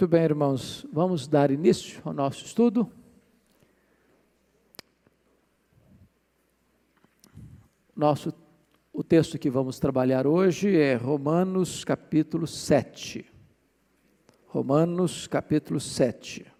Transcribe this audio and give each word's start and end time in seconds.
Muito 0.00 0.12
bem, 0.12 0.22
irmãos, 0.22 0.86
vamos 0.90 1.28
dar 1.28 1.50
início 1.50 2.00
ao 2.06 2.14
nosso 2.14 2.42
estudo. 2.42 2.90
Nosso, 7.94 8.32
o 8.94 9.04
texto 9.04 9.38
que 9.38 9.50
vamos 9.50 9.78
trabalhar 9.78 10.26
hoje 10.26 10.74
é 10.74 10.94
Romanos 10.94 11.84
capítulo 11.84 12.46
7. 12.46 13.30
Romanos 14.46 15.26
capítulo 15.26 15.78
7. 15.78 16.50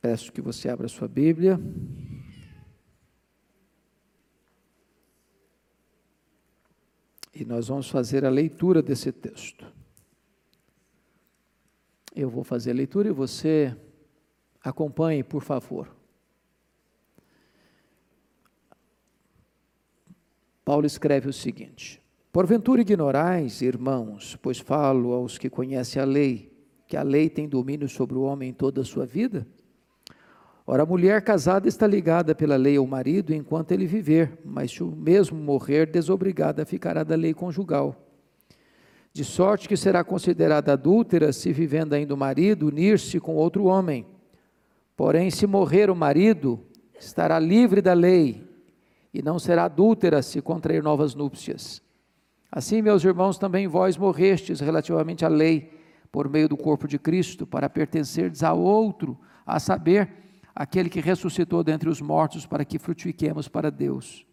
Peço 0.00 0.30
que 0.30 0.40
você 0.40 0.68
abra 0.68 0.86
sua 0.86 1.08
Bíblia. 1.08 1.58
E 7.40 7.44
nós 7.46 7.68
vamos 7.68 7.88
fazer 7.88 8.26
a 8.26 8.28
leitura 8.28 8.82
desse 8.82 9.10
texto. 9.10 9.64
Eu 12.14 12.28
vou 12.28 12.44
fazer 12.44 12.72
a 12.72 12.74
leitura 12.74 13.08
e 13.08 13.12
você 13.12 13.74
acompanhe, 14.62 15.24
por 15.24 15.42
favor. 15.42 15.88
Paulo 20.62 20.84
escreve 20.84 21.30
o 21.30 21.32
seguinte: 21.32 22.02
Porventura 22.30 22.82
ignorais, 22.82 23.62
irmãos, 23.62 24.36
pois 24.42 24.58
falo 24.58 25.14
aos 25.14 25.38
que 25.38 25.48
conhecem 25.48 26.02
a 26.02 26.04
lei, 26.04 26.52
que 26.86 26.94
a 26.94 27.02
lei 27.02 27.30
tem 27.30 27.48
domínio 27.48 27.88
sobre 27.88 28.18
o 28.18 28.22
homem 28.22 28.52
toda 28.52 28.82
a 28.82 28.84
sua 28.84 29.06
vida? 29.06 29.46
Ora, 30.72 30.84
a 30.84 30.86
mulher 30.86 31.20
casada 31.22 31.66
está 31.66 31.84
ligada 31.84 32.32
pela 32.32 32.54
lei 32.54 32.76
ao 32.76 32.86
marido 32.86 33.34
enquanto 33.34 33.72
ele 33.72 33.86
viver, 33.86 34.38
mas 34.44 34.70
se 34.70 34.84
o 34.84 34.86
mesmo 34.86 35.36
morrer, 35.36 35.84
desobrigada 35.86 36.64
ficará 36.64 37.02
da 37.02 37.16
lei 37.16 37.34
conjugal. 37.34 37.96
De 39.12 39.24
sorte 39.24 39.68
que 39.68 39.76
será 39.76 40.04
considerada 40.04 40.74
adúltera 40.74 41.32
se 41.32 41.52
vivendo 41.52 41.92
ainda 41.94 42.14
o 42.14 42.16
marido 42.16 42.68
unir-se 42.68 43.18
com 43.18 43.34
outro 43.34 43.64
homem. 43.64 44.06
Porém, 44.96 45.28
se 45.28 45.44
morrer 45.44 45.90
o 45.90 45.96
marido, 45.96 46.60
estará 47.00 47.36
livre 47.40 47.82
da 47.82 47.92
lei 47.92 48.48
e 49.12 49.20
não 49.20 49.40
será 49.40 49.64
adúltera 49.64 50.22
se 50.22 50.40
contrair 50.40 50.84
novas 50.84 51.16
núpcias. 51.16 51.82
Assim, 52.48 52.80
meus 52.80 53.02
irmãos, 53.02 53.36
também 53.38 53.66
vós 53.66 53.96
morrestes 53.96 54.60
relativamente 54.60 55.24
à 55.24 55.28
lei, 55.28 55.68
por 56.12 56.28
meio 56.28 56.48
do 56.48 56.56
corpo 56.56 56.86
de 56.86 56.96
Cristo, 56.96 57.44
para 57.44 57.68
pertencerdes 57.68 58.44
a 58.44 58.52
outro, 58.52 59.18
a 59.44 59.58
saber, 59.58 60.20
aquele 60.54 60.88
que 60.88 61.00
ressuscitou 61.00 61.62
dentre 61.62 61.88
os 61.88 62.00
mortos 62.00 62.46
para 62.46 62.64
que 62.64 62.78
frutifiquemos 62.78 63.48
para 63.48 63.70
Deus. 63.70 64.26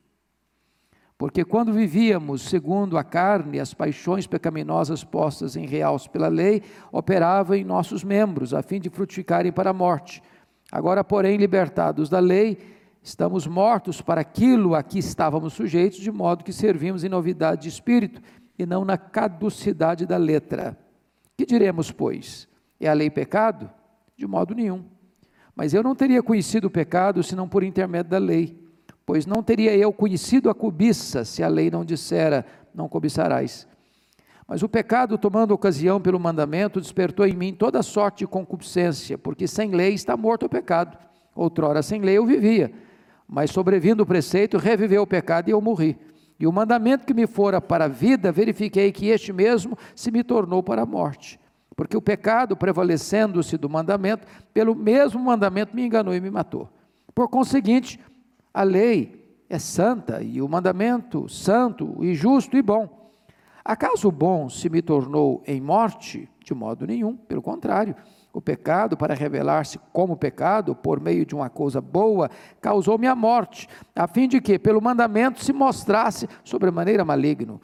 Porque 1.17 1.43
quando 1.43 1.73
vivíamos 1.73 2.43
segundo 2.43 2.95
a 2.97 3.03
carne, 3.03 3.59
as 3.59 3.73
paixões 3.73 4.27
pecaminosas 4.27 5.03
postas 5.03 5.55
em 5.55 5.65
real 5.65 5.99
pela 6.11 6.27
lei 6.27 6.61
operavam 6.91 7.55
em 7.55 7.63
nossos 7.63 8.03
membros, 8.03 8.53
a 8.53 8.61
fim 8.61 8.79
de 8.79 8.89
frutificarem 8.89 9.51
para 9.51 9.71
a 9.71 9.73
morte. 9.73 10.21
Agora, 10.71 11.03
porém, 11.03 11.37
libertados 11.37 12.07
da 12.07 12.19
lei, 12.19 12.59
estamos 13.01 13.47
mortos 13.47 13.99
para 13.99 14.21
aquilo 14.21 14.75
a 14.75 14.83
que 14.83 14.99
estávamos 14.99 15.53
sujeitos, 15.53 15.99
de 15.99 16.11
modo 16.11 16.43
que 16.43 16.53
servimos 16.53 17.03
em 17.03 17.09
novidade 17.09 17.63
de 17.63 17.69
espírito 17.69 18.21
e 18.59 18.65
não 18.65 18.85
na 18.85 18.97
caducidade 18.97 20.05
da 20.05 20.17
letra. 20.17 20.77
Que 21.35 21.47
diremos, 21.47 21.91
pois? 21.91 22.47
É 22.79 22.87
a 22.87 22.93
lei 22.93 23.09
pecado? 23.09 23.71
De 24.15 24.27
modo 24.27 24.53
nenhum 24.53 24.96
mas 25.57 25.73
eu 25.73 25.81
não 25.81 25.95
teria 25.95 26.21
conhecido 26.21 26.67
o 26.67 26.69
pecado 26.69 27.23
senão 27.23 27.49
por 27.49 27.63
intermédio 27.63 28.11
da 28.11 28.19
lei, 28.19 28.55
pois 29.03 29.25
não 29.25 29.41
teria 29.41 29.75
eu 29.75 29.91
conhecido 29.91 30.51
a 30.51 30.53
cobiça 30.53 31.25
se 31.25 31.41
a 31.41 31.47
lei 31.47 31.71
não 31.71 31.83
dissera: 31.83 32.45
não 32.75 32.87
cobiçarás. 32.87 33.67
Mas 34.47 34.61
o 34.61 34.69
pecado, 34.69 35.17
tomando 35.17 35.55
ocasião 35.55 35.99
pelo 35.99 36.19
mandamento, 36.19 36.79
despertou 36.79 37.25
em 37.25 37.35
mim 37.35 37.53
toda 37.53 37.81
sorte 37.81 38.19
de 38.19 38.27
concupiscência, 38.27 39.17
porque 39.17 39.47
sem 39.47 39.71
lei 39.71 39.95
está 39.95 40.15
morto 40.15 40.45
o 40.45 40.49
pecado. 40.49 40.95
Outrora, 41.35 41.81
sem 41.81 42.01
lei 42.01 42.19
eu 42.19 42.25
vivia, 42.25 42.71
mas 43.27 43.49
sobrevindo 43.49 44.03
o 44.03 44.05
preceito, 44.05 44.59
reviveu 44.59 45.01
o 45.01 45.07
pecado 45.07 45.49
e 45.49 45.51
eu 45.51 45.59
morri. 45.59 45.97
E 46.39 46.45
o 46.45 46.51
mandamento 46.51 47.03
que 47.03 47.15
me 47.15 47.25
fora 47.25 47.59
para 47.59 47.85
a 47.85 47.89
vida, 47.89 48.31
verifiquei 48.31 48.91
que 48.91 49.07
este 49.07 49.33
mesmo 49.33 49.75
se 49.95 50.11
me 50.11 50.23
tornou 50.23 50.61
para 50.61 50.83
a 50.83 50.85
morte. 50.85 51.39
Porque 51.77 51.95
o 51.95 52.01
pecado, 52.01 52.57
prevalecendo-se 52.57 53.55
do 53.55 53.69
mandamento, 53.69 54.25
pelo 54.51 54.73
mesmo 54.73 55.19
mandamento 55.23 55.75
me 55.75 55.85
enganou 55.85 56.15
e 56.15 56.19
me 56.19 56.31
matou. 56.31 56.67
Por 57.13 57.29
conseguinte, 57.29 57.99
a 58.51 58.63
lei 58.63 59.37
é 59.47 59.59
santa 59.59 60.23
e 60.23 60.41
o 60.41 60.49
mandamento 60.49 61.29
santo 61.29 62.03
e 62.03 62.15
justo 62.15 62.57
e 62.57 62.63
bom. 62.63 63.13
Acaso 63.63 64.07
o 64.07 64.11
bom 64.11 64.49
se 64.49 64.71
me 64.71 64.81
tornou 64.81 65.43
em 65.45 65.61
morte? 65.61 66.27
De 66.43 66.51
modo 66.51 66.87
nenhum, 66.87 67.15
pelo 67.15 67.43
contrário. 67.43 67.95
O 68.33 68.41
pecado, 68.41 68.97
para 68.97 69.13
revelar-se 69.13 69.79
como 69.93 70.17
pecado, 70.17 70.75
por 70.75 70.99
meio 70.99 71.27
de 71.27 71.35
uma 71.35 71.49
coisa 71.49 71.79
boa, 71.79 72.27
causou-me 72.59 73.05
a 73.05 73.15
morte, 73.15 73.69
a 73.95 74.07
fim 74.07 74.27
de 74.27 74.41
que, 74.41 74.57
pelo 74.57 74.81
mandamento, 74.81 75.43
se 75.43 75.53
mostrasse 75.53 76.27
sobremaneira 76.43 77.05
maligno. 77.05 77.61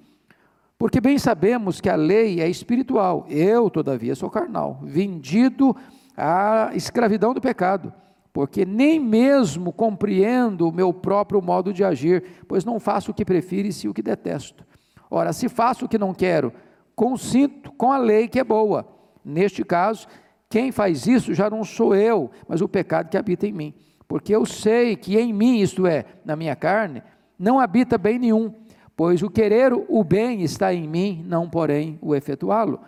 Porque 0.78 1.00
bem 1.00 1.18
sabemos 1.18 1.80
que 1.80 1.90
a 1.90 1.96
lei 1.96 2.42
é 2.42 2.50
espiritual, 2.50 3.26
eu, 3.30 3.70
todavia, 3.70 4.16
sou 4.16 4.30
carnal, 4.30 4.80
vendido 4.84 5.76
à 6.18 6.72
escravidão 6.74 7.34
do 7.34 7.40
pecado, 7.40 7.94
porque 8.34 8.66
nem 8.66 9.00
mesmo 9.00 9.72
compreendo 9.72 10.68
o 10.68 10.74
meu 10.74 10.92
próprio 10.92 11.42
modo 11.42 11.72
de 11.72 11.84
agir, 11.84 12.24
pois 12.48 12.66
não 12.66 12.80
faço 12.80 13.12
o 13.12 13.14
que 13.14 13.24
prefiro 13.24 13.68
e 13.68 13.72
sim 13.72 13.88
o 13.88 13.94
que 13.94 14.02
detesto. 14.02 14.66
Ora, 15.10 15.32
se 15.32 15.48
faço 15.48 15.86
o 15.86 15.88
que 15.88 15.98
não 15.98 16.14
quero, 16.14 16.52
consinto 16.96 17.72
com 17.74 17.92
a 17.92 17.98
lei 17.98 18.28
que 18.28 18.40
é 18.40 18.44
boa. 18.44 18.88
Neste 19.24 19.64
caso, 19.64 20.08
quem 20.50 20.72
faz 20.72 21.08
isso 21.08 21.34
já 21.34 21.50
não 21.50 21.64
sou 21.64 21.96
eu, 21.96 22.30
mas 22.48 22.62
o 22.62 22.68
pecado 22.68 23.10
que 23.10 23.18
habita 23.18 23.48
em 23.48 23.54
mim. 23.54 23.74
Porque 24.08 24.36
eu 24.36 24.46
sei 24.46 24.96
que 24.96 25.18
em 25.18 25.32
mim, 25.32 25.60
isto 25.60 25.88
é, 25.88 26.06
na 26.26 26.36
minha 26.36 26.56
carne, 26.56 27.02
não 27.38 27.60
habita 27.60 27.98
bem 27.98 28.20
nenhum 28.20 28.54
Pois 28.96 29.24
o 29.24 29.30
querer 29.30 29.74
o 29.74 30.04
bem 30.04 30.44
está 30.44 30.74
em 30.74 30.88
mim, 30.88 31.24
não 31.28 31.50
porém 31.50 31.98
o 32.02 32.14
efetuá-lo. 32.14 32.80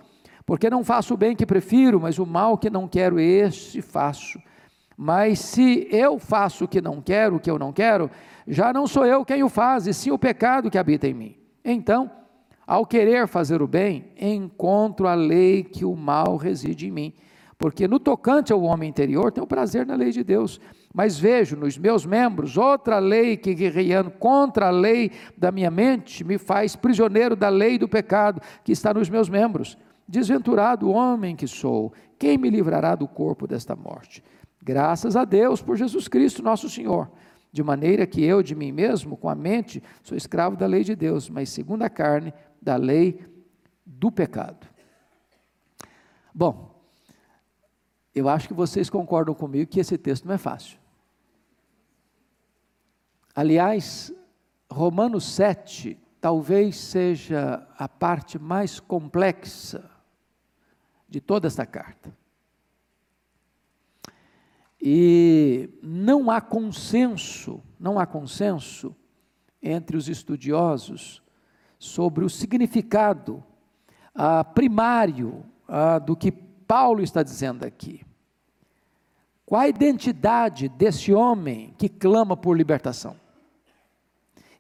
Porque 0.46 0.70
não 0.70 0.84
faço 0.84 1.16
o 1.16 1.18
bem 1.18 1.36
que 1.36 1.46
prefiro, 1.46 2.00
mas 2.00 2.20
o 2.20 2.26
mal 2.26 2.58
que 2.58 2.70
não 2.70 2.88
quero, 2.88 3.20
este 3.20 3.82
faço. 3.82 4.40
Mas 4.96 5.40
se 5.40 5.88
eu 5.92 6.20
faço 6.20 6.66
o 6.66 6.68
que 6.68 6.80
não 6.80 7.02
quero, 7.02 7.38
o 7.38 7.40
que 7.40 7.50
eu 7.50 7.58
não 7.58 7.74
quero, 7.74 8.10
já 8.48 8.72
não 8.72 8.86
sou 8.86 9.06
eu 9.06 9.26
quem 9.26 9.44
o 9.44 9.50
faz, 9.50 9.88
e 9.88 9.94
sim 9.94 10.12
o 10.12 10.20
pecado 10.20 10.70
que 10.70 10.78
habita 10.78 11.08
em 11.08 11.14
mim. 11.14 11.36
Então, 11.64 12.12
ao 12.68 12.86
querer 12.86 13.28
fazer 13.28 13.62
o 13.62 13.68
bem, 13.68 14.06
encontro 14.20 15.08
a 15.08 15.16
lei 15.16 15.64
que 15.64 15.84
o 15.84 15.96
mal 15.96 16.38
reside 16.38 16.88
em 16.88 16.92
mim. 16.92 17.14
Porque 17.58 17.88
no 17.88 18.00
tocante 18.00 18.54
ao 18.54 18.62
homem 18.62 18.90
interior, 18.90 19.32
tenho 19.32 19.48
prazer 19.48 19.86
na 19.86 19.96
lei 19.96 20.12
de 20.12 20.24
Deus 20.24 20.62
mas 20.96 21.20
vejo 21.20 21.58
nos 21.58 21.78
meus 21.78 22.06
membros 22.06 22.56
outra 22.56 23.00
lei 23.00 23.36
que, 23.36 23.54
guerreando 23.54 24.10
contra 24.10 24.68
a 24.68 24.72
lei 24.72 25.12
da 25.38 25.52
minha 25.52 25.70
mente, 25.70 26.24
me 26.24 26.38
faz 26.38 26.74
prisioneiro 26.74 27.36
da 27.36 27.50
lei 27.50 27.78
do 27.78 27.86
pecado 27.86 28.42
que 28.64 28.72
está 28.72 28.94
nos 28.94 29.10
meus 29.10 29.28
membros. 29.28 29.78
Desventurado 30.08 30.90
homem 30.90 31.36
que 31.36 31.48
sou, 31.48 31.92
quem 32.18 32.38
me 32.38 32.50
livrará 32.50 32.96
do 32.96 33.10
corpo 33.10 33.46
desta 33.46 33.76
morte? 33.76 34.24
Graças 34.64 35.18
a 35.18 35.26
Deus 35.26 35.62
por 35.62 35.76
Jesus 35.76 36.08
Cristo, 36.08 36.42
nosso 36.42 36.70
Senhor. 36.70 37.12
De 37.52 37.62
maneira 37.62 38.08
que 38.08 38.24
eu, 38.24 38.42
de 38.42 38.56
mim 38.56 38.72
mesmo, 38.72 39.18
com 39.18 39.28
a 39.28 39.36
mente, 39.36 39.84
sou 40.02 40.16
escravo 40.16 40.56
da 40.56 40.66
lei 40.66 40.86
de 40.86 40.96
Deus, 40.96 41.30
mas 41.30 41.50
segundo 41.50 41.82
a 41.82 41.90
carne, 41.90 42.34
da 42.62 42.78
lei 42.78 43.20
do 43.86 44.10
pecado. 44.10 44.66
Bom, 46.34 46.74
eu 48.14 48.30
acho 48.30 48.48
que 48.48 48.54
vocês 48.54 48.90
concordam 48.90 49.36
comigo 49.36 49.70
que 49.70 49.82
esse 49.82 49.98
texto 49.98 50.26
não 50.26 50.36
é 50.36 50.38
fácil. 50.38 50.85
Aliás, 53.36 54.14
Romanos 54.72 55.26
7 55.26 56.00
talvez 56.22 56.78
seja 56.78 57.68
a 57.78 57.90
parte 57.90 58.40
mais 58.40 58.80
complexa 58.80 59.92
de 61.10 61.20
toda 61.20 61.46
esta 61.46 61.66
carta. 61.66 62.16
E 64.82 65.70
não 65.84 66.32
há 66.32 66.40
consenso, 66.40 67.62
não 67.78 68.00
há 68.00 68.06
consenso 68.06 68.96
entre 69.62 69.98
os 69.98 70.08
estudiosos 70.08 71.22
sobre 71.78 72.24
o 72.24 72.30
significado 72.30 73.44
ah, 74.14 74.46
primário 74.46 75.44
ah, 75.68 76.00
do 76.00 76.16
que 76.16 76.32
Paulo 76.32 77.04
está 77.04 77.22
dizendo 77.22 77.66
aqui. 77.66 78.06
Qual 79.46 79.62
a 79.62 79.68
identidade 79.68 80.70
desse 80.70 81.14
homem 81.14 81.74
que 81.78 81.90
clama 81.90 82.38
por 82.38 82.56
libertação? 82.56 83.25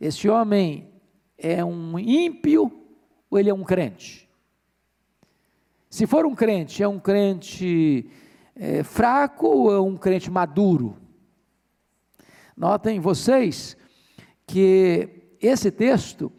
Esse 0.05 0.29
homem 0.29 0.87
é 1.35 1.65
um 1.65 1.97
ímpio 1.97 2.71
ou 3.27 3.39
ele 3.39 3.49
é 3.49 3.53
um 3.53 3.63
crente? 3.63 4.29
Se 5.89 6.05
for 6.05 6.27
um 6.27 6.35
crente, 6.35 6.83
é 6.83 6.87
um 6.87 6.99
crente 6.99 8.07
é, 8.55 8.83
fraco 8.83 9.47
ou 9.47 9.73
é 9.73 9.79
um 9.79 9.97
crente 9.97 10.29
maduro? 10.29 10.95
Notem 12.55 12.99
vocês 12.99 13.75
que 14.45 15.09
esse 15.41 15.71
texto 15.71 16.31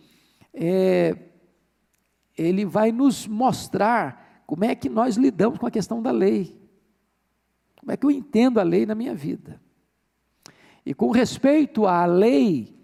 é, 0.55 1.17
ele 2.39 2.65
vai 2.65 2.93
nos 2.93 3.27
mostrar 3.27 4.45
como 4.47 4.65
é 4.65 4.77
que 4.77 4.89
nós 4.89 5.17
lidamos 5.17 5.59
com 5.59 5.67
a 5.67 5.73
questão 5.73 6.01
da 6.01 6.13
lei. 6.13 6.57
Como 7.81 7.91
é 7.91 7.97
que 7.97 8.07
eu 8.07 8.13
entendo 8.13 8.61
a 8.61 8.63
lei 8.63 8.87
na 8.87 8.95
minha 8.95 9.15
vida. 9.15 9.61
E 10.85 10.95
com 10.95 11.11
respeito 11.11 11.85
à 11.85 12.07
lei, 12.07 12.76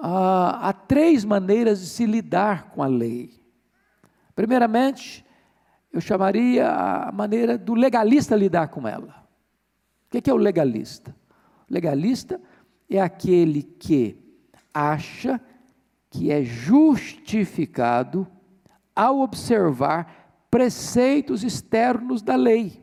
há, 0.00 0.68
há 0.68 0.72
três 0.72 1.24
maneiras 1.24 1.80
de 1.80 1.86
se 1.86 2.06
lidar 2.06 2.70
com 2.70 2.82
a 2.82 2.86
lei. 2.86 3.38
Primeiramente, 4.34 5.24
eu 5.92 6.00
chamaria 6.00 6.70
a 6.70 7.12
maneira 7.12 7.58
do 7.58 7.74
legalista 7.74 8.36
lidar 8.36 8.68
com 8.68 8.86
ela. 8.86 9.26
O 10.06 10.22
que 10.22 10.30
é 10.30 10.32
o 10.32 10.36
legalista? 10.36 11.14
O 11.68 11.74
legalista 11.74 12.40
é 12.88 13.00
aquele 13.00 13.62
que 13.62 14.16
acha 14.72 15.40
que 16.10 16.30
é 16.30 16.42
justificado 16.42 18.26
ao 18.94 19.20
observar 19.20 20.46
preceitos 20.50 21.44
externos 21.44 22.22
da 22.22 22.36
lei. 22.36 22.82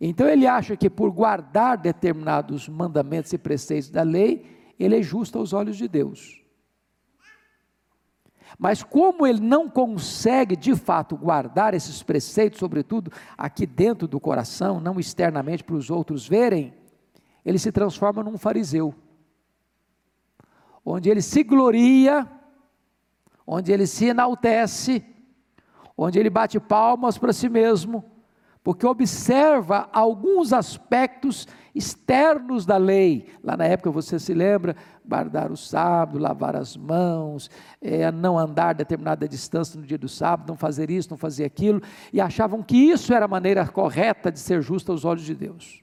Então 0.00 0.28
ele 0.28 0.46
acha 0.46 0.76
que 0.76 0.88
por 0.88 1.10
guardar 1.10 1.76
determinados 1.76 2.68
mandamentos 2.68 3.32
e 3.32 3.38
preceitos 3.38 3.90
da 3.90 4.02
lei, 4.02 4.57
ele 4.78 4.98
é 4.98 5.02
justo 5.02 5.38
aos 5.38 5.52
olhos 5.52 5.76
de 5.76 5.88
Deus. 5.88 6.42
Mas 8.58 8.82
como 8.82 9.26
ele 9.26 9.40
não 9.40 9.68
consegue 9.68 10.56
de 10.56 10.74
fato 10.74 11.16
guardar 11.16 11.74
esses 11.74 12.02
preceitos, 12.02 12.58
sobretudo 12.58 13.12
aqui 13.36 13.66
dentro 13.66 14.08
do 14.08 14.18
coração, 14.18 14.80
não 14.80 14.98
externamente 14.98 15.62
para 15.62 15.76
os 15.76 15.90
outros 15.90 16.26
verem, 16.26 16.74
ele 17.44 17.58
se 17.58 17.70
transforma 17.70 18.22
num 18.22 18.38
fariseu, 18.38 18.94
onde 20.84 21.10
ele 21.10 21.22
se 21.22 21.42
gloria 21.42 22.26
onde 23.50 23.72
ele 23.72 23.86
se 23.86 24.04
enaltece, 24.04 25.02
onde 25.96 26.18
ele 26.18 26.28
bate 26.28 26.60
palmas 26.60 27.16
para 27.16 27.32
si 27.32 27.48
mesmo, 27.48 28.04
porque 28.62 28.86
observa 28.86 29.88
alguns 29.90 30.52
aspectos 30.52 31.48
externos 31.78 32.66
da 32.66 32.76
lei. 32.76 33.28
Lá 33.42 33.56
na 33.56 33.64
época, 33.64 33.90
você 33.90 34.18
se 34.18 34.34
lembra, 34.34 34.74
guardar 35.06 35.50
o 35.50 35.56
sábado, 35.56 36.18
lavar 36.18 36.56
as 36.56 36.76
mãos, 36.76 37.48
é, 37.80 38.10
não 38.10 38.36
andar 38.36 38.74
determinada 38.74 39.28
distância 39.28 39.80
no 39.80 39.86
dia 39.86 39.96
do 39.96 40.08
sábado, 40.08 40.48
não 40.48 40.56
fazer 40.56 40.90
isso, 40.90 41.10
não 41.10 41.16
fazer 41.16 41.44
aquilo, 41.44 41.80
e 42.12 42.20
achavam 42.20 42.62
que 42.62 42.76
isso 42.76 43.14
era 43.14 43.24
a 43.24 43.28
maneira 43.28 43.66
correta 43.66 44.30
de 44.30 44.40
ser 44.40 44.60
justo 44.60 44.90
aos 44.90 45.04
olhos 45.04 45.24
de 45.24 45.34
Deus. 45.34 45.82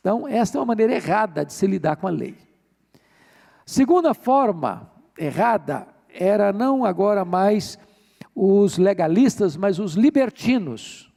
Então, 0.00 0.26
esta 0.26 0.58
é 0.58 0.60
uma 0.60 0.66
maneira 0.66 0.94
errada 0.94 1.44
de 1.44 1.52
se 1.52 1.66
lidar 1.66 1.96
com 1.96 2.06
a 2.06 2.10
lei. 2.10 2.36
Segunda 3.64 4.14
forma 4.14 4.90
errada 5.16 5.88
era 6.08 6.52
não 6.52 6.84
agora 6.84 7.24
mais 7.24 7.78
os 8.34 8.78
legalistas, 8.78 9.56
mas 9.56 9.78
os 9.78 9.94
libertinos. 9.94 11.12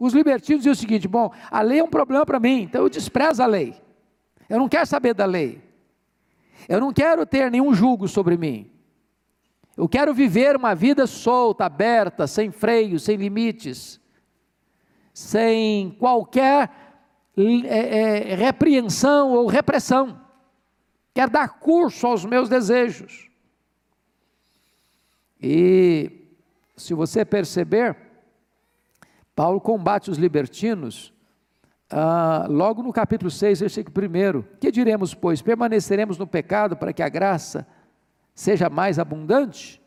Os 0.00 0.14
libertinos 0.14 0.62
diziam 0.62 0.72
o 0.72 0.76
seguinte: 0.76 1.06
bom, 1.06 1.30
a 1.50 1.60
lei 1.60 1.80
é 1.80 1.84
um 1.84 1.88
problema 1.88 2.24
para 2.24 2.40
mim, 2.40 2.62
então 2.62 2.80
eu 2.80 2.88
desprezo 2.88 3.42
a 3.42 3.46
lei. 3.46 3.76
Eu 4.48 4.58
não 4.58 4.66
quero 4.66 4.86
saber 4.86 5.12
da 5.12 5.26
lei. 5.26 5.62
Eu 6.66 6.80
não 6.80 6.90
quero 6.90 7.26
ter 7.26 7.50
nenhum 7.50 7.74
julgo 7.74 8.08
sobre 8.08 8.36
mim. 8.38 8.70
Eu 9.76 9.88
quero 9.88 10.14
viver 10.14 10.56
uma 10.56 10.74
vida 10.74 11.06
solta, 11.06 11.66
aberta, 11.66 12.26
sem 12.26 12.50
freios, 12.50 13.02
sem 13.02 13.16
limites, 13.16 14.00
sem 15.12 15.90
qualquer 15.92 16.70
é, 17.36 18.32
é, 18.32 18.34
repreensão 18.34 19.32
ou 19.32 19.46
repressão. 19.46 20.20
Quero 21.12 21.30
dar 21.30 21.60
curso 21.60 22.06
aos 22.06 22.24
meus 22.24 22.48
desejos. 22.48 23.28
E 25.40 26.10
se 26.76 26.94
você 26.94 27.24
perceber, 27.24 28.09
Paulo 29.34 29.60
combate 29.60 30.10
os 30.10 30.18
libertinos 30.18 31.12
ah, 31.90 32.46
logo 32.48 32.82
no 32.82 32.92
capítulo 32.92 33.30
6, 33.30 33.60
versículo 33.60 34.06
1. 34.06 34.42
Que 34.60 34.70
diremos, 34.70 35.12
pois? 35.12 35.42
Permaneceremos 35.42 36.16
no 36.16 36.26
pecado 36.26 36.76
para 36.76 36.92
que 36.92 37.02
a 37.02 37.08
graça 37.08 37.66
seja 38.32 38.70
mais 38.70 38.98
abundante? 38.98 39.82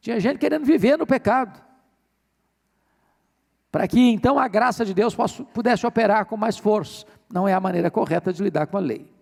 Tinha 0.00 0.18
gente 0.18 0.38
querendo 0.38 0.64
viver 0.64 0.96
no 0.96 1.06
pecado. 1.06 1.62
Para 3.70 3.86
que 3.86 4.00
então 4.00 4.38
a 4.38 4.48
graça 4.48 4.84
de 4.84 4.94
Deus 4.94 5.14
pudesse 5.52 5.86
operar 5.86 6.24
com 6.26 6.36
mais 6.36 6.56
força. 6.56 7.04
Não 7.30 7.46
é 7.46 7.52
a 7.52 7.60
maneira 7.60 7.90
correta 7.90 8.32
de 8.32 8.42
lidar 8.42 8.66
com 8.66 8.76
a 8.78 8.80
lei. 8.80 9.12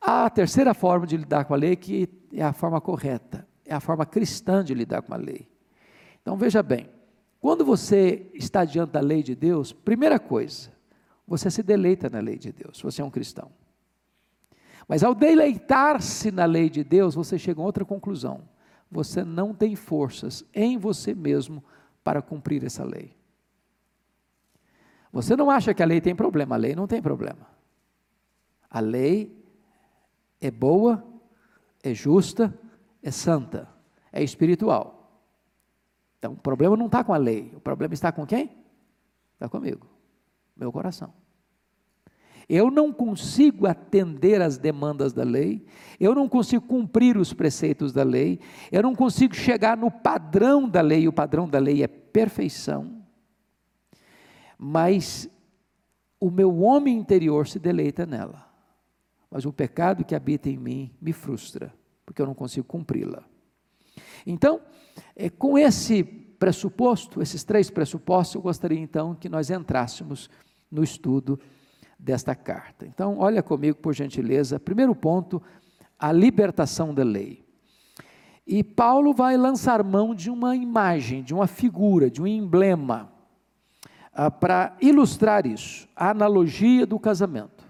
A 0.00 0.28
terceira 0.28 0.74
forma 0.74 1.06
de 1.06 1.16
lidar 1.16 1.44
com 1.46 1.54
a 1.54 1.56
lei, 1.56 1.74
que 1.74 2.08
é 2.32 2.42
a 2.42 2.52
forma 2.52 2.80
correta, 2.80 3.48
é 3.64 3.74
a 3.74 3.80
forma 3.80 4.04
cristã 4.04 4.62
de 4.62 4.74
lidar 4.74 5.02
com 5.02 5.14
a 5.14 5.16
lei. 5.16 5.48
Então 6.20 6.36
veja 6.36 6.62
bem, 6.62 6.90
quando 7.44 7.62
você 7.62 8.30
está 8.32 8.64
diante 8.64 8.92
da 8.92 9.00
lei 9.00 9.22
de 9.22 9.34
Deus, 9.34 9.70
primeira 9.70 10.18
coisa, 10.18 10.72
você 11.26 11.50
se 11.50 11.62
deleita 11.62 12.08
na 12.08 12.18
lei 12.18 12.38
de 12.38 12.50
Deus, 12.50 12.80
você 12.80 13.02
é 13.02 13.04
um 13.04 13.10
cristão. 13.10 13.52
Mas 14.88 15.04
ao 15.04 15.14
deleitar-se 15.14 16.30
na 16.30 16.46
lei 16.46 16.70
de 16.70 16.82
Deus, 16.82 17.14
você 17.14 17.38
chega 17.38 17.60
a 17.60 17.64
outra 17.64 17.84
conclusão. 17.84 18.48
Você 18.90 19.22
não 19.22 19.52
tem 19.52 19.76
forças 19.76 20.42
em 20.54 20.78
você 20.78 21.14
mesmo 21.14 21.62
para 22.02 22.22
cumprir 22.22 22.64
essa 22.64 22.82
lei. 22.82 23.14
Você 25.12 25.36
não 25.36 25.50
acha 25.50 25.74
que 25.74 25.82
a 25.82 25.86
lei 25.86 26.00
tem 26.00 26.16
problema, 26.16 26.54
a 26.54 26.58
lei 26.58 26.74
não 26.74 26.86
tem 26.86 27.02
problema. 27.02 27.46
A 28.70 28.80
lei 28.80 29.38
é 30.40 30.50
boa, 30.50 31.04
é 31.82 31.92
justa, 31.92 32.58
é 33.02 33.10
santa, 33.10 33.68
é 34.10 34.22
espiritual. 34.24 34.93
Então 36.24 36.32
o 36.32 36.36
problema 36.36 36.74
não 36.74 36.86
está 36.86 37.04
com 37.04 37.12
a 37.12 37.18
lei, 37.18 37.52
o 37.54 37.60
problema 37.60 37.92
está 37.92 38.10
com 38.10 38.24
quem? 38.24 38.50
Está 39.34 39.46
comigo, 39.46 39.86
meu 40.56 40.72
coração. 40.72 41.12
Eu 42.48 42.70
não 42.70 42.90
consigo 42.90 43.66
atender 43.66 44.40
às 44.40 44.56
demandas 44.56 45.12
da 45.12 45.22
lei, 45.22 45.66
eu 46.00 46.14
não 46.14 46.26
consigo 46.26 46.66
cumprir 46.66 47.18
os 47.18 47.34
preceitos 47.34 47.92
da 47.92 48.02
lei, 48.02 48.40
eu 48.72 48.82
não 48.82 48.94
consigo 48.94 49.34
chegar 49.34 49.76
no 49.76 49.90
padrão 49.90 50.66
da 50.66 50.80
lei, 50.80 51.06
o 51.06 51.12
padrão 51.12 51.46
da 51.46 51.58
lei 51.58 51.82
é 51.82 51.86
perfeição, 51.86 53.04
mas 54.56 55.28
o 56.18 56.30
meu 56.30 56.58
homem 56.60 56.96
interior 56.96 57.46
se 57.46 57.58
deleita 57.58 58.06
nela, 58.06 58.50
mas 59.30 59.44
o 59.44 59.52
pecado 59.52 60.06
que 60.06 60.14
habita 60.14 60.48
em 60.48 60.56
mim 60.56 60.90
me 61.02 61.12
frustra 61.12 61.70
porque 62.06 62.22
eu 62.22 62.26
não 62.26 62.34
consigo 62.34 62.66
cumpri-la. 62.66 63.33
Então, 64.26 64.60
é, 65.16 65.28
com 65.28 65.58
esse 65.58 66.02
pressuposto, 66.04 67.22
esses 67.22 67.44
três 67.44 67.70
pressupostos, 67.70 68.34
eu 68.34 68.42
gostaria 68.42 68.78
então 68.78 69.14
que 69.14 69.28
nós 69.28 69.50
entrássemos 69.50 70.28
no 70.70 70.82
estudo 70.82 71.38
desta 71.98 72.34
carta. 72.34 72.86
Então, 72.86 73.18
olha 73.18 73.42
comigo, 73.42 73.78
por 73.78 73.94
gentileza, 73.94 74.60
primeiro 74.60 74.94
ponto, 74.94 75.42
a 75.98 76.12
libertação 76.12 76.92
da 76.92 77.02
lei. 77.02 77.44
E 78.46 78.62
Paulo 78.62 79.14
vai 79.14 79.36
lançar 79.36 79.82
mão 79.82 80.14
de 80.14 80.30
uma 80.30 80.54
imagem, 80.54 81.22
de 81.22 81.32
uma 81.32 81.46
figura, 81.46 82.10
de 82.10 82.20
um 82.20 82.26
emblema, 82.26 83.10
ah, 84.12 84.30
para 84.30 84.76
ilustrar 84.80 85.46
isso, 85.46 85.88
a 85.96 86.10
analogia 86.10 86.86
do 86.86 86.98
casamento. 86.98 87.64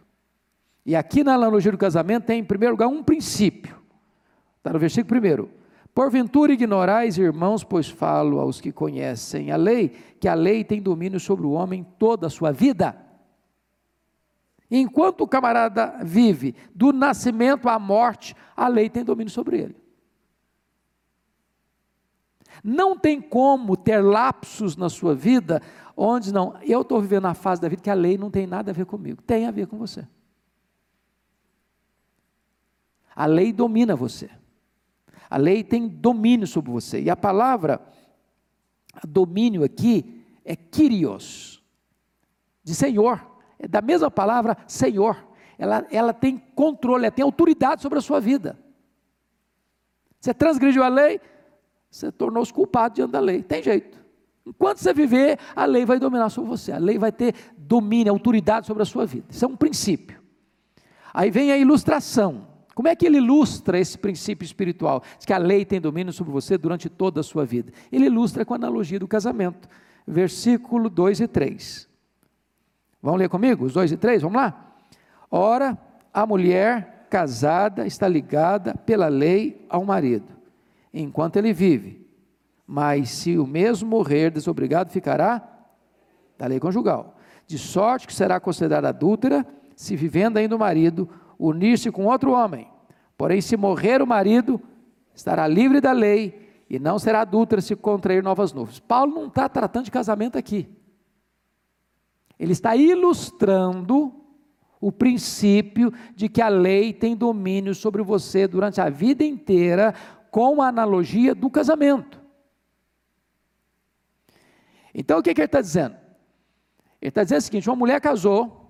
E 0.84 0.94
aqui 0.96 1.22
na 1.24 1.34
analogia 1.34 1.72
do 1.72 1.78
casamento 1.78 2.24
tem, 2.24 2.40
em 2.40 2.44
primeiro 2.44 2.74
lugar, 2.74 2.88
um 2.88 3.02
princípio. 3.02 3.80
Está 4.58 4.72
no 4.72 4.78
versículo 4.78 5.20
1. 5.20 5.63
Porventura 5.94 6.52
ignorais, 6.52 7.16
irmãos, 7.16 7.62
pois 7.62 7.88
falo 7.88 8.40
aos 8.40 8.60
que 8.60 8.72
conhecem 8.72 9.52
a 9.52 9.56
lei, 9.56 9.90
que 10.18 10.26
a 10.26 10.34
lei 10.34 10.64
tem 10.64 10.82
domínio 10.82 11.20
sobre 11.20 11.46
o 11.46 11.52
homem 11.52 11.86
toda 11.98 12.26
a 12.26 12.30
sua 12.30 12.50
vida. 12.50 13.00
Enquanto 14.68 15.20
o 15.20 15.28
camarada 15.28 15.98
vive 16.02 16.56
do 16.74 16.92
nascimento 16.92 17.68
à 17.68 17.78
morte, 17.78 18.34
a 18.56 18.66
lei 18.66 18.90
tem 18.90 19.04
domínio 19.04 19.30
sobre 19.30 19.60
ele. 19.60 19.76
Não 22.62 22.98
tem 22.98 23.20
como 23.20 23.76
ter 23.76 24.00
lapsos 24.00 24.76
na 24.76 24.88
sua 24.88 25.14
vida 25.14 25.62
onde 25.96 26.32
não, 26.32 26.58
eu 26.62 26.80
estou 26.80 27.00
vivendo 27.00 27.26
a 27.26 27.34
fase 27.34 27.60
da 27.60 27.68
vida 27.68 27.82
que 27.82 27.90
a 27.90 27.94
lei 27.94 28.18
não 28.18 28.32
tem 28.32 28.48
nada 28.48 28.72
a 28.72 28.74
ver 28.74 28.86
comigo, 28.86 29.22
tem 29.22 29.46
a 29.46 29.52
ver 29.52 29.68
com 29.68 29.78
você. 29.78 30.04
A 33.14 33.26
lei 33.26 33.52
domina 33.52 33.94
você. 33.94 34.28
A 35.34 35.36
lei 35.36 35.64
tem 35.64 35.88
domínio 35.88 36.46
sobre 36.46 36.70
você. 36.70 37.02
E 37.02 37.10
a 37.10 37.16
palavra 37.16 37.80
domínio 39.04 39.64
aqui 39.64 40.24
é 40.44 40.54
Kyrios, 40.54 41.60
de 42.62 42.72
Senhor. 42.72 43.20
É 43.58 43.66
da 43.66 43.82
mesma 43.82 44.08
palavra 44.08 44.56
Senhor. 44.64 45.26
Ela, 45.58 45.84
ela 45.90 46.12
tem 46.12 46.38
controle, 46.38 47.06
ela 47.06 47.10
tem 47.10 47.24
autoridade 47.24 47.82
sobre 47.82 47.98
a 47.98 48.00
sua 48.00 48.20
vida. 48.20 48.56
Você 50.20 50.32
transgrediu 50.32 50.84
a 50.84 50.88
lei, 50.88 51.20
você 51.90 52.12
tornou-se 52.12 52.52
culpado 52.52 52.94
diante 52.94 53.10
da 53.10 53.18
lei. 53.18 53.42
Tem 53.42 53.60
jeito. 53.60 53.98
Enquanto 54.46 54.78
você 54.78 54.94
viver, 54.94 55.40
a 55.56 55.64
lei 55.64 55.84
vai 55.84 55.98
dominar 55.98 56.28
sobre 56.28 56.50
você. 56.50 56.70
A 56.70 56.78
lei 56.78 56.96
vai 56.96 57.10
ter 57.10 57.34
domínio, 57.58 58.12
autoridade 58.12 58.68
sobre 58.68 58.84
a 58.84 58.86
sua 58.86 59.04
vida. 59.04 59.26
Isso 59.30 59.44
é 59.44 59.48
um 59.48 59.56
princípio. 59.56 60.22
Aí 61.12 61.28
vem 61.28 61.50
a 61.50 61.58
ilustração. 61.58 62.53
Como 62.74 62.88
é 62.88 62.96
que 62.96 63.06
ele 63.06 63.18
ilustra 63.18 63.78
esse 63.78 63.96
princípio 63.96 64.44
espiritual? 64.44 65.02
Diz 65.16 65.24
que 65.24 65.32
a 65.32 65.38
lei 65.38 65.64
tem 65.64 65.80
domínio 65.80 66.12
sobre 66.12 66.32
você 66.32 66.58
durante 66.58 66.88
toda 66.88 67.20
a 67.20 67.22
sua 67.22 67.44
vida. 67.44 67.72
Ele 67.92 68.06
ilustra 68.06 68.44
com 68.44 68.52
a 68.52 68.56
analogia 68.56 68.98
do 68.98 69.06
casamento. 69.06 69.68
Versículo 70.06 70.90
2 70.90 71.20
e 71.20 71.28
3. 71.28 71.88
Vamos 73.00 73.20
ler 73.20 73.28
comigo? 73.28 73.64
Os 73.64 73.74
2 73.74 73.92
e 73.92 73.96
3, 73.96 74.22
vamos 74.22 74.36
lá? 74.36 74.72
Ora, 75.30 75.78
a 76.12 76.26
mulher 76.26 77.06
casada 77.08 77.86
está 77.86 78.08
ligada 78.08 78.74
pela 78.74 79.08
lei 79.08 79.64
ao 79.68 79.84
marido, 79.84 80.32
enquanto 80.92 81.36
ele 81.36 81.52
vive. 81.52 82.04
Mas 82.66 83.10
se 83.10 83.38
o 83.38 83.46
mesmo 83.46 83.88
morrer, 83.88 84.30
desobrigado 84.30 84.90
ficará 84.90 85.42
da 86.36 86.46
lei 86.46 86.58
conjugal. 86.58 87.16
De 87.46 87.58
sorte 87.58 88.06
que 88.06 88.14
será 88.14 88.40
considerada 88.40 88.88
adúltera 88.88 89.46
se 89.76 89.96
vivendo 89.96 90.38
ainda 90.38 90.56
o 90.56 90.58
marido 90.58 91.08
unir-se 91.38 91.90
com 91.90 92.06
outro 92.06 92.32
homem. 92.32 92.68
Porém, 93.16 93.40
se 93.40 93.56
morrer 93.56 94.02
o 94.02 94.06
marido, 94.06 94.60
estará 95.14 95.46
livre 95.46 95.80
da 95.80 95.92
lei 95.92 96.64
e 96.68 96.78
não 96.78 96.98
será 96.98 97.20
adúltera 97.20 97.60
se 97.60 97.76
contrair 97.76 98.22
novas 98.22 98.52
nuvens. 98.52 98.80
Paulo 98.80 99.14
não 99.14 99.26
está 99.26 99.48
tratando 99.48 99.84
de 99.84 99.90
casamento 99.90 100.36
aqui. 100.36 100.68
Ele 102.38 102.52
está 102.52 102.74
ilustrando 102.74 104.12
o 104.80 104.92
princípio 104.92 105.92
de 106.14 106.28
que 106.28 106.42
a 106.42 106.48
lei 106.48 106.92
tem 106.92 107.16
domínio 107.16 107.74
sobre 107.74 108.02
você 108.02 108.46
durante 108.46 108.80
a 108.80 108.90
vida 108.90 109.24
inteira, 109.24 109.94
com 110.30 110.60
a 110.60 110.68
analogia 110.68 111.34
do 111.34 111.48
casamento. 111.48 112.20
Então, 114.92 115.18
o 115.18 115.22
que, 115.22 115.32
que 115.32 115.40
ele 115.40 115.46
está 115.46 115.60
dizendo? 115.60 115.96
Ele 117.00 117.08
está 117.08 117.22
dizendo 117.22 117.38
o 117.38 117.42
seguinte: 117.42 117.68
uma 117.70 117.76
mulher 117.76 118.00
casou, 118.00 118.63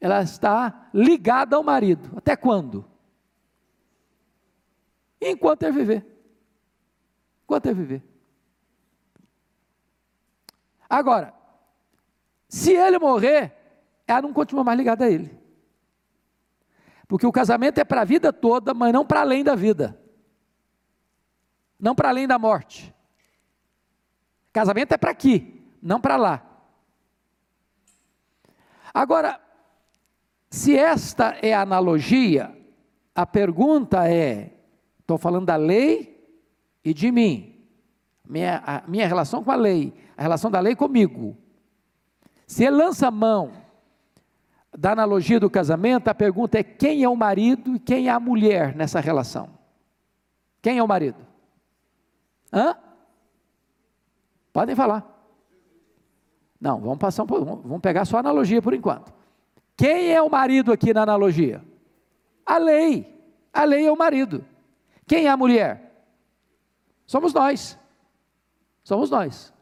ela 0.00 0.22
está 0.22 0.88
ligada 0.92 1.56
ao 1.56 1.62
marido. 1.62 2.12
Até 2.16 2.36
quando? 2.36 2.88
Enquanto 5.20 5.62
ele 5.62 5.72
viver. 5.72 6.06
Enquanto 7.44 7.66
ele 7.66 7.74
viver. 7.74 8.04
Agora, 10.88 11.34
se 12.48 12.72
ele 12.72 12.98
morrer, 12.98 13.56
ela 14.06 14.22
não 14.22 14.32
continua 14.32 14.62
mais 14.62 14.78
ligada 14.78 15.04
a 15.04 15.10
ele. 15.10 15.36
Porque 17.08 17.26
o 17.26 17.32
casamento 17.32 17.78
é 17.78 17.84
para 17.84 18.02
a 18.02 18.04
vida 18.04 18.32
toda, 18.32 18.74
mas 18.74 18.92
não 18.92 19.04
para 19.06 19.20
além 19.20 19.42
da 19.42 19.54
vida. 19.54 20.00
Não 21.78 21.94
para 21.94 22.08
além 22.08 22.26
da 22.26 22.38
morte. 22.38 22.94
Casamento 24.52 24.92
é 24.92 24.96
para 24.96 25.10
aqui, 25.10 25.62
não 25.82 26.00
para 26.00 26.16
lá. 26.16 26.42
Agora, 28.92 29.40
se 30.50 30.76
esta 30.76 31.36
é 31.42 31.52
a 31.52 31.62
analogia, 31.62 32.56
a 33.14 33.26
pergunta 33.26 34.08
é: 34.08 34.52
estou 35.00 35.18
falando 35.18 35.46
da 35.46 35.56
lei 35.56 36.16
e 36.84 36.94
de 36.94 37.10
mim, 37.10 37.66
minha, 38.24 38.62
a 38.66 38.82
minha 38.86 39.06
relação 39.06 39.42
com 39.42 39.50
a 39.50 39.56
lei, 39.56 39.92
a 40.16 40.22
relação 40.22 40.50
da 40.50 40.60
lei 40.60 40.76
comigo. 40.76 41.36
Se 42.46 42.64
ele 42.64 42.76
lança 42.76 43.08
a 43.08 43.10
mão 43.10 43.52
da 44.76 44.92
analogia 44.92 45.40
do 45.40 45.50
casamento, 45.50 46.08
a 46.08 46.14
pergunta 46.14 46.58
é: 46.58 46.62
quem 46.62 47.02
é 47.02 47.08
o 47.08 47.16
marido 47.16 47.76
e 47.76 47.78
quem 47.78 48.08
é 48.08 48.10
a 48.10 48.20
mulher 48.20 48.74
nessa 48.74 49.00
relação? 49.00 49.50
Quem 50.62 50.78
é 50.78 50.82
o 50.82 50.88
marido? 50.88 51.26
Hã? 52.52 52.76
Podem 54.52 54.74
falar. 54.74 55.04
Não, 56.60 56.80
vamos 56.80 56.98
passar 56.98 57.22
um, 57.22 57.26
vamos 57.26 57.80
pegar 57.80 58.04
só 58.04 58.16
a 58.16 58.20
analogia 58.20 58.62
por 58.62 58.72
enquanto. 58.74 59.15
Quem 59.76 60.12
é 60.12 60.22
o 60.22 60.30
marido 60.30 60.72
aqui 60.72 60.94
na 60.94 61.02
analogia? 61.02 61.62
A 62.44 62.56
lei. 62.56 63.14
A 63.52 63.64
lei 63.64 63.86
é 63.86 63.92
o 63.92 63.96
marido. 63.96 64.44
Quem 65.06 65.26
é 65.26 65.28
a 65.28 65.36
mulher? 65.36 66.04
Somos 67.06 67.32
nós. 67.32 67.78
Somos 68.82 69.10
nós. 69.10 69.52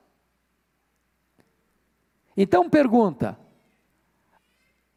Então 2.37 2.71
pergunta: 2.71 3.38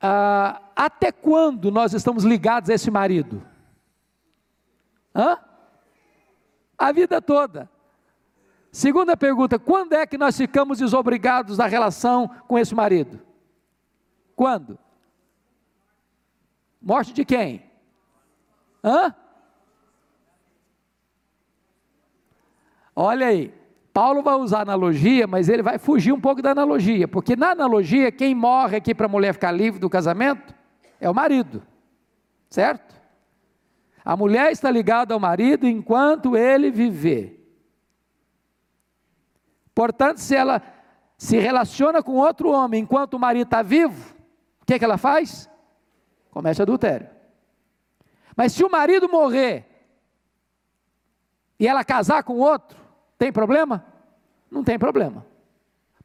ah, 0.01 0.62
até 0.75 1.12
quando 1.12 1.71
nós 1.71 1.93
estamos 1.93 2.24
ligados 2.24 2.69
a 2.69 2.74
esse 2.74 2.91
marido? 2.91 3.43
Hã? 5.15 5.39
A 6.77 6.91
vida 6.91 7.21
toda. 7.21 7.69
Segunda 8.71 9.17
pergunta: 9.17 9.57
quando 9.57 9.93
é 9.93 10.05
que 10.05 10.17
nós 10.17 10.38
ficamos 10.38 10.77
desobrigados 10.77 11.57
da 11.57 11.65
relação 11.65 12.27
com 12.47 12.57
esse 12.59 12.75
marido? 12.75 13.19
Quando? 14.36 14.77
Morte 16.81 17.13
de 17.13 17.25
quem? 17.25 17.63
Hã? 18.84 19.13
Olha 22.96 23.27
aí, 23.27 23.53
Paulo 23.93 24.22
vai 24.22 24.36
usar 24.36 24.62
analogia, 24.62 25.27
mas 25.27 25.50
ele 25.50 25.62
vai 25.62 25.77
fugir 25.77 26.12
um 26.12 26.22
pouco 26.22 26.41
da 26.41 26.51
analogia, 26.51 27.07
porque 27.07 27.36
na 27.36 27.51
analogia, 27.51 28.12
quem 28.12 28.34
morre 28.34 28.77
aqui 28.77 28.93
para 28.93 29.05
a 29.05 29.10
mulher 29.10 29.34
ficar 29.34 29.51
livre 29.51 29.79
do 29.79 29.89
casamento 29.89 30.53
é 31.00 31.10
o 31.10 31.13
marido, 31.13 31.63
certo? 32.50 32.96
A 34.05 34.15
mulher 34.15 34.51
está 34.51 34.72
ligada 34.72 35.13
ao 35.13 35.19
marido 35.19 35.67
enquanto 35.67 36.38
ele 36.38 36.72
viver. 36.72 37.38
Portanto, 39.75 40.19
se 40.19 40.36
ela 40.36 40.62
se 41.17 41.38
relaciona 41.38 42.01
com 42.01 42.13
outro 42.13 42.50
homem 42.50 42.84
enquanto 42.84 43.15
o 43.15 43.19
marido 43.19 43.48
está 43.48 43.62
vivo, 43.62 44.15
o 44.62 44.65
que, 44.65 44.75
é 44.75 44.79
que 44.79 44.86
ela 44.86 44.98
faz? 44.98 45.50
Comete 46.31 46.62
adultério. 46.62 47.10
Mas 48.36 48.53
se 48.53 48.63
o 48.63 48.69
marido 48.69 49.10
morrer 49.10 49.65
e 51.60 51.67
ela 51.67 51.84
casar 51.84 52.24
com 52.24 52.38
outro, 52.38 52.77
tem 53.17 53.31
problema? 53.31 53.86
Não 54.50 54.63
tem 54.63 54.77
problema. 54.77 55.25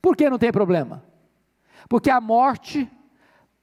Por 0.01 0.17
que 0.17 0.31
não 0.31 0.39
tem 0.39 0.51
problema? 0.51 1.05
Porque 1.89 2.11
a 2.11 2.21
morte 2.21 2.91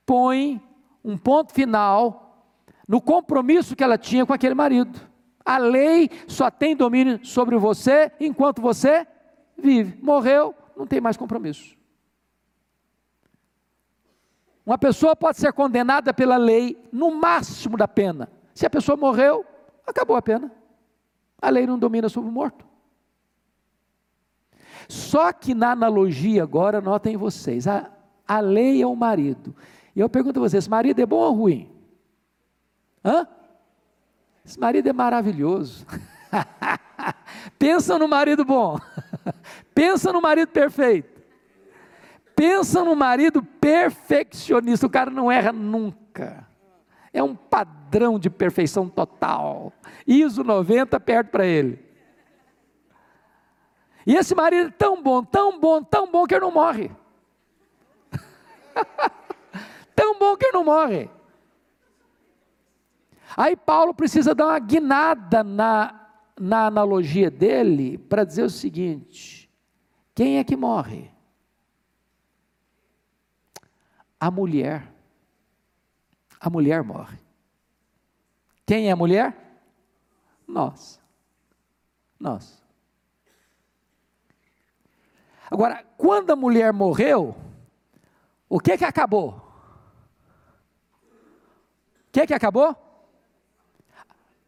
põe 0.06 0.62
um 1.04 1.18
ponto 1.18 1.54
final 1.54 2.48
no 2.88 3.01
compromisso 3.01 3.75
que 3.75 3.84
ela 3.84 3.98
tinha 3.98 4.25
com 4.25 4.34
aquele 4.34 4.56
marido. 4.56 5.00
A 5.44 5.58
lei 5.58 6.10
só 6.28 6.51
tem 6.51 6.75
domínio 6.75 7.25
sobre 7.25 7.58
você 7.58 8.12
enquanto 8.20 8.62
você 8.62 9.08
vive. 9.58 9.98
Morreu, 10.01 10.54
não 10.75 10.86
tem 10.86 11.01
mais 11.01 11.18
compromisso. 11.18 11.78
Uma 14.70 14.78
pessoa 14.78 15.16
pode 15.16 15.40
ser 15.40 15.52
condenada 15.52 16.14
pela 16.14 16.38
lei 16.38 16.80
no 16.92 17.10
máximo 17.10 17.76
da 17.76 17.88
pena. 17.88 18.30
Se 18.54 18.68
a 18.68 18.70
pessoa 18.70 18.96
morreu, 18.96 19.44
acabou 19.84 20.16
a 20.16 20.22
pena. 20.22 20.52
A 21.42 21.50
lei 21.50 21.66
não 21.66 21.80
domina 21.80 22.08
sobre 22.08 22.30
o 22.30 22.32
morto. 22.32 22.64
Só 24.88 25.34
que 25.34 25.56
na 25.56 25.72
analogia 25.72 26.44
agora, 26.44 26.80
notem 26.80 27.18
vocês, 27.18 27.68
a, 27.68 27.90
a 28.28 28.40
lei 28.42 28.80
é 28.80 28.86
o 28.86 28.96
marido. 28.96 29.56
E 29.96 30.02
eu 30.02 30.08
pergunto 30.08 30.40
a 30.40 30.48
vocês, 30.48 30.68
marido 30.68 31.00
é 31.00 31.06
bom 31.08 31.18
ou 31.18 31.34
ruim? 31.34 31.72
Hã? 33.04 33.28
Esse 34.46 34.60
marido 34.60 34.88
é 34.88 34.94
maravilhoso. 34.94 35.84
Pensa 37.58 37.98
no 37.98 38.08
marido 38.08 38.46
bom. 38.46 38.78
Pensa 39.74 40.14
no 40.14 40.22
marido 40.22 40.50
perfeito. 40.50 41.19
Pensa 42.39 42.86
no 42.86 42.96
marido 42.96 43.43
perfeccionista, 43.43 44.88
o 44.88 44.89
cara 44.89 45.12
não 45.12 45.29
erra 45.29 45.51
nunca. 45.51 46.48
É 47.12 47.22
um 47.22 47.36
padrão 47.36 48.17
de 48.17 48.29
perfeição 48.29 48.88
total. 48.88 49.74
ISO 50.08 50.41
90 50.41 50.98
perto 51.01 51.31
para 51.31 51.46
ele. 51.46 51.84
E 54.08 54.15
esse 54.15 54.34
marido 54.34 54.69
é 54.69 54.72
tão 54.72 55.03
bom, 55.03 55.22
tão 55.22 55.60
bom, 55.60 55.84
tão 55.84 56.10
bom 56.10 56.25
que 56.25 56.34
ele 56.34 56.46
não 56.46 56.51
morre. 56.53 56.89
tão 59.93 60.17
bom 60.17 60.38
que 60.38 60.46
ele 60.46 60.53
não 60.53 60.63
morre. 60.63 61.10
Aí 63.36 63.58
Paulo 63.58 63.93
precisa 63.93 64.34
dar 64.34 64.46
uma 64.46 64.60
guinada 64.60 65.43
na, 65.43 66.10
na 66.39 66.67
analogia 66.67 67.29
dele 67.29 67.98
para 67.98 68.24
dizer 68.24 68.43
o 68.43 68.50
seguinte: 68.50 69.51
quem 70.15 70.38
é 70.38 70.43
que 70.46 70.55
morre? 70.55 71.19
A 74.20 74.30
mulher. 74.30 74.92
A 76.40 76.50
mulher 76.50 76.84
morre. 76.84 77.18
Quem 78.66 78.88
é 78.88 78.92
a 78.92 78.96
mulher? 78.96 79.36
Nós. 80.48 81.00
Nós. 82.20 82.62
Agora, 85.50 85.84
quando 85.98 86.32
a 86.32 86.36
mulher 86.36 86.72
morreu, 86.72 87.36
o 88.48 88.60
que 88.60 88.78
que 88.78 88.86
acabou? 88.86 89.30
O 92.08 92.12
que 92.12 92.28
que 92.28 92.34
acabou? 92.34 92.76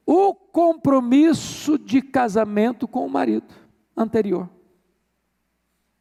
O 0.06 0.34
compromisso 0.34 1.78
de 1.78 2.02
casamento 2.02 2.88
com 2.88 3.06
o 3.06 3.10
marido 3.10 3.54
anterior. 3.96 4.50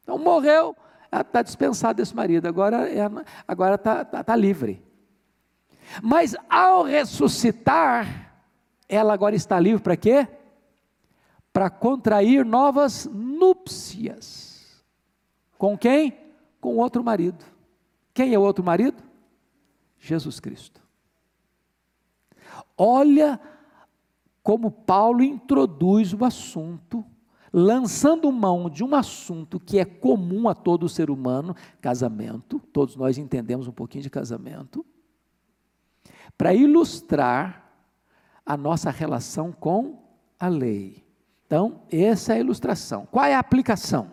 Então 0.01 0.17
morreu, 0.17 0.75
está 1.11 1.41
dispensado 1.41 1.97
desse 1.97 2.15
marido, 2.15 2.47
agora 2.47 2.89
está 2.89 3.23
agora 3.47 3.77
tá, 3.77 4.05
tá, 4.05 4.23
tá 4.23 4.35
livre. 4.35 4.81
Mas 6.01 6.35
ao 6.49 6.83
ressuscitar, 6.83 8.33
ela 8.87 9.13
agora 9.13 9.35
está 9.35 9.59
livre 9.59 9.81
para 9.81 9.97
quê? 9.97 10.27
Para 11.51 11.69
contrair 11.69 12.45
novas 12.45 13.05
núpcias. 13.11 14.81
Com 15.57 15.77
quem? 15.77 16.17
Com 16.61 16.77
outro 16.77 17.03
marido. 17.03 17.43
Quem 18.13 18.33
é 18.33 18.39
o 18.39 18.41
outro 18.41 18.63
marido? 18.63 19.03
Jesus 19.99 20.39
Cristo. 20.39 20.81
Olha 22.77 23.39
como 24.41 24.71
Paulo 24.71 25.23
introduz 25.23 26.13
o 26.13 26.25
assunto, 26.25 27.05
lançando 27.51 28.31
mão 28.31 28.69
de 28.69 28.83
um 28.83 28.95
assunto 28.95 29.59
que 29.59 29.77
é 29.77 29.85
comum 29.85 30.47
a 30.47 30.55
todo 30.55 30.87
ser 30.87 31.09
humano, 31.09 31.55
casamento, 31.81 32.59
todos 32.71 32.95
nós 32.95 33.17
entendemos 33.17 33.67
um 33.67 33.71
pouquinho 33.71 34.03
de 34.03 34.09
casamento, 34.09 34.85
para 36.37 36.53
ilustrar 36.53 37.69
a 38.45 38.55
nossa 38.55 38.89
relação 38.89 39.51
com 39.51 40.01
a 40.39 40.47
lei. 40.47 41.05
Então, 41.45 41.81
essa 41.91 42.33
é 42.33 42.37
a 42.37 42.39
ilustração. 42.39 43.05
Qual 43.11 43.25
é 43.25 43.35
a 43.35 43.39
aplicação? 43.39 44.11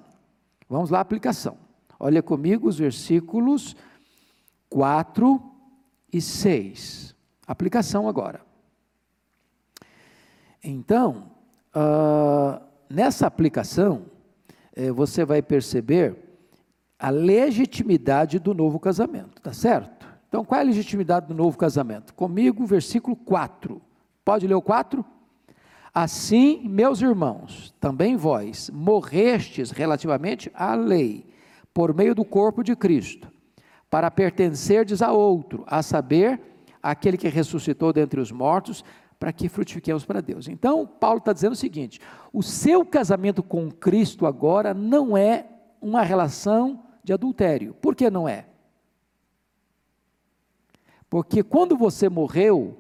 Vamos 0.69 0.91
lá, 0.91 1.01
aplicação. 1.01 1.57
Olha 1.99 2.23
comigo 2.23 2.69
os 2.69 2.79
versículos 2.79 3.77
4 4.69 5.41
e 6.13 6.21
6. 6.21 7.15
Aplicação 7.47 8.09
agora. 8.09 8.43
Então, 10.63 11.31
uh, 11.75 12.68
nessa 12.89 13.27
aplicação, 13.27 14.07
eh, 14.75 14.91
você 14.91 15.25
vai 15.25 15.43
perceber 15.43 16.17
a 16.99 17.11
legitimidade 17.11 18.39
do 18.39 18.53
novo 18.53 18.81
casamento, 18.81 19.41
tá 19.41 19.53
certo? 19.53 20.07
Então, 20.29 20.45
qual 20.45 20.59
é 20.59 20.63
a 20.63 20.67
legitimidade 20.67 21.27
do 21.27 21.35
novo 21.35 21.57
casamento? 21.57 22.13
Comigo, 22.13 22.67
versículo 22.67 23.17
4. 23.17 23.81
Pode 24.25 24.47
ler 24.47 24.55
o 24.55 24.63
4? 24.63 25.05
Assim, 25.95 26.61
meus 26.69 27.01
irmãos, 27.01 27.75
também 27.81 28.17
vós 28.17 28.71
morrestes 28.71 29.71
relativamente 29.71 30.51
à 30.55 30.75
lei, 30.75 31.27
por 31.73 31.95
meio 31.95 32.15
do 32.15 32.25
corpo 32.25 32.63
de 32.63 32.77
Cristo, 32.77 33.31
para 33.89 34.11
pertencerdes 34.11 35.01
a 35.01 35.13
outro, 35.13 35.65
a 35.67 35.83
saber, 35.83 36.41
aquele 36.83 37.17
que 37.17 37.29
ressuscitou 37.29 37.93
dentre 37.93 38.21
os 38.21 38.31
mortos, 38.31 38.85
para 39.19 39.33
que 39.33 39.49
frutifiquemos 39.49 40.05
para 40.05 40.21
Deus. 40.21 40.49
Então, 40.49 40.87
Paulo 40.87 41.19
está 41.19 41.33
dizendo 41.33 41.53
o 41.53 41.57
seguinte: 41.57 42.01
o 42.33 42.43
seu 42.43 42.85
casamento 42.85 43.43
com 43.43 43.71
Cristo 43.71 44.27
agora 44.27 44.73
não 44.73 45.17
é 45.17 45.47
uma 45.81 46.03
relação 46.03 46.85
de 47.03 47.13
adultério. 47.13 47.75
Por 47.75 47.95
que 47.95 48.11
não 48.11 48.29
é? 48.29 48.47
Porque 51.11 51.43
quando 51.43 51.77
você 51.77 52.09
morreu, 52.09 52.77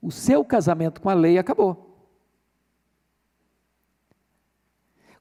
o 0.00 0.10
seu 0.10 0.44
casamento 0.44 1.00
com 1.00 1.10
a 1.10 1.14
lei 1.14 1.38
acabou. 1.38 1.84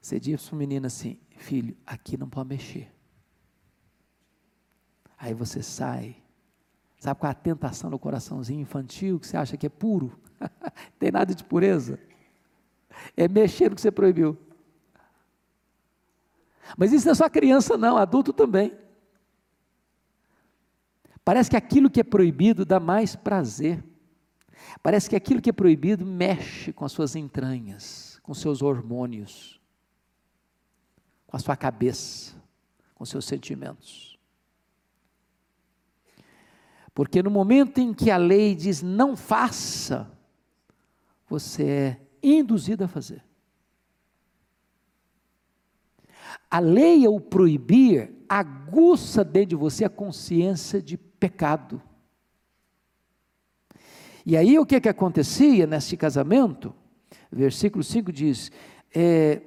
Você 0.00 0.18
diz 0.18 0.44
para 0.44 0.56
o 0.56 0.58
menino 0.58 0.84
assim, 0.88 1.16
filho, 1.36 1.76
aqui 1.86 2.16
não 2.16 2.28
pode 2.28 2.48
mexer. 2.48 2.92
Aí 5.16 5.32
você 5.32 5.62
sai 5.62 6.16
Sabe 6.98 7.20
qual 7.20 7.28
é 7.28 7.30
a 7.30 7.34
tentação 7.34 7.88
no 7.88 8.00
coraçãozinho 8.00 8.60
infantil 8.60 9.20
que 9.20 9.28
você 9.28 9.36
acha 9.36 9.56
que 9.56 9.66
é 9.66 9.70
puro? 9.70 10.18
Tem 10.98 11.12
nada 11.12 11.32
de 11.32 11.44
pureza. 11.44 12.00
É 13.16 13.28
mexer 13.28 13.70
no 13.70 13.76
que 13.76 13.80
você 13.80 13.92
proibiu. 13.92 14.36
Mas 16.76 16.92
isso 16.92 17.06
não 17.06 17.12
é 17.12 17.14
só 17.14 17.28
criança, 17.28 17.78
não, 17.78 17.96
adulto 17.96 18.32
também. 18.32 18.89
Parece 21.30 21.48
que 21.48 21.56
aquilo 21.56 21.88
que 21.88 22.00
é 22.00 22.02
proibido 22.02 22.64
dá 22.64 22.80
mais 22.80 23.14
prazer. 23.14 23.84
Parece 24.82 25.08
que 25.08 25.14
aquilo 25.14 25.40
que 25.40 25.48
é 25.48 25.52
proibido 25.52 26.04
mexe 26.04 26.72
com 26.72 26.84
as 26.84 26.90
suas 26.90 27.14
entranhas, 27.14 28.18
com 28.20 28.34
seus 28.34 28.62
hormônios, 28.62 29.60
com 31.28 31.36
a 31.36 31.38
sua 31.38 31.56
cabeça, 31.56 32.34
com 32.96 33.04
seus 33.04 33.26
sentimentos. 33.26 34.18
Porque 36.92 37.22
no 37.22 37.30
momento 37.30 37.78
em 37.78 37.94
que 37.94 38.10
a 38.10 38.16
lei 38.16 38.52
diz 38.56 38.82
não 38.82 39.16
faça, 39.16 40.10
você 41.28 41.64
é 41.64 42.00
induzido 42.20 42.82
a 42.82 42.88
fazer. 42.88 43.24
A 46.50 46.58
lei, 46.58 47.06
ao 47.06 47.20
proibir, 47.20 48.12
aguça 48.28 49.22
dentro 49.22 49.50
de 49.50 49.54
você 49.54 49.84
a 49.84 49.88
consciência 49.88 50.82
de 50.82 50.98
pecado. 51.20 51.80
E 54.24 54.36
aí 54.36 54.58
o 54.58 54.66
que, 54.66 54.80
que 54.80 54.88
acontecia 54.88 55.66
nesse 55.66 55.96
casamento? 55.96 56.74
Versículo 57.30 57.84
5 57.84 58.10
diz: 58.12 58.50
é, 58.94 59.42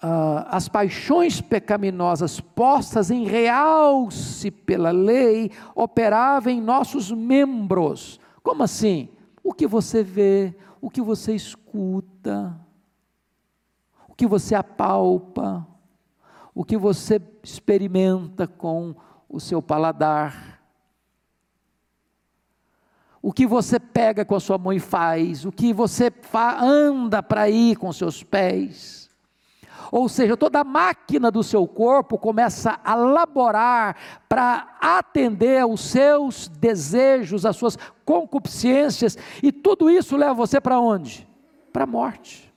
ah, 0.00 0.48
as 0.50 0.68
paixões 0.68 1.40
pecaminosas 1.40 2.40
postas 2.40 3.10
em 3.10 3.24
realce 3.24 4.50
pela 4.50 4.90
lei 4.90 5.50
operavam 5.74 6.52
em 6.52 6.60
nossos 6.60 7.10
membros. 7.10 8.20
Como 8.42 8.62
assim? 8.62 9.08
O 9.44 9.52
que 9.52 9.66
você 9.66 10.02
vê, 10.02 10.54
o 10.80 10.90
que 10.90 11.00
você 11.00 11.34
escuta, 11.34 12.58
o 14.08 14.14
que 14.14 14.26
você 14.26 14.54
apalpa, 14.54 15.66
o 16.54 16.64
que 16.64 16.76
você 16.76 17.20
experimenta 17.42 18.46
com 18.46 18.94
o 19.28 19.40
seu 19.40 19.62
paladar, 19.62 20.51
o 23.22 23.32
que 23.32 23.46
você 23.46 23.78
pega 23.78 24.24
com 24.24 24.34
a 24.34 24.40
sua 24.40 24.58
mão 24.58 24.72
e 24.72 24.80
faz, 24.80 25.44
o 25.44 25.52
que 25.52 25.72
você 25.72 26.12
anda 26.60 27.22
para 27.22 27.48
ir 27.48 27.76
com 27.76 27.92
seus 27.92 28.24
pés 28.24 29.08
Ou 29.92 30.08
seja, 30.08 30.36
toda 30.36 30.60
a 30.60 30.64
máquina 30.64 31.30
do 31.30 31.42
seu 31.42 31.66
corpo 31.66 32.18
começa 32.18 32.80
a 32.82 32.94
laborar 32.96 33.94
para 34.28 34.76
atender 34.80 35.60
aos 35.60 35.82
seus 35.82 36.48
desejos, 36.48 37.46
às 37.46 37.56
suas 37.56 37.78
concupiscências, 38.04 39.16
e 39.40 39.52
tudo 39.52 39.88
isso 39.88 40.16
leva 40.16 40.34
você 40.34 40.60
para 40.60 40.80
onde? 40.80 41.28
Para 41.72 41.84
a 41.84 41.86
morte. 41.86 42.52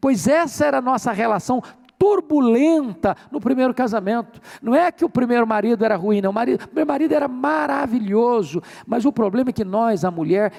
Pois 0.00 0.28
essa 0.28 0.64
era 0.64 0.78
a 0.78 0.82
nossa 0.82 1.10
relação 1.10 1.62
turbulenta 2.00 3.14
no 3.30 3.38
primeiro 3.38 3.74
casamento. 3.74 4.40
Não 4.62 4.74
é 4.74 4.90
que 4.90 5.04
o 5.04 5.10
primeiro 5.10 5.46
marido 5.46 5.84
era 5.84 5.96
ruim, 5.96 6.22
não. 6.22 6.30
O, 6.30 6.32
marido, 6.32 6.64
o 6.64 6.66
primeiro 6.66 6.88
marido 6.88 7.14
era 7.14 7.28
maravilhoso, 7.28 8.62
mas 8.86 9.04
o 9.04 9.12
problema 9.12 9.50
é 9.50 9.52
que 9.52 9.64
nós, 9.64 10.02
a 10.02 10.10
mulher, 10.10 10.50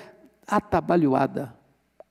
atabalhoada, 0.47 1.55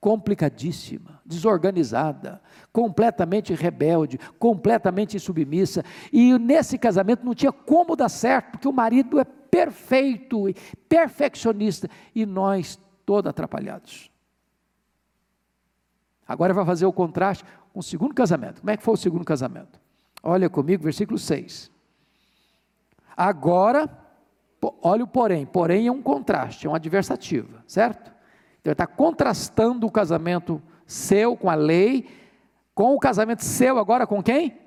complicadíssima, 0.01 1.21
desorganizada, 1.25 2.41
completamente 2.73 3.53
rebelde, 3.53 4.19
completamente 4.37 5.17
submissa, 5.17 5.81
e 6.11 6.37
nesse 6.37 6.77
casamento 6.77 7.23
não 7.23 7.33
tinha 7.33 7.53
como 7.53 7.95
dar 7.95 8.09
certo, 8.09 8.51
porque 8.51 8.67
o 8.67 8.73
marido 8.73 9.17
é 9.17 9.23
perfeito, 9.23 10.43
perfeccionista, 10.89 11.87
e 12.13 12.25
nós 12.25 12.77
todos 13.05 13.29
atrapalhados. 13.29 14.10
Agora 16.31 16.53
vai 16.53 16.65
fazer 16.65 16.85
o 16.85 16.93
contraste 16.93 17.43
com 17.73 17.79
o 17.79 17.83
segundo 17.83 18.13
casamento. 18.13 18.61
Como 18.61 18.71
é 18.71 18.77
que 18.77 18.83
foi 18.83 18.93
o 18.93 18.97
segundo 18.97 19.25
casamento? 19.25 19.79
Olha 20.23 20.49
comigo, 20.49 20.83
versículo 20.83 21.19
6. 21.19 21.69
Agora, 23.17 23.89
olha 24.81 25.03
o 25.03 25.07
porém. 25.07 25.45
Porém 25.45 25.87
é 25.87 25.91
um 25.91 26.01
contraste, 26.01 26.65
é 26.65 26.69
uma 26.69 26.77
adversativa, 26.77 27.61
certo? 27.67 28.11
Então 28.59 28.71
ele 28.71 28.73
está 28.73 28.87
contrastando 28.87 29.85
o 29.85 29.91
casamento 29.91 30.61
seu 30.85 31.35
com 31.35 31.49
a 31.49 31.55
lei, 31.55 32.07
com 32.73 32.95
o 32.95 32.99
casamento 32.99 33.43
seu 33.43 33.77
agora 33.77 34.07
com 34.07 34.23
quem? 34.23 34.57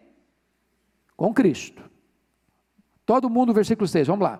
Com 1.17 1.33
Cristo. 1.33 1.83
Todo 3.07 3.31
mundo, 3.31 3.55
versículo 3.55 3.89
6, 3.89 4.07
vamos 4.07 4.25
lá. 4.25 4.39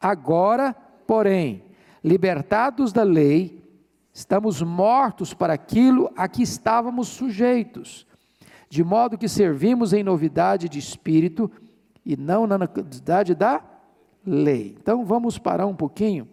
Agora, 0.00 0.74
porém, 1.06 1.64
libertados 2.02 2.92
da 2.92 3.02
lei, 3.02 3.62
Estamos 4.16 4.62
mortos 4.62 5.34
para 5.34 5.52
aquilo 5.52 6.10
a 6.16 6.26
que 6.26 6.42
estávamos 6.42 7.06
sujeitos, 7.08 8.06
de 8.66 8.82
modo 8.82 9.18
que 9.18 9.28
servimos 9.28 9.92
em 9.92 10.02
novidade 10.02 10.70
de 10.70 10.78
espírito 10.78 11.52
e 12.02 12.16
não 12.16 12.46
na 12.46 12.56
novidade 12.56 13.34
da 13.34 13.62
lei. 14.24 14.74
Então 14.80 15.04
vamos 15.04 15.36
parar 15.36 15.66
um 15.66 15.76
pouquinho 15.76 16.26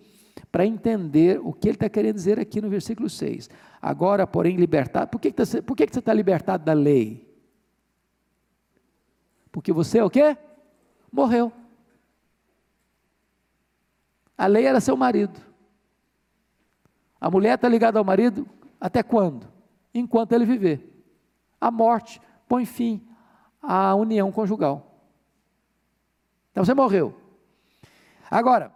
para 0.50 0.66
entender 0.66 1.42
o 1.44 1.52
que 1.52 1.68
ele 1.68 1.76
está 1.76 1.90
querendo 1.90 2.16
dizer 2.16 2.40
aqui 2.40 2.62
no 2.62 2.70
versículo 2.70 3.10
6. 3.10 3.50
Agora, 3.82 4.26
porém, 4.26 4.56
libertado. 4.56 5.10
Por 5.10 5.20
que, 5.20 5.30
que, 5.30 5.36
tá, 5.36 5.62
por 5.62 5.76
que, 5.76 5.86
que 5.86 5.92
você 5.92 6.00
está 6.00 6.14
libertado 6.14 6.64
da 6.64 6.72
lei? 6.72 7.30
Porque 9.52 9.74
você 9.74 9.98
é 9.98 10.04
o 10.06 10.10
quê? 10.10 10.38
Morreu. 11.12 11.52
A 14.38 14.48
lei 14.48 14.66
era 14.66 14.80
seu 14.80 14.96
marido. 14.96 15.52
A 17.24 17.32
mulher 17.32 17.56
está 17.56 17.70
ligada 17.70 17.98
ao 17.98 18.04
marido 18.04 18.46
até 18.82 19.02
quando? 19.02 19.48
Enquanto 19.94 20.34
ele 20.34 20.44
viver. 20.44 21.06
A 21.60 21.72
morte 21.72 22.20
põe 22.50 22.66
fim 22.66 23.02
à 23.62 23.96
união 23.96 24.30
conjugal. 24.30 25.00
Então 26.52 26.66
você 26.66 26.74
morreu. 26.74 27.16
Agora, 28.30 28.74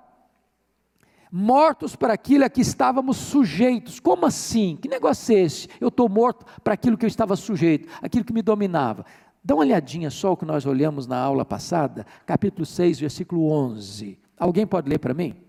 mortos 1.29 1.97
para 1.97 2.13
aquilo 2.13 2.45
a 2.45 2.49
que 2.49 2.62
estávamos 2.62 3.17
sujeitos. 3.17 3.99
Como 3.99 4.25
assim? 4.25 4.77
Que 4.81 4.88
negócio 4.88 5.36
é 5.36 5.41
esse? 5.41 5.67
Eu 5.77 5.89
estou 5.89 6.07
morto 6.07 6.45
para 6.63 6.73
aquilo 6.73 6.97
que 6.97 7.03
eu 7.03 7.10
estava 7.10 7.36
sujeito, 7.36 7.89
aquilo 8.01 8.23
que 8.23 8.31
me 8.31 8.41
dominava. 8.41 9.05
Dá 9.43 9.55
uma 9.55 9.63
olhadinha 9.65 10.10
só 10.10 10.31
o 10.31 10.38
que 10.38 10.45
nós 10.45 10.65
olhamos 10.65 11.05
na 11.05 11.19
aula 11.19 11.43
passada, 11.43 12.05
capítulo 12.25 12.65
6, 12.65 12.97
versículo 12.97 13.51
11. 13.51 14.17
Alguém 14.38 14.65
pode 14.65 14.88
ler 14.88 14.99
para 14.99 15.13
mim? 15.13 15.46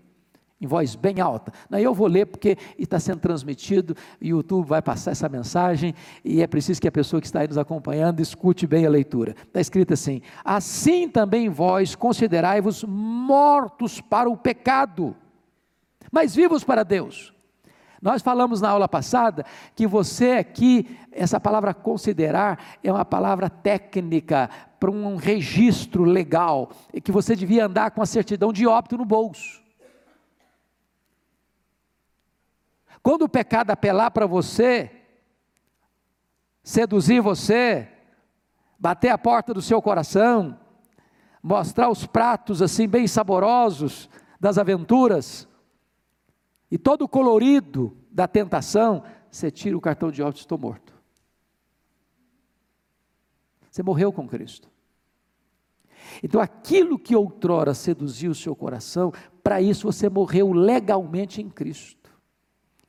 Em 0.61 0.67
voz 0.67 0.95
bem 0.95 1.21
alta. 1.21 1.53
Não, 1.69 1.79
eu 1.79 1.93
vou 1.93 2.07
ler 2.07 2.25
porque 2.25 2.57
está 2.77 2.99
sendo 2.99 3.19
transmitido, 3.19 3.95
o 4.21 4.25
YouTube 4.25 4.67
vai 4.67 4.81
passar 4.81 5.11
essa 5.11 5.29
mensagem 5.29 5.95
e 6.23 6.41
é 6.41 6.47
preciso 6.47 6.81
que 6.81 6.87
a 6.87 6.91
pessoa 6.91 7.21
que 7.21 7.27
está 7.27 7.39
aí 7.39 7.47
nos 7.47 7.57
acompanhando 7.57 8.19
escute 8.19 8.67
bem 8.67 8.85
a 8.85 8.89
leitura. 8.89 9.35
Está 9.47 9.61
escrito 9.61 9.93
assim: 9.93 10.21
Assim 10.43 11.07
também 11.07 11.49
vós 11.49 11.95
considerai-vos 11.95 12.83
mortos 12.83 14.01
para 14.01 14.29
o 14.29 14.35
pecado, 14.35 15.15
mas 16.11 16.35
vivos 16.35 16.63
para 16.63 16.83
Deus. 16.83 17.33
Nós 18.01 18.21
falamos 18.21 18.61
na 18.61 18.69
aula 18.69 18.87
passada 18.87 19.45
que 19.75 19.85
você 19.85 20.31
aqui, 20.31 20.97
essa 21.11 21.39
palavra 21.39 21.73
considerar 21.73 22.77
é 22.81 22.91
uma 22.91 23.03
palavra 23.03 23.49
técnica 23.49 24.49
para 24.79 24.89
um 24.89 25.17
registro 25.17 26.05
legal, 26.05 26.71
e 26.93 27.01
que 27.01 27.11
você 27.11 27.35
devia 27.35 27.65
andar 27.65 27.91
com 27.91 28.01
a 28.01 28.05
certidão 28.05 28.53
de 28.53 28.65
óbito 28.65 28.97
no 28.97 29.03
bolso. 29.03 29.61
Quando 33.01 33.23
o 33.23 33.29
pecado 33.29 33.71
apelar 33.71 34.11
para 34.11 34.25
você, 34.25 34.91
seduzir 36.63 37.21
você, 37.21 37.87
bater 38.77 39.09
a 39.09 39.17
porta 39.17 39.53
do 39.53 39.61
seu 39.61 39.81
coração, 39.81 40.59
mostrar 41.41 41.89
os 41.89 42.05
pratos 42.05 42.61
assim 42.61 42.87
bem 42.87 43.07
saborosos 43.07 44.09
das 44.39 44.57
aventuras 44.57 45.47
e 46.71 46.77
todo 46.77 47.03
o 47.03 47.09
colorido 47.09 47.97
da 48.11 48.27
tentação, 48.27 49.03
você 49.31 49.49
tira 49.49 49.77
o 49.77 49.81
cartão 49.81 50.11
de 50.11 50.21
óbito, 50.21 50.41
estou 50.41 50.57
morto. 50.57 50.93
Você 53.69 53.81
morreu 53.81 54.11
com 54.11 54.27
Cristo. 54.27 54.69
Então, 56.23 56.41
aquilo 56.41 56.97
que 56.97 57.15
outrora 57.15 57.73
seduziu 57.73 58.31
o 58.31 58.35
seu 58.35 58.55
coração, 58.55 59.13
para 59.43 59.61
isso 59.61 59.91
você 59.91 60.09
morreu 60.09 60.51
legalmente 60.51 61.41
em 61.41 61.49
Cristo. 61.49 61.98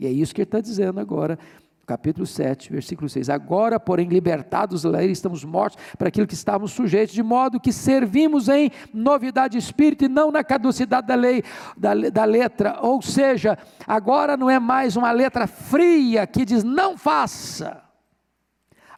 E 0.00 0.06
é 0.06 0.10
isso 0.10 0.34
que 0.34 0.40
ele 0.40 0.46
está 0.46 0.62
dizendo 0.62 0.98
agora, 0.98 1.38
capítulo 1.86 2.26
7, 2.26 2.72
versículo 2.72 3.06
6. 3.06 3.28
Agora, 3.28 3.78
porém, 3.78 4.08
libertados 4.08 4.82
da 4.82 4.88
lei, 4.88 5.10
estamos 5.10 5.44
mortos 5.44 5.76
para 5.98 6.08
aquilo 6.08 6.26
que 6.26 6.32
estávamos 6.32 6.72
sujeitos, 6.72 7.14
de 7.14 7.22
modo 7.22 7.60
que 7.60 7.70
servimos 7.70 8.48
em 8.48 8.70
novidade 8.94 9.58
de 9.58 9.58
espírito 9.58 10.06
e 10.06 10.08
não 10.08 10.30
na 10.30 10.42
caducidade 10.42 11.06
da 11.06 11.14
lei, 11.14 11.44
da, 11.76 11.92
da 11.94 12.24
letra. 12.24 12.78
Ou 12.80 13.02
seja, 13.02 13.58
agora 13.86 14.38
não 14.38 14.48
é 14.48 14.58
mais 14.58 14.96
uma 14.96 15.12
letra 15.12 15.46
fria 15.46 16.26
que 16.26 16.46
diz 16.46 16.64
não 16.64 16.96
faça. 16.96 17.82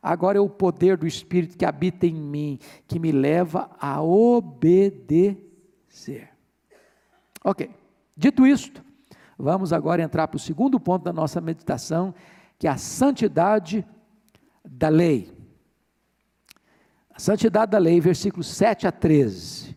Agora 0.00 0.38
é 0.38 0.40
o 0.40 0.48
poder 0.48 0.96
do 0.96 1.06
Espírito 1.06 1.58
que 1.58 1.64
habita 1.64 2.06
em 2.06 2.14
mim, 2.14 2.60
que 2.86 3.00
me 3.00 3.10
leva 3.10 3.70
a 3.80 4.00
obedecer. 4.02 5.38
Ok, 7.44 7.70
dito 8.16 8.46
isto, 8.46 8.84
Vamos 9.42 9.72
agora 9.72 10.00
entrar 10.00 10.28
para 10.28 10.36
o 10.36 10.40
segundo 10.40 10.78
ponto 10.78 11.02
da 11.02 11.12
nossa 11.12 11.40
meditação, 11.40 12.14
que 12.56 12.68
é 12.68 12.70
a 12.70 12.76
santidade 12.76 13.84
da 14.64 14.88
lei. 14.88 15.36
A 17.12 17.18
santidade 17.18 17.72
da 17.72 17.78
lei, 17.78 18.00
versículos 18.00 18.46
7 18.46 18.86
a 18.86 18.92
13. 18.92 19.76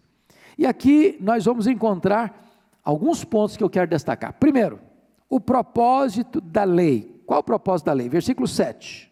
E 0.56 0.68
aqui 0.68 1.18
nós 1.20 1.46
vamos 1.46 1.66
encontrar 1.66 2.48
alguns 2.84 3.24
pontos 3.24 3.58
que 3.58 3.64
eu 3.64 3.70
quero 3.70 3.90
destacar. 3.90 4.34
Primeiro, 4.34 4.80
o 5.28 5.40
propósito 5.40 6.40
da 6.40 6.64
lei. 6.64 7.24
Qual 7.26 7.40
o 7.40 7.44
propósito 7.44 7.88
da 7.88 7.94
lei? 7.94 8.08
Versículo 8.08 8.48
7. 8.48 9.12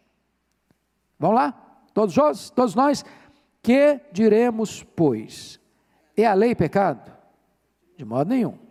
Vamos 1.17 1.35
lá? 1.35 1.51
Todos 1.95 2.15
nós? 2.15 2.51
Todos 2.51 2.75
nós? 2.75 3.03
Que 3.59 3.99
diremos, 4.11 4.83
pois? 4.83 5.59
É 6.15 6.27
a 6.27 6.35
lei 6.35 6.53
pecado? 6.53 7.11
De 7.97 8.05
modo 8.05 8.29
nenhum. 8.29 8.62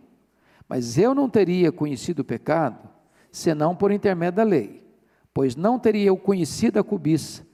Mas 0.73 0.97
eu 0.97 1.13
não 1.13 1.29
teria 1.29 1.71
conhecido 1.71 2.21
o 2.21 2.25
pecado 2.25 2.89
senão 3.31 3.75
por 3.75 3.91
intermédio 3.91 4.37
da 4.37 4.43
lei, 4.43 4.83
pois 5.31 5.55
não 5.55 5.77
teria 5.77 6.07
eu 6.07 6.17
conhecido 6.17 6.79
a 6.79 6.83
cobiça 6.83 7.45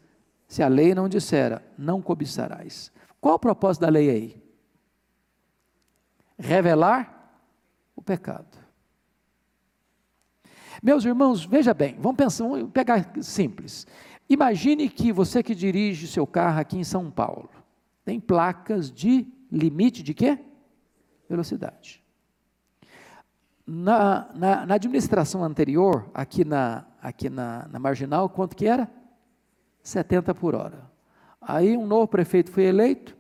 se 0.48 0.64
a 0.64 0.70
lei 0.70 0.96
não 0.96 1.10
dissera, 1.10 1.62
não 1.78 2.02
cobiçarás. 2.02 2.94
Qual 3.20 3.36
o 3.36 3.40
propósito 3.40 3.82
da 3.82 3.90
lei 3.90 4.10
aí? 4.10 4.44
Revelar 6.38 7.36
o 7.94 8.02
pecado. 8.02 8.58
Meus 10.82 11.04
irmãos, 11.04 11.44
veja 11.44 11.74
bem, 11.74 11.98
vamos 12.00 12.16
pensar, 12.16 12.48
vamos 12.48 12.72
pegar 12.72 13.12
simples. 13.22 13.86
Imagine 14.30 14.88
que 14.88 15.12
você 15.12 15.44
que 15.44 15.54
dirige 15.54 16.08
seu 16.08 16.26
carro 16.26 16.62
aqui 16.62 16.78
em 16.78 16.86
São 16.86 17.12
Paulo, 17.12 17.50
tem 18.06 18.18
placas 18.18 18.90
de 18.90 19.28
limite 19.52 20.02
de 20.02 20.14
quê? 20.14 20.40
Velocidade. 21.28 22.02
Na, 23.72 24.28
na, 24.34 24.66
na, 24.66 24.74
administração 24.74 25.44
anterior, 25.44 26.10
aqui, 26.12 26.44
na, 26.44 26.86
aqui 27.00 27.30
na, 27.30 27.68
na 27.68 27.78
Marginal, 27.78 28.28
quanto 28.28 28.56
que 28.56 28.66
era? 28.66 28.90
70 29.84 30.34
por 30.34 30.56
hora. 30.56 30.90
Aí 31.40 31.78
um 31.78 31.86
novo 31.86 32.08
prefeito 32.08 32.50
foi 32.50 32.64
eleito, 32.64 33.16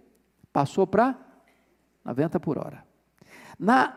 passou 0.52 0.88
para 0.88 1.16
90 2.04 2.40
por 2.40 2.58
hora. 2.58 2.84
Na 3.60 3.96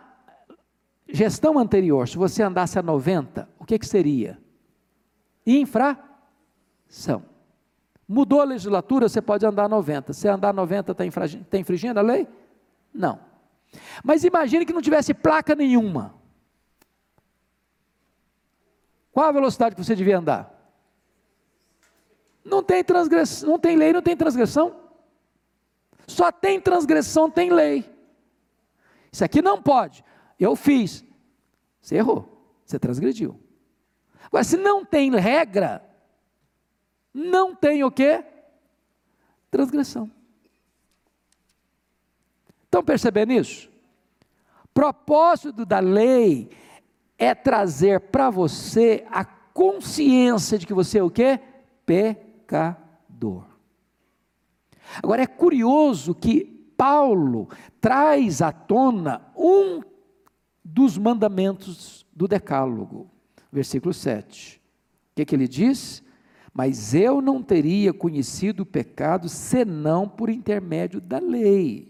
gestão 1.08 1.58
anterior, 1.58 2.06
se 2.06 2.18
você 2.18 2.42
andasse 2.42 2.78
a 2.78 2.82
90, 2.82 3.48
o 3.58 3.64
que, 3.64 3.78
que 3.78 3.86
seria? 3.86 4.38
Infração. 5.46 7.24
Mudou 8.06 8.42
a 8.42 8.44
legislatura, 8.44 9.08
você 9.08 9.22
pode 9.22 9.46
andar 9.46 9.70
90. 9.70 10.12
Se 10.12 10.28
andar 10.28 10.52
90, 10.52 10.92
está 10.92 11.04
tá 11.48 11.58
infringindo 11.58 11.98
a 11.98 12.02
lei? 12.02 12.28
Não. 12.92 13.18
Mas 14.04 14.22
imagine 14.22 14.66
que 14.66 14.72
não 14.74 14.82
tivesse 14.82 15.14
placa 15.14 15.54
nenhuma. 15.54 16.20
Qual 19.12 19.26
a 19.26 19.32
velocidade 19.32 19.74
que 19.74 19.84
você 19.84 19.94
devia 19.94 20.18
andar? 20.18 20.50
Não 22.44 22.62
tem 22.62 22.82
transgressão, 22.82 23.50
não 23.50 23.58
tem 23.58 23.76
lei, 23.76 23.92
não 23.92 24.02
tem 24.02 24.16
transgressão. 24.16 24.74
Só 26.06 26.32
tem 26.32 26.60
transgressão, 26.60 27.30
tem 27.30 27.50
lei. 27.50 27.88
Isso 29.12 29.24
aqui 29.24 29.40
não 29.42 29.62
pode. 29.62 30.04
Eu 30.40 30.56
fiz. 30.56 31.04
Você 31.80 31.96
errou. 31.96 32.28
Você 32.64 32.78
transgrediu. 32.78 33.38
Agora, 34.24 34.44
se 34.44 34.56
não 34.56 34.84
tem 34.84 35.10
regra, 35.10 35.84
não 37.12 37.54
tem 37.54 37.84
o 37.84 37.90
quê? 37.90 38.24
Transgressão. 39.50 40.10
Estão 42.64 42.82
percebendo 42.82 43.32
isso? 43.34 43.70
Propósito 44.72 45.66
da 45.66 45.78
lei 45.78 46.50
é 47.22 47.34
trazer 47.34 48.00
para 48.00 48.30
você 48.30 49.04
a 49.10 49.24
consciência 49.24 50.58
de 50.58 50.66
que 50.66 50.74
você 50.74 50.98
é 50.98 51.02
o 51.02 51.10
quê? 51.10 51.38
Pecador. 51.86 53.44
Agora 55.00 55.22
é 55.22 55.26
curioso 55.26 56.14
que 56.14 56.44
Paulo 56.76 57.48
traz 57.80 58.42
à 58.42 58.50
tona 58.50 59.22
um 59.36 59.80
dos 60.64 60.98
mandamentos 60.98 62.04
do 62.12 62.26
Decálogo, 62.26 63.08
versículo 63.52 63.94
7. 63.94 64.60
O 65.12 65.14
que, 65.14 65.24
que 65.24 65.34
ele 65.36 65.46
diz? 65.46 66.02
Mas 66.52 66.92
eu 66.92 67.22
não 67.22 67.40
teria 67.40 67.92
conhecido 67.92 68.64
o 68.64 68.66
pecado 68.66 69.28
senão 69.28 70.08
por 70.08 70.28
intermédio 70.28 71.00
da 71.00 71.20
lei. 71.20 71.88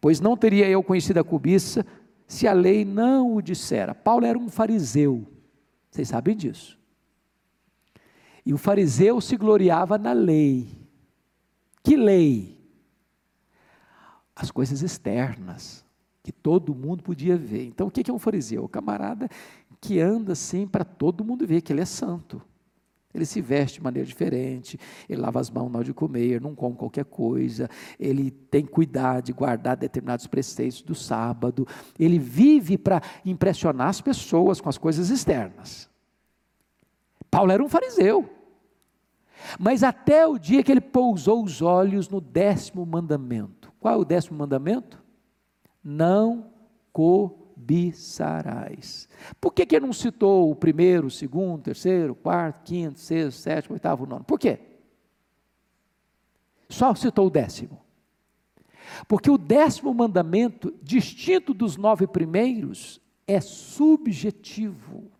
Pois 0.00 0.20
não 0.20 0.36
teria 0.38 0.68
eu 0.68 0.82
conhecido 0.82 1.20
a 1.20 1.24
cobiça 1.24 1.86
se 2.32 2.48
a 2.48 2.54
lei 2.54 2.82
não 2.82 3.36
o 3.36 3.42
dissera. 3.42 3.94
Paulo 3.94 4.24
era 4.24 4.38
um 4.38 4.48
fariseu, 4.48 5.26
vocês 5.90 6.08
sabem 6.08 6.34
disso. 6.34 6.78
E 8.44 8.54
o 8.54 8.56
fariseu 8.58 9.20
se 9.20 9.36
gloriava 9.36 9.98
na 9.98 10.14
lei. 10.14 10.66
Que 11.82 11.94
lei? 11.94 12.58
As 14.34 14.50
coisas 14.50 14.80
externas, 14.80 15.84
que 16.22 16.32
todo 16.32 16.74
mundo 16.74 17.02
podia 17.02 17.36
ver. 17.36 17.66
Então, 17.66 17.88
o 17.88 17.90
que 17.90 18.10
é 18.10 18.14
um 18.14 18.18
fariseu? 18.18 18.64
O 18.64 18.68
camarada 18.68 19.28
que 19.78 20.00
anda 20.00 20.32
assim 20.32 20.66
para 20.66 20.86
todo 20.86 21.22
mundo 21.22 21.46
ver 21.46 21.60
que 21.60 21.70
ele 21.70 21.82
é 21.82 21.84
santo. 21.84 22.40
Ele 23.14 23.26
se 23.26 23.40
veste 23.40 23.78
de 23.78 23.84
maneira 23.84 24.06
diferente, 24.06 24.78
ele 25.08 25.20
lava 25.20 25.38
as 25.38 25.50
mãos 25.50 25.70
na 25.70 25.78
hora 25.78 25.84
de 25.84 25.92
comer, 25.92 26.40
não 26.40 26.54
come 26.54 26.76
qualquer 26.76 27.04
coisa, 27.04 27.68
ele 27.98 28.30
tem 28.30 28.64
cuidado 28.64 29.26
de 29.26 29.32
guardar 29.32 29.76
determinados 29.76 30.26
preceitos 30.26 30.82
do 30.82 30.94
sábado, 30.94 31.66
ele 31.98 32.18
vive 32.18 32.78
para 32.78 33.02
impressionar 33.24 33.88
as 33.88 34.00
pessoas 34.00 34.60
com 34.60 34.68
as 34.68 34.78
coisas 34.78 35.10
externas. 35.10 35.90
Paulo 37.30 37.52
era 37.52 37.62
um 37.62 37.68
fariseu, 37.68 38.28
mas 39.58 39.82
até 39.82 40.26
o 40.26 40.38
dia 40.38 40.62
que 40.62 40.70
ele 40.70 40.80
pousou 40.80 41.44
os 41.44 41.60
olhos 41.60 42.08
no 42.08 42.20
décimo 42.20 42.86
mandamento. 42.86 43.72
Qual 43.78 43.94
é 43.94 43.96
o 43.96 44.04
décimo 44.04 44.38
mandamento? 44.38 45.02
Não 45.82 46.50
comer 46.92 47.41
cobiçarás. 47.62 49.08
Por 49.40 49.52
que, 49.52 49.64
que 49.64 49.76
ele 49.76 49.86
não 49.86 49.92
citou 49.92 50.50
o 50.50 50.56
primeiro, 50.56 51.06
o 51.06 51.10
segundo, 51.10 51.60
o 51.60 51.62
terceiro, 51.62 52.12
o 52.12 52.16
quarto, 52.16 52.62
quinto, 52.64 52.98
sexto, 52.98 53.38
sétimo, 53.38 53.74
oitavo, 53.74 54.06
nono? 54.06 54.24
Por 54.24 54.38
quê? 54.38 54.58
Só 56.68 56.94
citou 56.94 57.26
o 57.26 57.30
décimo. 57.30 57.80
Porque 59.06 59.30
o 59.30 59.38
décimo 59.38 59.94
mandamento, 59.94 60.74
distinto 60.82 61.54
dos 61.54 61.76
nove 61.76 62.06
primeiros, 62.06 63.00
é 63.26 63.40
subjetivo. 63.40 65.10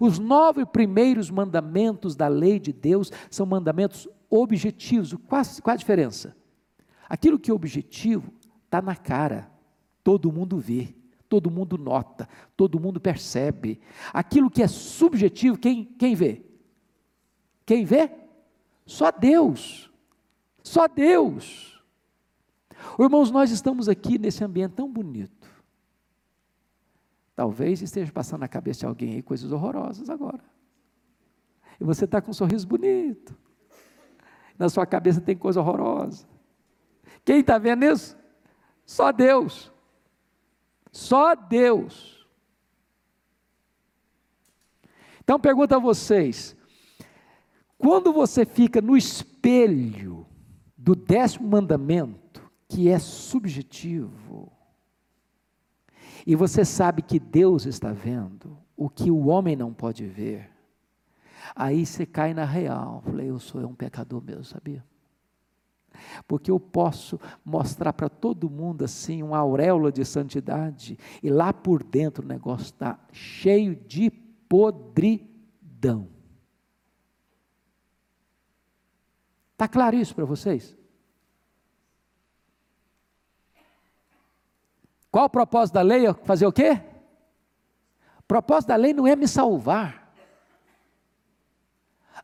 Os 0.00 0.18
nove 0.18 0.64
primeiros 0.64 1.30
mandamentos 1.30 2.16
da 2.16 2.28
lei 2.28 2.58
de 2.58 2.72
Deus 2.72 3.12
são 3.30 3.44
mandamentos 3.44 4.08
objetivos. 4.28 5.14
Qual, 5.28 5.42
qual 5.62 5.74
a 5.74 5.76
diferença? 5.76 6.34
Aquilo 7.08 7.38
que 7.38 7.50
é 7.50 7.54
objetivo 7.54 8.32
está 8.64 8.82
na 8.82 8.96
cara, 8.96 9.48
todo 10.02 10.32
mundo 10.32 10.58
vê 10.58 10.94
todo 11.28 11.50
mundo 11.50 11.76
nota, 11.76 12.28
todo 12.56 12.80
mundo 12.80 13.00
percebe. 13.00 13.80
Aquilo 14.12 14.50
que 14.50 14.62
é 14.62 14.68
subjetivo, 14.68 15.58
quem, 15.58 15.84
quem 15.84 16.14
vê? 16.14 16.42
Quem 17.64 17.84
vê? 17.84 18.10
Só 18.84 19.10
Deus. 19.10 19.90
Só 20.62 20.86
Deus. 20.88 21.82
Irmãos, 22.98 23.30
nós 23.30 23.50
estamos 23.50 23.88
aqui 23.88 24.18
nesse 24.18 24.44
ambiente 24.44 24.72
tão 24.72 24.90
bonito. 24.90 25.48
Talvez 27.34 27.82
esteja 27.82 28.10
passando 28.12 28.40
na 28.40 28.48
cabeça 28.48 28.80
de 28.80 28.86
alguém 28.86 29.14
aí 29.14 29.22
coisas 29.22 29.52
horrorosas 29.52 30.08
agora. 30.08 30.42
E 31.78 31.84
você 31.84 32.04
está 32.06 32.20
com 32.20 32.30
um 32.30 32.34
sorriso 32.34 32.66
bonito. 32.66 33.36
Na 34.58 34.68
sua 34.68 34.86
cabeça 34.86 35.20
tem 35.20 35.36
coisa 35.36 35.60
horrorosa. 35.60 36.26
Quem 37.24 37.40
está 37.40 37.58
vendo 37.58 37.84
isso? 37.84 38.16
Só 38.86 39.12
Deus. 39.12 39.70
Só 40.96 41.34
Deus. 41.34 42.26
Então 45.22 45.38
pergunto 45.38 45.74
a 45.74 45.78
vocês: 45.78 46.56
quando 47.76 48.14
você 48.14 48.46
fica 48.46 48.80
no 48.80 48.96
espelho 48.96 50.26
do 50.74 50.96
décimo 50.96 51.48
mandamento, 51.48 52.50
que 52.66 52.88
é 52.88 52.98
subjetivo, 52.98 54.50
e 56.26 56.34
você 56.34 56.64
sabe 56.64 57.02
que 57.02 57.20
Deus 57.20 57.66
está 57.66 57.92
vendo 57.92 58.56
o 58.74 58.88
que 58.88 59.10
o 59.10 59.26
homem 59.26 59.54
não 59.54 59.74
pode 59.74 60.06
ver, 60.06 60.50
aí 61.54 61.84
você 61.84 62.06
cai 62.06 62.32
na 62.32 62.46
real. 62.46 63.02
Falei, 63.02 63.28
eu 63.28 63.38
sou 63.38 63.60
um 63.60 63.74
pecador 63.74 64.24
mesmo, 64.24 64.44
sabia? 64.44 64.82
Porque 66.26 66.50
eu 66.50 66.58
posso 66.58 67.18
mostrar 67.44 67.92
para 67.92 68.08
todo 68.08 68.50
mundo 68.50 68.84
assim 68.84 69.22
uma 69.22 69.38
auréola 69.38 69.90
de 69.92 70.04
santidade 70.04 70.98
e 71.22 71.30
lá 71.30 71.52
por 71.52 71.82
dentro 71.82 72.24
o 72.24 72.28
negócio 72.28 72.64
está 72.64 72.98
cheio 73.12 73.74
de 73.74 74.10
podridão. 74.48 76.08
Está 79.52 79.66
claro 79.66 79.96
isso 79.96 80.14
para 80.14 80.24
vocês? 80.24 80.76
Qual 85.10 85.24
o 85.24 85.30
propósito 85.30 85.74
da 85.76 85.82
lei? 85.82 86.12
Fazer 86.24 86.46
o 86.46 86.52
quê? 86.52 86.78
O 88.18 88.22
propósito 88.24 88.68
da 88.68 88.76
lei 88.76 88.92
não 88.92 89.06
é 89.06 89.16
me 89.16 89.26
salvar. 89.26 90.12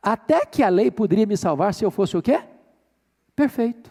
Até 0.02 0.44
que 0.44 0.62
a 0.62 0.68
lei 0.68 0.90
poderia 0.90 1.24
me 1.24 1.36
salvar 1.36 1.72
se 1.72 1.84
eu 1.84 1.90
fosse 1.90 2.16
o 2.18 2.22
quê? 2.22 2.42
Perfeito. 3.34 3.90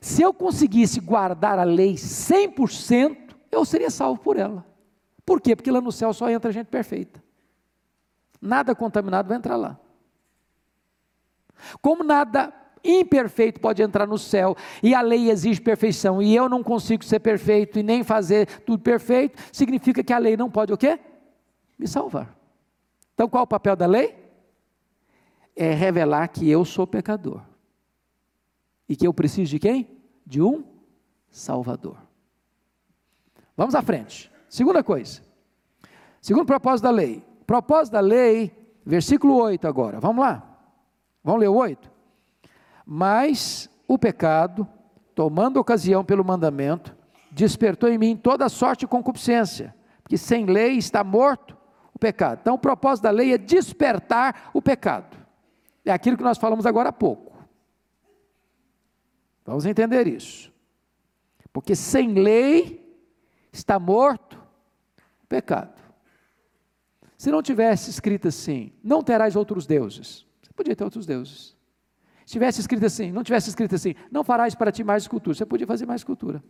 Se 0.00 0.22
eu 0.22 0.32
conseguisse 0.32 1.00
guardar 1.00 1.58
a 1.58 1.64
lei 1.64 1.94
100%, 1.94 3.34
eu 3.50 3.64
seria 3.64 3.90
salvo 3.90 4.20
por 4.20 4.36
ela. 4.36 4.64
Por 5.24 5.40
quê? 5.40 5.56
Porque 5.56 5.70
lá 5.70 5.80
no 5.80 5.92
céu 5.92 6.12
só 6.12 6.28
entra 6.28 6.52
gente 6.52 6.66
perfeita. 6.66 7.22
Nada 8.40 8.74
contaminado 8.74 9.28
vai 9.28 9.38
entrar 9.38 9.56
lá. 9.56 9.78
Como 11.80 12.04
nada 12.04 12.52
imperfeito 12.84 13.60
pode 13.60 13.82
entrar 13.82 14.06
no 14.06 14.18
céu 14.18 14.54
e 14.82 14.94
a 14.94 15.00
lei 15.00 15.30
exige 15.30 15.60
perfeição 15.60 16.20
e 16.20 16.36
eu 16.36 16.48
não 16.48 16.62
consigo 16.62 17.02
ser 17.02 17.20
perfeito 17.20 17.78
e 17.78 17.82
nem 17.82 18.04
fazer 18.04 18.46
tudo 18.60 18.82
perfeito, 18.82 19.42
significa 19.50 20.04
que 20.04 20.12
a 20.12 20.18
lei 20.18 20.36
não 20.36 20.50
pode 20.50 20.72
o 20.72 20.76
quê? 20.76 21.00
Me 21.78 21.88
salvar. 21.88 22.36
Então 23.14 23.28
qual 23.28 23.42
é 23.42 23.44
o 23.44 23.48
papel 23.48 23.74
da 23.74 23.86
lei? 23.86 24.14
É 25.56 25.72
revelar 25.72 26.28
que 26.28 26.50
eu 26.50 26.64
sou 26.64 26.86
pecador. 26.86 27.40
E 28.88 28.96
que 28.96 29.06
eu 29.06 29.14
preciso 29.14 29.50
de 29.50 29.58
quem? 29.58 29.88
De 30.26 30.42
um 30.42 30.64
Salvador. 31.30 31.96
Vamos 33.56 33.74
à 33.74 33.82
frente. 33.82 34.30
Segunda 34.48 34.82
coisa. 34.82 35.22
Segundo 36.20 36.46
propósito 36.46 36.84
da 36.84 36.90
lei. 36.90 37.24
Propósito 37.46 37.92
da 37.92 38.00
lei, 38.00 38.52
versículo 38.84 39.36
8 39.36 39.66
agora. 39.66 40.00
Vamos 40.00 40.24
lá. 40.24 40.42
Vamos 41.22 41.40
ler 41.40 41.48
o 41.48 41.54
8? 41.54 41.90
Mas 42.86 43.68
o 43.88 43.98
pecado, 43.98 44.66
tomando 45.14 45.58
ocasião 45.58 46.04
pelo 46.04 46.24
mandamento, 46.24 46.96
despertou 47.30 47.88
em 47.88 47.98
mim 47.98 48.16
toda 48.16 48.48
sorte 48.48 48.80
de 48.80 48.86
concupiscência, 48.86 49.74
porque 50.02 50.16
sem 50.16 50.46
lei 50.46 50.76
está 50.76 51.02
morto 51.02 51.56
o 51.92 51.98
pecado. 51.98 52.40
Então, 52.42 52.54
o 52.54 52.58
propósito 52.58 53.04
da 53.04 53.10
lei 53.10 53.32
é 53.32 53.38
despertar 53.38 54.50
o 54.52 54.62
pecado. 54.62 55.16
É 55.84 55.92
aquilo 55.92 56.16
que 56.16 56.24
nós 56.24 56.38
falamos 56.38 56.66
agora 56.66 56.88
há 56.88 56.92
pouco. 56.92 57.33
Vamos 59.44 59.66
entender 59.66 60.06
isso. 60.06 60.52
Porque 61.52 61.76
sem 61.76 62.14
lei 62.14 62.84
está 63.52 63.78
morto 63.78 64.40
o 65.22 65.26
pecado. 65.26 65.80
Se 67.16 67.30
não 67.30 67.42
tivesse 67.42 67.90
escrito 67.90 68.28
assim, 68.28 68.72
não 68.82 69.02
terás 69.02 69.36
outros 69.36 69.66
deuses, 69.66 70.26
você 70.42 70.52
podia 70.52 70.74
ter 70.74 70.84
outros 70.84 71.06
deuses. 71.06 71.56
Se 72.26 72.32
tivesse 72.32 72.60
escrito 72.60 72.84
assim, 72.86 73.12
não 73.12 73.22
tivesse 73.22 73.50
escrito 73.50 73.74
assim, 73.74 73.94
não 74.10 74.24
farás 74.24 74.54
para 74.54 74.72
ti 74.72 74.82
mais 74.82 75.04
escultura, 75.04 75.36
você 75.36 75.46
podia 75.46 75.66
fazer 75.66 75.86
mais 75.86 76.00
escultura. 76.00 76.42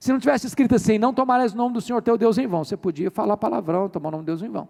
Se 0.00 0.12
não 0.12 0.20
tivesse 0.20 0.46
escrito 0.46 0.76
assim, 0.76 0.96
não 0.96 1.12
tomarás 1.12 1.52
o 1.52 1.56
nome 1.56 1.74
do 1.74 1.80
Senhor 1.80 2.00
teu 2.02 2.16
Deus 2.16 2.38
em 2.38 2.46
vão, 2.46 2.64
você 2.64 2.76
podia 2.76 3.10
falar 3.10 3.36
palavrão, 3.36 3.88
tomar 3.88 4.08
o 4.08 4.12
nome 4.12 4.22
de 4.22 4.26
Deus 4.26 4.42
em 4.42 4.48
vão. 4.48 4.68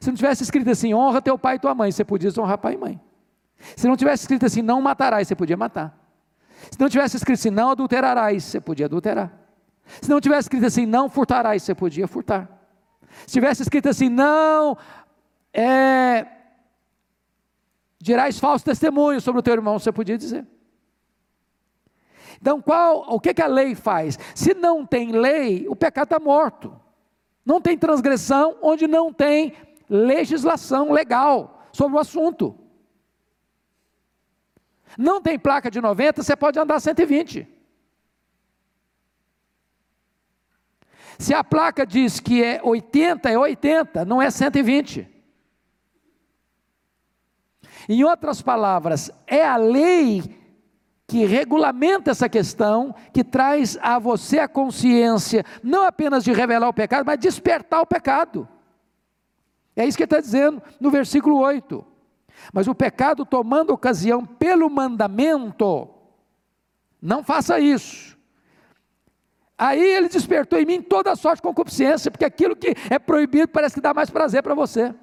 Se 0.00 0.08
não 0.08 0.16
tivesse 0.16 0.44
escrito 0.44 0.70
assim, 0.70 0.94
honra 0.94 1.20
teu 1.20 1.36
pai 1.36 1.56
e 1.56 1.58
tua 1.58 1.74
mãe, 1.74 1.90
você 1.90 2.04
podia 2.04 2.30
honrar 2.38 2.58
pai 2.58 2.74
e 2.74 2.76
mãe. 2.76 3.00
Se 3.76 3.86
não 3.86 3.96
tivesse 3.96 4.24
escrito 4.24 4.46
assim, 4.46 4.62
não 4.62 4.80
matarás, 4.80 5.28
você 5.28 5.34
podia 5.34 5.56
matar. 5.56 5.96
Se 6.70 6.78
não 6.78 6.88
tivesse 6.88 7.16
escrito 7.16 7.38
assim, 7.38 7.50
não 7.50 7.70
adulterarás, 7.70 8.44
você 8.44 8.60
podia 8.60 8.86
adulterar. 8.86 9.32
Se 10.00 10.10
não 10.10 10.20
tivesse 10.20 10.42
escrito 10.42 10.66
assim, 10.66 10.86
não 10.86 11.08
furtarás, 11.08 11.62
você 11.62 11.74
podia 11.74 12.06
furtar. 12.06 12.48
Se 13.26 13.32
tivesse 13.32 13.62
escrito 13.62 13.88
assim, 13.88 14.08
não 14.08 14.76
é, 15.52 16.26
dirás 17.98 18.38
falso 18.38 18.64
testemunho 18.64 19.20
sobre 19.20 19.40
o 19.40 19.42
teu 19.42 19.54
irmão, 19.54 19.78
você 19.78 19.90
podia 19.90 20.16
dizer. 20.16 20.46
Então, 22.40 22.60
qual, 22.60 23.04
o 23.08 23.18
que, 23.18 23.34
que 23.34 23.42
a 23.42 23.48
lei 23.48 23.74
faz? 23.74 24.18
Se 24.34 24.54
não 24.54 24.86
tem 24.86 25.10
lei, 25.10 25.66
o 25.68 25.74
pecado 25.74 26.04
está 26.04 26.20
morto. 26.20 26.78
Não 27.44 27.60
tem 27.60 27.76
transgressão 27.76 28.56
onde 28.62 28.86
não 28.86 29.12
tem 29.12 29.54
legislação 29.88 30.92
legal 30.92 31.64
sobre 31.72 31.96
o 31.96 32.00
assunto. 32.00 32.54
Não 34.96 35.20
tem 35.20 35.38
placa 35.38 35.70
de 35.70 35.80
90, 35.80 36.22
você 36.22 36.36
pode 36.36 36.58
andar 36.58 36.80
120. 36.80 37.46
Se 41.18 41.34
a 41.34 41.42
placa 41.42 41.84
diz 41.84 42.20
que 42.20 42.42
é 42.42 42.60
80, 42.62 43.28
é 43.28 43.36
80, 43.36 44.04
não 44.04 44.22
é 44.22 44.30
120. 44.30 45.08
Em 47.88 48.04
outras 48.04 48.40
palavras, 48.40 49.10
é 49.26 49.44
a 49.44 49.56
lei 49.56 50.38
que 51.08 51.24
regulamenta 51.24 52.10
essa 52.10 52.28
questão, 52.28 52.94
que 53.14 53.24
traz 53.24 53.78
a 53.80 53.98
você 53.98 54.38
a 54.38 54.46
consciência, 54.46 55.42
não 55.62 55.84
apenas 55.84 56.22
de 56.22 56.32
revelar 56.32 56.68
o 56.68 56.74
pecado, 56.74 57.06
mas 57.06 57.18
despertar 57.18 57.80
o 57.80 57.86
pecado. 57.86 58.46
É 59.74 59.86
isso 59.86 59.96
que 59.96 60.02
ele 60.02 60.08
está 60.08 60.20
dizendo 60.20 60.62
no 60.78 60.90
versículo 60.90 61.38
8. 61.38 61.84
Mas 62.52 62.66
o 62.66 62.74
pecado 62.74 63.24
tomando 63.26 63.72
ocasião 63.72 64.24
pelo 64.24 64.68
mandamento, 64.70 65.88
não 67.00 67.22
faça 67.22 67.60
isso. 67.60 68.16
Aí 69.56 69.80
ele 69.80 70.08
despertou 70.08 70.58
em 70.60 70.64
mim 70.64 70.80
toda 70.80 71.10
a 71.10 71.16
sorte 71.16 71.38
de 71.38 71.42
concupiscência, 71.42 72.10
porque 72.10 72.24
aquilo 72.24 72.54
que 72.54 72.74
é 72.88 72.98
proibido 72.98 73.48
parece 73.48 73.74
que 73.74 73.80
dá 73.80 73.92
mais 73.92 74.08
prazer 74.08 74.42
para 74.42 74.54
você. 74.54 74.94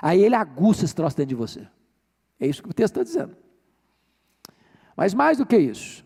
Aí 0.00 0.22
ele 0.22 0.34
aguça 0.34 0.84
esse 0.84 0.94
troço 0.94 1.16
dentro 1.16 1.30
de 1.30 1.34
você. 1.34 1.66
É 2.38 2.46
isso 2.46 2.62
que 2.62 2.68
o 2.68 2.74
texto 2.74 3.00
está 3.00 3.02
dizendo. 3.02 3.36
Mas 4.96 5.14
mais 5.14 5.38
do 5.38 5.44
que 5.44 5.56
isso, 5.56 6.04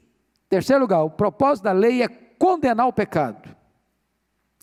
terceiro 0.48 0.82
lugar, 0.82 1.02
o 1.02 1.10
propósito 1.10 1.64
da 1.64 1.72
lei 1.72 2.02
é 2.02 2.08
condenar 2.08 2.86
o 2.86 2.92
pecado. 2.92 3.54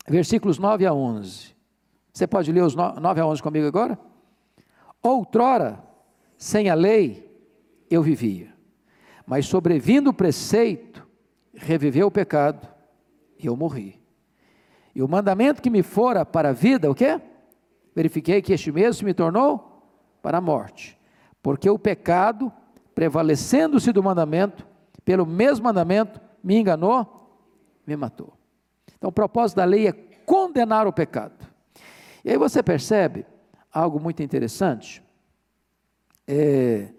Versículos 0.08 0.58
9 0.58 0.86
a 0.86 0.92
11. 0.92 1.54
Você 2.18 2.26
pode 2.26 2.50
ler 2.50 2.64
os 2.64 2.74
9 2.74 3.20
a 3.20 3.24
11 3.24 3.40
comigo 3.40 3.68
agora? 3.68 3.96
Outrora, 5.00 5.80
sem 6.36 6.68
a 6.68 6.74
lei, 6.74 7.32
eu 7.88 8.02
vivia, 8.02 8.52
mas 9.24 9.46
sobrevindo 9.46 10.10
o 10.10 10.12
preceito, 10.12 11.06
reviveu 11.54 12.08
o 12.08 12.10
pecado 12.10 12.66
e 13.38 13.46
eu 13.46 13.56
morri. 13.56 14.02
E 14.96 15.00
o 15.00 15.06
mandamento 15.06 15.62
que 15.62 15.70
me 15.70 15.80
fora 15.80 16.26
para 16.26 16.48
a 16.48 16.52
vida, 16.52 16.90
o 16.90 16.94
quê? 16.94 17.20
Verifiquei 17.94 18.42
que 18.42 18.52
este 18.52 18.72
mesmo 18.72 18.94
se 18.94 19.04
me 19.04 19.14
tornou 19.14 19.80
para 20.20 20.38
a 20.38 20.40
morte, 20.40 20.98
porque 21.40 21.70
o 21.70 21.78
pecado 21.78 22.52
prevalecendo-se 22.96 23.92
do 23.92 24.02
mandamento, 24.02 24.66
pelo 25.04 25.24
mesmo 25.24 25.66
mandamento, 25.66 26.20
me 26.42 26.58
enganou, 26.58 27.38
me 27.86 27.96
matou. 27.96 28.32
Então, 28.96 29.08
o 29.08 29.12
propósito 29.12 29.58
da 29.58 29.64
lei 29.64 29.86
é 29.86 29.92
condenar 29.92 30.84
o 30.84 30.92
pecado. 30.92 31.37
E 32.28 32.32
aí 32.32 32.36
você 32.36 32.62
percebe 32.62 33.24
algo 33.72 33.98
muito 33.98 34.22
interessante. 34.22 35.02
É, 36.26 36.90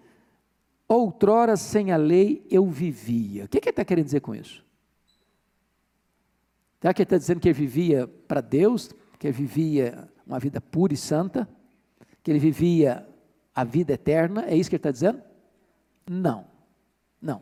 outrora 0.88 1.56
sem 1.56 1.92
a 1.92 1.96
lei 1.96 2.44
eu 2.50 2.66
vivia. 2.66 3.44
O 3.44 3.48
que, 3.48 3.60
que 3.60 3.68
ele 3.68 3.70
está 3.70 3.84
querendo 3.84 4.06
dizer 4.06 4.22
com 4.22 4.34
isso? 4.34 4.64
Será 6.80 6.92
que 6.92 7.02
ele 7.02 7.06
está 7.06 7.16
dizendo 7.16 7.38
que 7.38 7.46
ele 7.46 7.56
vivia 7.56 8.08
para 8.26 8.40
Deus, 8.40 8.92
que 9.20 9.28
ele 9.28 9.36
vivia 9.36 10.08
uma 10.26 10.40
vida 10.40 10.60
pura 10.60 10.92
e 10.92 10.96
santa, 10.96 11.48
que 12.24 12.30
ele 12.32 12.40
vivia 12.40 13.08
a 13.54 13.62
vida 13.62 13.92
eterna? 13.92 14.44
É 14.48 14.56
isso 14.56 14.68
que 14.68 14.74
ele 14.74 14.80
está 14.80 14.90
dizendo? 14.90 15.22
Não, 16.10 16.44
não. 17.22 17.40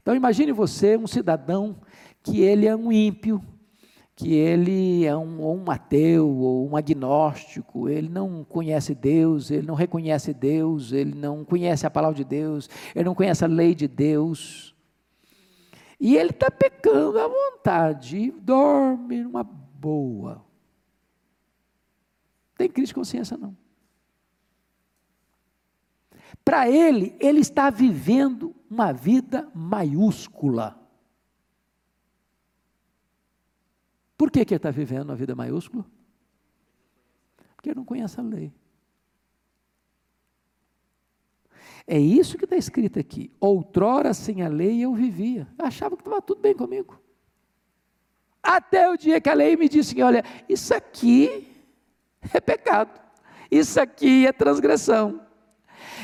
Então 0.00 0.14
imagine 0.14 0.52
você 0.52 0.96
um 0.96 1.08
cidadão 1.08 1.80
que 2.22 2.42
ele 2.42 2.64
é 2.64 2.76
um 2.76 2.92
ímpio, 2.92 3.42
que 4.22 4.32
ele 4.32 5.04
é 5.04 5.16
um, 5.16 5.40
ou 5.40 5.56
um 5.56 5.70
ateu 5.70 6.28
ou 6.28 6.68
um 6.68 6.76
agnóstico, 6.76 7.88
ele 7.88 8.08
não 8.08 8.44
conhece 8.44 8.94
Deus, 8.94 9.50
ele 9.50 9.66
não 9.66 9.74
reconhece 9.74 10.32
Deus, 10.32 10.92
ele 10.92 11.14
não 11.14 11.44
conhece 11.44 11.86
a 11.86 11.90
palavra 11.90 12.16
de 12.16 12.24
Deus, 12.24 12.70
ele 12.94 13.04
não 13.04 13.14
conhece 13.14 13.44
a 13.44 13.48
lei 13.48 13.74
de 13.74 13.88
Deus. 13.88 14.74
E 15.98 16.16
ele 16.16 16.30
está 16.30 16.50
pecando 16.50 17.18
à 17.18 17.28
vontade, 17.28 18.30
dorme 18.40 19.22
numa 19.22 19.42
boa. 19.42 20.44
Tem 22.56 22.68
crise 22.68 22.88
de 22.88 22.94
consciência, 22.94 23.36
não. 23.36 23.56
Para 26.44 26.68
ele, 26.68 27.14
ele 27.20 27.40
está 27.40 27.70
vivendo 27.70 28.54
uma 28.70 28.92
vida 28.92 29.48
maiúscula. 29.54 30.81
Por 34.22 34.30
que, 34.30 34.44
que 34.44 34.54
ele 34.54 34.58
está 34.58 34.70
vivendo 34.70 35.10
uma 35.10 35.16
vida 35.16 35.34
maiúscula? 35.34 35.84
Porque 37.56 37.70
ele 37.70 37.74
não 37.74 37.84
conhece 37.84 38.20
a 38.20 38.22
lei. 38.22 38.52
É 41.84 41.98
isso 41.98 42.38
que 42.38 42.44
está 42.44 42.54
escrito 42.54 43.00
aqui. 43.00 43.32
Outrora 43.40 44.14
sem 44.14 44.40
a 44.42 44.46
lei 44.46 44.80
eu 44.80 44.94
vivia. 44.94 45.48
Eu 45.58 45.66
achava 45.66 45.96
que 45.96 46.02
estava 46.02 46.22
tudo 46.22 46.40
bem 46.40 46.54
comigo. 46.54 47.02
Até 48.40 48.88
o 48.88 48.96
dia 48.96 49.20
que 49.20 49.28
a 49.28 49.34
lei 49.34 49.56
me 49.56 49.68
disse: 49.68 50.00
olha, 50.00 50.22
isso 50.48 50.72
aqui 50.72 51.52
é 52.32 52.40
pecado. 52.40 53.00
Isso 53.50 53.80
aqui 53.80 54.24
é 54.24 54.32
transgressão. 54.32 55.20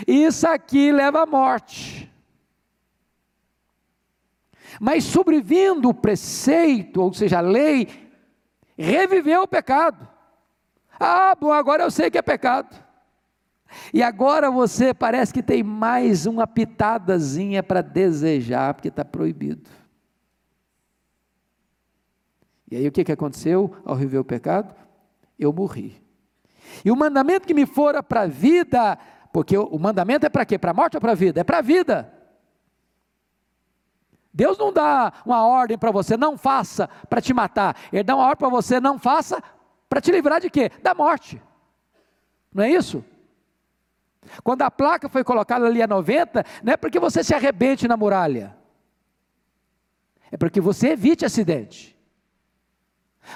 Isso 0.08 0.44
aqui 0.44 0.90
leva 0.90 1.22
à 1.22 1.26
morte. 1.26 2.12
Mas 4.80 5.04
sobrevindo 5.04 5.88
o 5.88 5.94
preceito, 5.94 7.00
ou 7.00 7.14
seja, 7.14 7.38
a 7.38 7.42
lei, 7.42 8.07
reviveu 8.82 9.42
o 9.42 9.48
pecado. 9.48 10.08
Ah, 10.98 11.34
bom, 11.38 11.52
agora 11.52 11.84
eu 11.84 11.90
sei 11.90 12.10
que 12.10 12.18
é 12.18 12.22
pecado. 12.22 12.74
E 13.92 14.02
agora 14.02 14.50
você 14.50 14.94
parece 14.94 15.32
que 15.32 15.42
tem 15.42 15.62
mais 15.62 16.26
uma 16.26 16.46
pitadazinha 16.46 17.62
para 17.62 17.82
desejar, 17.82 18.74
porque 18.74 18.88
está 18.88 19.04
proibido. 19.04 19.68
E 22.70 22.76
aí 22.76 22.88
o 22.88 22.92
que, 22.92 23.04
que 23.04 23.12
aconteceu 23.12 23.74
ao 23.84 23.94
reviver 23.94 24.20
o 24.20 24.24
pecado? 24.24 24.74
Eu 25.38 25.52
morri. 25.52 26.02
E 26.84 26.90
o 26.90 26.96
mandamento 26.96 27.46
que 27.46 27.54
me 27.54 27.66
fora 27.66 28.02
para 28.02 28.22
a 28.22 28.26
vida 28.26 28.98
porque 29.32 29.56
o 29.56 29.78
mandamento 29.78 30.26
é 30.26 30.28
para 30.28 30.44
quê? 30.44 30.58
Para 30.58 30.70
a 30.70 30.74
morte 30.74 30.96
ou 30.96 31.00
para 31.00 31.12
a 31.12 31.14
vida? 31.14 31.40
É 31.40 31.44
para 31.44 31.58
a 31.58 31.62
vida. 31.62 32.12
Deus 34.38 34.56
não 34.56 34.72
dá 34.72 35.12
uma 35.26 35.44
ordem 35.44 35.76
para 35.76 35.90
você, 35.90 36.16
não 36.16 36.38
faça 36.38 36.86
para 37.10 37.20
te 37.20 37.34
matar. 37.34 37.76
Ele 37.92 38.04
dá 38.04 38.14
uma 38.14 38.22
ordem 38.22 38.36
para 38.36 38.48
você, 38.48 38.78
não 38.78 38.96
faça 38.96 39.42
para 39.88 40.00
te 40.00 40.12
livrar 40.12 40.40
de 40.40 40.48
quê? 40.48 40.70
Da 40.80 40.94
morte. 40.94 41.42
Não 42.54 42.62
é 42.62 42.70
isso? 42.70 43.04
Quando 44.44 44.62
a 44.62 44.70
placa 44.70 45.08
foi 45.08 45.24
colocada 45.24 45.66
ali 45.66 45.82
a 45.82 45.88
90, 45.88 46.44
não 46.62 46.72
é 46.72 46.76
porque 46.76 47.00
você 47.00 47.24
se 47.24 47.34
arrebente 47.34 47.88
na 47.88 47.96
muralha. 47.96 48.56
É 50.30 50.36
porque 50.36 50.60
você 50.60 50.90
evite 50.90 51.24
acidente. 51.24 51.98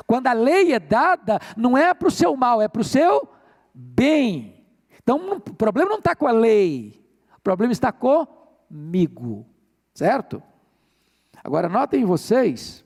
Quando 0.06 0.28
a 0.28 0.32
lei 0.32 0.72
é 0.72 0.78
dada, 0.78 1.40
não 1.56 1.76
é 1.76 1.92
para 1.92 2.06
o 2.06 2.12
seu 2.12 2.36
mal, 2.36 2.62
é 2.62 2.68
para 2.68 2.80
o 2.80 2.84
seu 2.84 3.28
bem. 3.74 4.64
Então, 5.02 5.32
o 5.32 5.40
problema 5.40 5.90
não 5.90 5.98
está 5.98 6.14
com 6.14 6.28
a 6.28 6.32
lei, 6.32 7.04
o 7.36 7.40
problema 7.40 7.72
está 7.72 7.90
comigo, 7.90 9.44
certo? 9.92 10.40
Agora, 11.44 11.68
notem 11.68 12.04
vocês, 12.04 12.84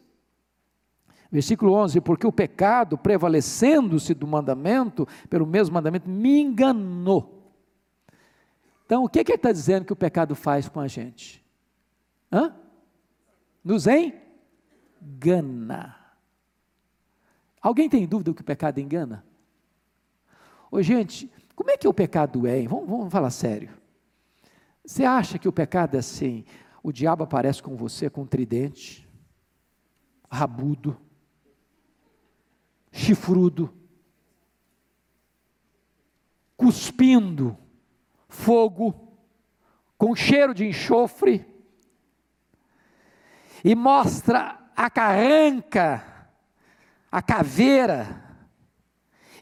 versículo 1.31 1.73
11: 1.75 2.01
porque 2.01 2.27
o 2.27 2.33
pecado, 2.33 2.97
prevalecendo-se 2.97 4.15
do 4.15 4.27
mandamento, 4.27 5.07
pelo 5.29 5.47
mesmo 5.47 5.75
mandamento, 5.75 6.09
me 6.09 6.41
enganou. 6.41 7.53
Então, 8.85 9.05
o 9.05 9.09
que, 9.09 9.23
que 9.25 9.33
ele 9.33 9.37
está 9.37 9.53
dizendo 9.53 9.85
que 9.85 9.93
o 9.93 9.97
pecado 9.97 10.35
faz 10.35 10.69
com 10.69 10.81
a 10.81 10.87
gente? 10.87 11.45
Hã? 12.33 12.55
Nos 13.63 13.87
engana. 15.01 15.97
Alguém 17.61 17.89
tem 17.89 18.07
dúvida 18.07 18.33
que 18.33 18.43
o 18.43 18.45
pecado 18.45 18.79
engana? 18.79 19.25
Ô, 20.71 20.81
gente, 20.83 21.29
como 21.55 21.71
é 21.71 21.77
que 21.77 21.89
o 21.89 21.95
pecado 21.95 22.47
é? 22.47 22.63
Vamos, 22.69 22.89
vamos 22.89 23.13
falar 23.13 23.31
sério. 23.31 23.71
Você 24.85 25.05
acha 25.05 25.37
que 25.37 25.49
o 25.49 25.53
pecado 25.53 25.97
é 25.97 25.99
assim? 25.99 26.45
O 26.87 26.93
diabo 26.93 27.25
aparece 27.25 27.61
com 27.61 27.75
você 27.75 28.09
com 28.09 28.23
um 28.23 28.27
tridente, 28.27 29.09
rabudo, 30.31 30.97
chifrudo, 32.93 33.77
cuspindo 36.57 37.59
fogo, 38.29 39.19
com 39.99 40.15
cheiro 40.15 40.55
de 40.55 40.65
enxofre, 40.65 41.45
e 43.65 43.75
mostra 43.75 44.57
a 44.77 44.89
carranca, 44.89 46.31
a 47.11 47.21
caveira, 47.21 48.26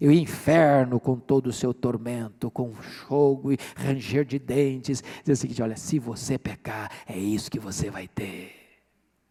e 0.00 0.08
o 0.08 0.12
inferno 0.12 0.98
com 0.98 1.18
todo 1.18 1.46
o 1.48 1.52
seu 1.52 1.72
tormento, 1.72 2.50
com 2.50 2.74
fogo 2.74 3.52
e 3.52 3.58
ranger 3.76 4.24
de 4.24 4.38
dentes, 4.38 5.02
diz 5.24 5.38
o 5.38 5.40
seguinte: 5.40 5.62
olha, 5.62 5.76
se 5.76 5.98
você 5.98 6.38
pecar, 6.38 6.90
é 7.06 7.16
isso 7.16 7.50
que 7.50 7.58
você 7.58 7.90
vai 7.90 8.08
ter. 8.08 8.52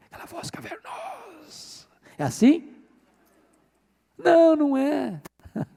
Aquela 0.06 0.26
voz 0.26 0.50
cavernosa. 0.50 1.88
É 2.18 2.24
assim? 2.24 2.72
Não, 4.18 4.56
não 4.56 4.78
é. 4.78 5.22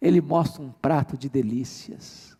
Ele 0.00 0.20
mostra 0.20 0.62
um 0.62 0.72
prato 0.72 1.16
de 1.16 1.28
delícias, 1.28 2.36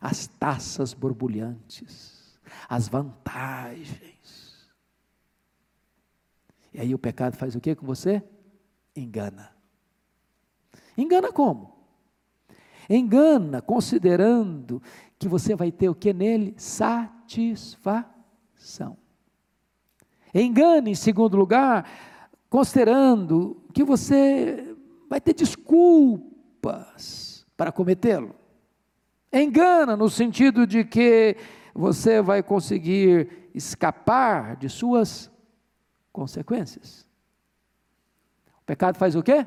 as 0.00 0.26
taças 0.26 0.92
borbulhantes, 0.92 2.38
as 2.68 2.88
vantagens. 2.88 4.70
E 6.72 6.80
aí 6.80 6.94
o 6.94 6.98
pecado 6.98 7.36
faz 7.36 7.56
o 7.56 7.60
que 7.60 7.74
com 7.74 7.86
você? 7.86 8.22
Engana. 8.94 9.55
Engana 10.96 11.32
como? 11.32 11.76
Engana 12.88 13.60
considerando 13.60 14.80
que 15.18 15.28
você 15.28 15.54
vai 15.54 15.72
ter 15.72 15.88
o 15.88 15.94
que 15.94 16.12
nele? 16.12 16.54
Satisfação. 16.56 18.06
Engana, 20.34 20.90
em 20.90 20.94
segundo 20.94 21.36
lugar, 21.36 21.90
considerando 22.48 23.62
que 23.72 23.82
você 23.82 24.76
vai 25.08 25.20
ter 25.20 25.34
desculpas 25.34 26.56
para 27.56 27.72
cometê-lo. 27.72 28.34
Engana 29.32 29.96
no 29.96 30.08
sentido 30.08 30.66
de 30.66 30.84
que 30.84 31.36
você 31.74 32.22
vai 32.22 32.42
conseguir 32.42 33.50
escapar 33.54 34.56
de 34.56 34.68
suas 34.68 35.30
consequências. 36.12 37.06
O 38.62 38.64
pecado 38.66 38.96
faz 38.98 39.14
o 39.14 39.22
quê? 39.22 39.46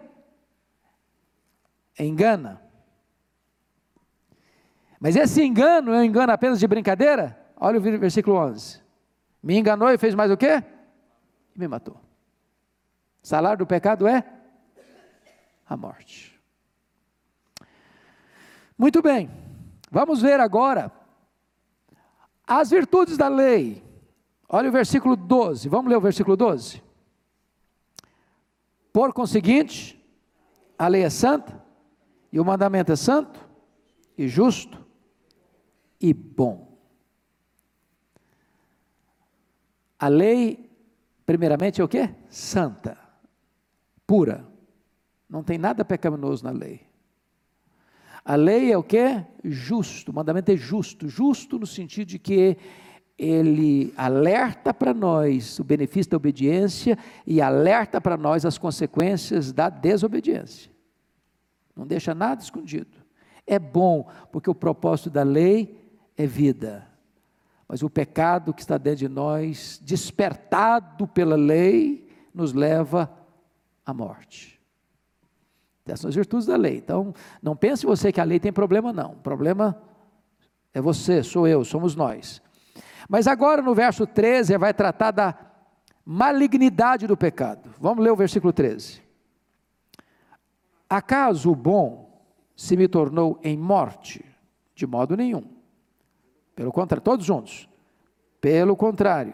Engana. 1.99 2.61
Mas 4.99 5.15
esse 5.15 5.43
engano 5.43 5.93
é 5.93 5.99
um 5.99 6.03
engano 6.03 6.31
apenas 6.31 6.59
de 6.59 6.67
brincadeira? 6.67 7.39
Olha 7.55 7.77
o 7.79 7.81
versículo 7.81 8.37
11. 8.37 8.81
Me 9.41 9.57
enganou 9.57 9.89
e 9.89 9.97
fez 9.97 10.15
mais 10.15 10.31
o 10.31 10.37
quê? 10.37 10.63
E 11.55 11.59
me 11.59 11.67
matou. 11.67 11.95
O 13.21 13.27
salário 13.27 13.59
do 13.59 13.67
pecado 13.67 14.07
é 14.07 14.23
a 15.67 15.77
morte. 15.77 16.39
Muito 18.77 19.01
bem, 19.01 19.29
vamos 19.91 20.21
ver 20.21 20.39
agora 20.39 20.91
as 22.47 22.69
virtudes 22.69 23.17
da 23.17 23.27
lei. 23.27 23.83
Olha 24.47 24.69
o 24.69 24.71
versículo 24.71 25.15
12, 25.15 25.69
vamos 25.69 25.89
ler 25.89 25.97
o 25.97 26.01
versículo 26.01 26.35
12. 26.35 26.81
Por 28.91 29.13
conseguinte, 29.13 30.03
a 30.77 30.87
lei 30.87 31.03
é 31.03 31.09
santa, 31.09 31.61
e 32.31 32.39
o 32.39 32.45
mandamento 32.45 32.91
é 32.91 32.95
santo 32.95 33.47
e 34.17 34.27
justo 34.27 34.85
e 35.99 36.13
bom. 36.13 36.77
A 39.97 40.07
lei, 40.07 40.69
primeiramente, 41.25 41.81
é 41.81 41.83
o 41.83 41.87
que? 41.87 42.09
Santa, 42.29 42.97
pura. 44.05 44.47
Não 45.29 45.43
tem 45.43 45.57
nada 45.57 45.83
pecaminoso 45.83 46.43
na 46.43 46.51
lei. 46.51 46.87
A 48.23 48.35
lei 48.35 48.71
é 48.71 48.77
o 48.77 48.83
que? 48.83 49.23
Justo. 49.43 50.11
O 50.11 50.15
mandamento 50.15 50.51
é 50.51 50.55
justo. 50.55 51.09
Justo 51.09 51.59
no 51.59 51.67
sentido 51.67 52.09
de 52.09 52.19
que 52.19 52.57
ele 53.17 53.93
alerta 53.97 54.73
para 54.73 54.93
nós 54.93 55.59
o 55.59 55.63
benefício 55.63 56.11
da 56.11 56.17
obediência 56.17 56.97
e 57.27 57.41
alerta 57.41 57.99
para 57.99 58.15
nós 58.15 58.45
as 58.45 58.57
consequências 58.57 59.51
da 59.51 59.69
desobediência 59.69 60.71
não 61.75 61.85
deixa 61.85 62.13
nada 62.13 62.41
escondido. 62.41 62.97
É 63.45 63.57
bom, 63.57 64.09
porque 64.31 64.49
o 64.49 64.55
propósito 64.55 65.09
da 65.09 65.23
lei 65.23 65.77
é 66.15 66.25
vida. 66.25 66.87
Mas 67.67 67.83
o 67.83 67.89
pecado 67.89 68.53
que 68.53 68.61
está 68.61 68.77
dentro 68.77 68.99
de 68.99 69.07
nós, 69.07 69.79
despertado 69.83 71.07
pela 71.07 71.35
lei, 71.35 72.07
nos 72.33 72.53
leva 72.53 73.11
à 73.85 73.93
morte. 73.93 74.59
Essas 75.85 76.01
são 76.01 76.09
as 76.09 76.15
virtudes 76.15 76.45
da 76.45 76.55
lei. 76.55 76.77
Então, 76.77 77.13
não 77.41 77.55
pense 77.55 77.85
você 77.85 78.11
que 78.11 78.21
a 78.21 78.23
lei 78.23 78.39
tem 78.39 78.53
problema, 78.53 78.93
não. 78.93 79.13
O 79.13 79.17
problema 79.17 79.81
é 80.73 80.79
você, 80.79 81.23
sou 81.23 81.47
eu, 81.47 81.65
somos 81.65 81.95
nós. 81.95 82.41
Mas 83.07 83.27
agora 83.27 83.61
no 83.61 83.73
verso 83.73 84.05
13 84.05 84.57
vai 84.57 84.73
tratar 84.73 85.11
da 85.11 85.35
malignidade 86.05 87.07
do 87.07 87.17
pecado. 87.17 87.73
Vamos 87.79 88.03
ler 88.03 88.11
o 88.11 88.15
versículo 88.15 88.53
13. 88.53 89.01
Acaso 90.89 91.51
o 91.51 91.55
bom 91.55 92.09
se 92.55 92.75
me 92.75 92.87
tornou 92.87 93.39
em 93.43 93.55
morte? 93.55 94.25
De 94.73 94.87
modo 94.87 95.15
nenhum. 95.15 95.43
Pelo 96.55 96.71
contrário, 96.71 97.03
todos 97.03 97.25
juntos. 97.25 97.69
Pelo 98.41 98.75
contrário, 98.75 99.33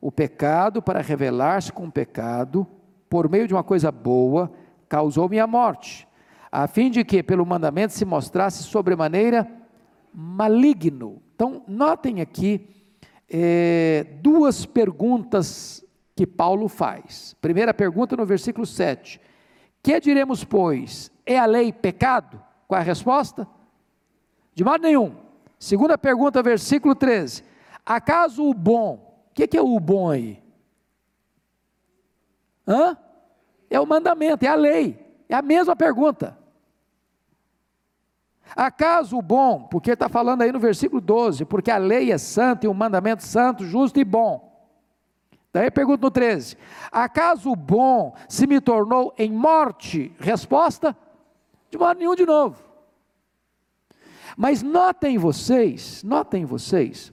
o 0.00 0.12
pecado, 0.12 0.80
para 0.80 1.00
revelar-se 1.00 1.72
com 1.72 1.86
o 1.86 1.92
pecado, 1.92 2.66
por 3.08 3.28
meio 3.28 3.48
de 3.48 3.54
uma 3.54 3.64
coisa 3.64 3.90
boa, 3.90 4.52
causou-me 4.88 5.40
a 5.40 5.46
morte, 5.46 6.06
a 6.52 6.68
fim 6.68 6.90
de 6.90 7.04
que, 7.04 7.22
pelo 7.22 7.44
mandamento, 7.44 7.92
se 7.92 8.04
mostrasse 8.04 8.62
sobremaneira 8.62 9.50
maligno. 10.12 11.20
Então, 11.34 11.64
notem 11.66 12.20
aqui 12.20 12.68
é, 13.28 14.06
duas 14.20 14.64
perguntas 14.64 15.84
que 16.14 16.26
Paulo 16.26 16.68
faz. 16.68 17.34
Primeira 17.40 17.74
pergunta 17.74 18.16
no 18.16 18.24
versículo 18.24 18.64
7 18.64 19.20
que 19.84 20.00
diremos, 20.00 20.42
pois? 20.42 21.12
É 21.26 21.38
a 21.38 21.44
lei 21.44 21.70
pecado? 21.70 22.42
Qual 22.66 22.78
é 22.78 22.82
a 22.82 22.84
resposta? 22.84 23.46
De 24.54 24.64
modo 24.64 24.80
nenhum. 24.80 25.14
Segunda 25.58 25.98
pergunta, 25.98 26.42
versículo 26.42 26.94
13. 26.94 27.44
Acaso 27.84 28.48
o 28.48 28.54
bom, 28.54 29.26
o 29.30 29.34
que, 29.34 29.46
que 29.46 29.58
é 29.58 29.60
o 29.60 29.78
bom 29.78 30.08
aí? 30.08 30.42
Hã? 32.66 32.96
É 33.68 33.78
o 33.78 33.86
mandamento, 33.86 34.46
é 34.46 34.48
a 34.48 34.54
lei. 34.54 34.98
É 35.28 35.34
a 35.34 35.42
mesma 35.42 35.76
pergunta. 35.76 36.38
Acaso 38.56 39.18
o 39.18 39.22
bom, 39.22 39.64
porque 39.64 39.90
está 39.90 40.08
falando 40.08 40.42
aí 40.42 40.50
no 40.50 40.58
versículo 40.58 41.02
12, 41.02 41.44
porque 41.44 41.70
a 41.70 41.76
lei 41.76 42.10
é 42.10 42.16
santa 42.16 42.64
e 42.64 42.68
o 42.70 42.74
mandamento 42.74 43.22
santo, 43.22 43.66
justo 43.66 44.00
e 44.00 44.04
bom. 44.04 44.53
Daí 45.54 45.70
pergunta 45.70 46.04
no 46.04 46.10
13: 46.10 46.56
Acaso 46.90 47.52
o 47.52 47.54
bom 47.54 48.12
se 48.28 48.44
me 48.44 48.60
tornou 48.60 49.14
em 49.16 49.30
morte? 49.30 50.12
Resposta: 50.18 50.96
De 51.70 51.78
modo 51.78 51.96
nenhum 51.96 52.16
de 52.16 52.26
novo. 52.26 52.60
Mas 54.36 54.64
notem 54.64 55.16
vocês, 55.16 56.02
notem 56.02 56.44
vocês, 56.44 57.12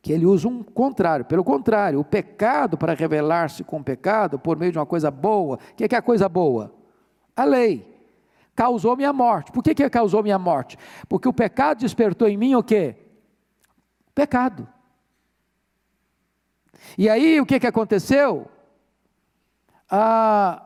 que 0.00 0.10
ele 0.10 0.24
usa 0.24 0.48
um 0.48 0.62
contrário. 0.62 1.26
Pelo 1.26 1.44
contrário, 1.44 2.00
o 2.00 2.04
pecado, 2.04 2.78
para 2.78 2.94
revelar-se 2.94 3.62
com 3.62 3.76
o 3.76 3.84
pecado, 3.84 4.38
por 4.38 4.56
meio 4.56 4.72
de 4.72 4.78
uma 4.78 4.86
coisa 4.86 5.10
boa, 5.10 5.56
o 5.56 5.74
que 5.74 5.84
é, 5.84 5.88
é 5.92 5.96
a 5.96 6.02
coisa 6.02 6.30
boa? 6.30 6.74
A 7.36 7.44
lei. 7.44 7.94
Causou 8.54 8.96
minha 8.96 9.12
morte. 9.12 9.52
Por 9.52 9.62
que, 9.62 9.74
que 9.74 9.90
causou 9.90 10.22
minha 10.22 10.38
morte? 10.38 10.78
Porque 11.10 11.28
o 11.28 11.32
pecado 11.32 11.80
despertou 11.80 12.26
em 12.26 12.38
mim 12.38 12.54
o 12.54 12.62
quê? 12.62 12.96
Pecado. 14.14 14.66
E 16.96 17.08
aí 17.08 17.40
o 17.40 17.46
que, 17.46 17.60
que 17.60 17.66
aconteceu? 17.66 18.48
Ah, 19.90 20.62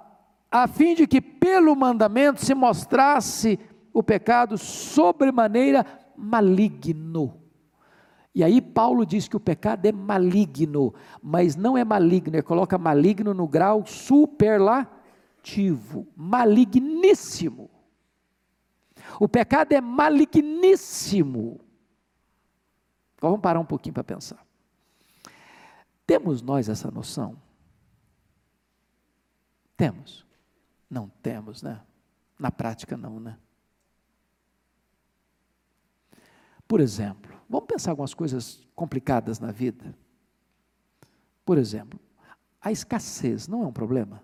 a 0.50 0.66
fim 0.66 0.94
de 0.94 1.06
que 1.06 1.20
pelo 1.20 1.76
mandamento 1.76 2.44
se 2.44 2.54
mostrasse 2.54 3.58
o 3.92 4.02
pecado 4.02 4.56
sobremaneira 4.58 5.86
maligno. 6.16 7.40
E 8.34 8.42
aí 8.44 8.60
Paulo 8.60 9.04
diz 9.04 9.28
que 9.28 9.36
o 9.36 9.40
pecado 9.40 9.86
é 9.86 9.92
maligno, 9.92 10.94
mas 11.22 11.56
não 11.56 11.76
é 11.76 11.84
maligno, 11.84 12.36
ele 12.36 12.42
coloca 12.42 12.78
maligno 12.78 13.34
no 13.34 13.46
grau 13.48 13.84
superlativo, 13.84 14.86
maligníssimo. 16.16 17.68
O 19.18 19.28
pecado 19.28 19.72
é 19.72 19.80
maligníssimo. 19.80 21.60
vamos 23.20 23.40
parar 23.40 23.58
um 23.58 23.64
pouquinho 23.64 23.94
para 23.94 24.04
pensar. 24.04 24.49
Temos 26.10 26.42
nós 26.42 26.68
essa 26.68 26.90
noção? 26.90 27.40
Temos. 29.76 30.26
Não 30.90 31.08
temos, 31.08 31.62
né? 31.62 31.80
Na 32.36 32.50
prática, 32.50 32.96
não, 32.96 33.20
né? 33.20 33.38
Por 36.66 36.80
exemplo, 36.80 37.40
vamos 37.48 37.68
pensar 37.68 37.92
algumas 37.92 38.12
coisas 38.12 38.66
complicadas 38.74 39.38
na 39.38 39.52
vida. 39.52 39.96
Por 41.44 41.56
exemplo, 41.56 42.00
a 42.60 42.72
escassez 42.72 43.46
não 43.46 43.62
é 43.62 43.66
um 43.68 43.72
problema? 43.72 44.20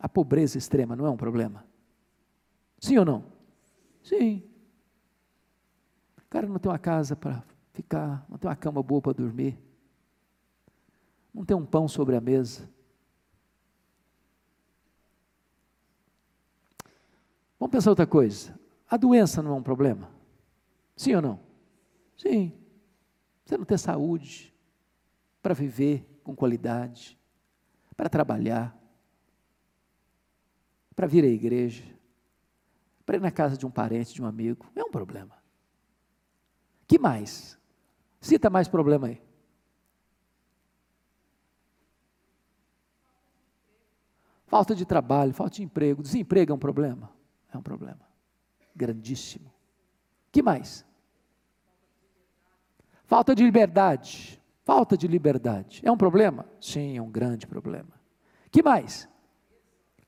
A 0.00 0.08
pobreza 0.08 0.58
extrema 0.58 0.96
não 0.96 1.06
é 1.06 1.10
um 1.10 1.16
problema? 1.16 1.64
Sim 2.80 2.98
ou 2.98 3.04
não? 3.04 3.24
Sim. 4.02 4.42
O 6.18 6.28
cara 6.28 6.48
não 6.48 6.58
tem 6.58 6.68
uma 6.68 6.80
casa 6.80 7.14
para 7.14 7.44
ficar, 7.72 8.26
não 8.28 8.38
tem 8.38 8.50
uma 8.50 8.56
cama 8.56 8.82
boa 8.82 9.00
para 9.00 9.12
dormir, 9.12 9.69
não 11.32 11.44
tem 11.44 11.56
um 11.56 11.64
pão 11.64 11.86
sobre 11.88 12.16
a 12.16 12.20
mesa. 12.20 12.68
Vamos 17.58 17.72
pensar 17.72 17.90
outra 17.90 18.06
coisa. 18.06 18.58
A 18.88 18.96
doença 18.96 19.42
não 19.42 19.52
é 19.52 19.54
um 19.54 19.62
problema? 19.62 20.10
Sim 20.96 21.14
ou 21.14 21.22
não? 21.22 21.40
Sim. 22.16 22.52
Você 23.44 23.56
não 23.56 23.64
ter 23.64 23.78
saúde 23.78 24.54
para 25.42 25.54
viver 25.54 26.20
com 26.22 26.34
qualidade, 26.34 27.18
para 27.96 28.08
trabalhar, 28.08 28.76
para 30.94 31.06
vir 31.06 31.24
à 31.24 31.28
igreja, 31.28 31.84
para 33.06 33.16
ir 33.16 33.20
na 33.20 33.30
casa 33.30 33.56
de 33.56 33.66
um 33.66 33.70
parente, 33.70 34.14
de 34.14 34.22
um 34.22 34.26
amigo, 34.26 34.70
é 34.74 34.82
um 34.82 34.90
problema. 34.90 35.36
Que 36.86 36.98
mais? 36.98 37.58
Cita 38.20 38.50
mais 38.50 38.68
problema 38.68 39.08
aí. 39.08 39.29
Falta 44.50 44.74
de 44.74 44.84
trabalho, 44.84 45.32
falta 45.32 45.54
de 45.54 45.62
emprego, 45.62 46.02
desemprego 46.02 46.50
é 46.50 46.54
um 46.56 46.58
problema? 46.58 47.08
É 47.54 47.56
um 47.56 47.62
problema 47.62 48.00
grandíssimo. 48.74 49.48
Que 50.32 50.42
mais? 50.42 50.84
Falta 53.04 53.32
de 53.32 53.44
liberdade. 53.44 54.42
Falta 54.64 54.96
de 54.96 55.06
liberdade. 55.06 55.80
É 55.84 55.92
um 55.92 55.96
problema? 55.96 56.46
Sim, 56.60 56.96
é 56.96 57.00
um 57.00 57.08
grande 57.08 57.46
problema. 57.46 57.92
Que 58.50 58.60
mais? 58.60 59.08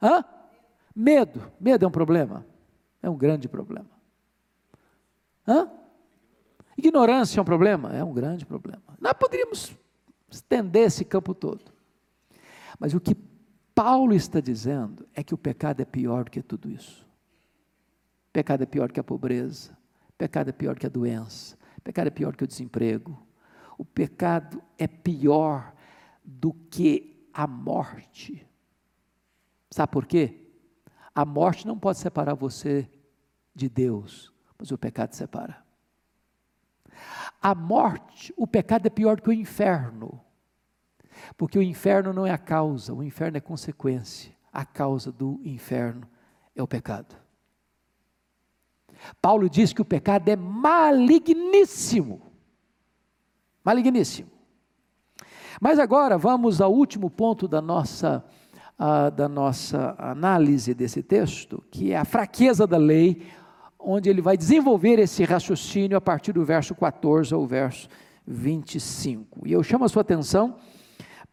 Hã? 0.02 0.24
Medo. 0.92 1.52
Medo 1.60 1.84
é 1.84 1.88
um 1.88 1.92
problema? 1.92 2.44
É 3.00 3.08
um 3.08 3.16
grande 3.16 3.48
problema. 3.48 3.90
Hã? 5.46 5.70
Ignorância 6.76 7.38
é 7.38 7.42
um 7.42 7.44
problema? 7.44 7.92
É 7.94 8.02
um 8.02 8.12
grande 8.12 8.44
problema. 8.44 8.82
Nós 9.00 9.12
poderíamos 9.12 9.72
estender 10.28 10.86
esse 10.88 11.04
campo 11.04 11.32
todo. 11.32 11.62
Mas 12.76 12.92
o 12.92 13.00
que 13.00 13.14
Paulo 13.74 14.14
está 14.14 14.40
dizendo 14.40 15.08
é 15.14 15.22
que 15.22 15.34
o 15.34 15.38
pecado 15.38 15.80
é 15.80 15.84
pior 15.84 16.24
do 16.24 16.30
que 16.30 16.42
tudo 16.42 16.70
isso. 16.70 17.06
Pecado 18.32 18.62
é 18.62 18.66
pior 18.66 18.90
que 18.90 19.00
a 19.00 19.04
pobreza, 19.04 19.76
pecado 20.16 20.50
é 20.50 20.52
pior 20.52 20.78
que 20.78 20.86
a 20.86 20.90
doença, 20.90 21.56
pecado 21.82 22.06
é 22.06 22.10
pior 22.10 22.36
que 22.36 22.44
o 22.44 22.46
desemprego. 22.46 23.26
O 23.76 23.84
pecado 23.84 24.62
é 24.78 24.86
pior 24.86 25.74
do 26.24 26.52
que 26.52 27.28
a 27.32 27.46
morte. 27.46 28.46
Sabe 29.70 29.90
por 29.90 30.06
quê? 30.06 30.38
A 31.14 31.24
morte 31.24 31.66
não 31.66 31.78
pode 31.78 31.98
separar 31.98 32.34
você 32.34 32.88
de 33.54 33.68
Deus, 33.68 34.32
mas 34.58 34.70
o 34.70 34.78
pecado 34.78 35.14
separa. 35.14 35.62
A 37.40 37.54
morte, 37.54 38.32
o 38.36 38.46
pecado 38.46 38.86
é 38.86 38.90
pior 38.90 39.20
que 39.20 39.28
o 39.28 39.32
inferno. 39.32 40.20
Porque 41.36 41.58
o 41.58 41.62
inferno 41.62 42.12
não 42.12 42.26
é 42.26 42.30
a 42.30 42.38
causa, 42.38 42.92
o 42.92 43.02
inferno 43.02 43.36
é 43.36 43.40
consequência. 43.40 44.32
A 44.52 44.64
causa 44.64 45.10
do 45.10 45.40
inferno 45.44 46.06
é 46.54 46.62
o 46.62 46.68
pecado. 46.68 47.16
Paulo 49.20 49.48
diz 49.48 49.72
que 49.72 49.82
o 49.82 49.84
pecado 49.84 50.28
é 50.28 50.36
maligníssimo. 50.36 52.22
Maligníssimo. 53.64 54.30
Mas 55.60 55.78
agora 55.78 56.18
vamos 56.18 56.60
ao 56.60 56.72
último 56.72 57.08
ponto 57.08 57.46
da 57.46 57.60
nossa, 57.60 58.24
uh, 58.78 59.10
da 59.10 59.28
nossa 59.28 59.94
análise 59.98 60.74
desse 60.74 61.02
texto, 61.02 61.62
que 61.70 61.92
é 61.92 61.96
a 61.96 62.04
fraqueza 62.04 62.66
da 62.66 62.76
lei, 62.76 63.26
onde 63.78 64.08
ele 64.08 64.20
vai 64.20 64.36
desenvolver 64.36 64.98
esse 64.98 65.24
raciocínio 65.24 65.96
a 65.96 66.00
partir 66.00 66.32
do 66.32 66.44
verso 66.44 66.74
14 66.74 67.32
ao 67.34 67.46
verso 67.46 67.88
25. 68.26 69.46
E 69.46 69.52
eu 69.52 69.62
chamo 69.62 69.84
a 69.84 69.88
sua 69.88 70.02
atenção 70.02 70.56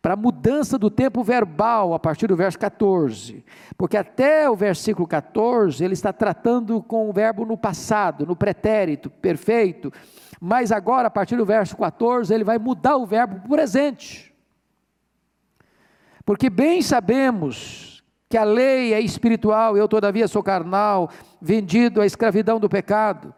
para 0.02 0.14
a 0.14 0.18
mudança 0.18 0.78
do 0.78 0.90
tempo 0.90 1.24
verbal 1.24 1.94
a 1.94 2.00
partir 2.00 2.28
do 2.28 2.36
verso 2.36 2.58
14, 2.58 3.44
porque 3.78 3.98
até 3.98 4.50
o 4.50 4.56
versículo 4.56 5.06
14 5.06 5.84
ele 5.84 5.94
está 5.94 6.14
tratando 6.14 6.82
com 6.82 7.10
o 7.10 7.14
verbo 7.14 7.46
no 7.46 7.58
passado, 7.58 8.26
no 8.26 8.36
pretérito 8.36 9.10
perfeito, 9.10 9.92
mas 10.40 10.72
agora 10.72 11.08
a 11.08 11.12
partir 11.12 11.36
do 11.36 11.46
verso 11.46 11.76
14 11.76 12.34
ele 12.34 12.46
vai 12.46 12.58
mudar 12.58 12.96
o 12.96 13.06
verbo 13.06 13.36
para 13.36 13.46
o 13.46 13.50
presente. 13.50 14.34
Porque 16.26 16.50
bem 16.50 16.82
sabemos 16.82 18.02
que 18.30 18.38
a 18.38 18.44
lei 18.44 18.94
é 18.94 19.02
espiritual, 19.02 19.76
eu 19.76 19.88
todavia 19.88 20.28
sou 20.28 20.44
carnal, 20.44 21.10
vendido 21.42 22.00
à 22.00 22.06
escravidão 22.06 22.60
do 22.60 22.70
pecado. 22.70 23.34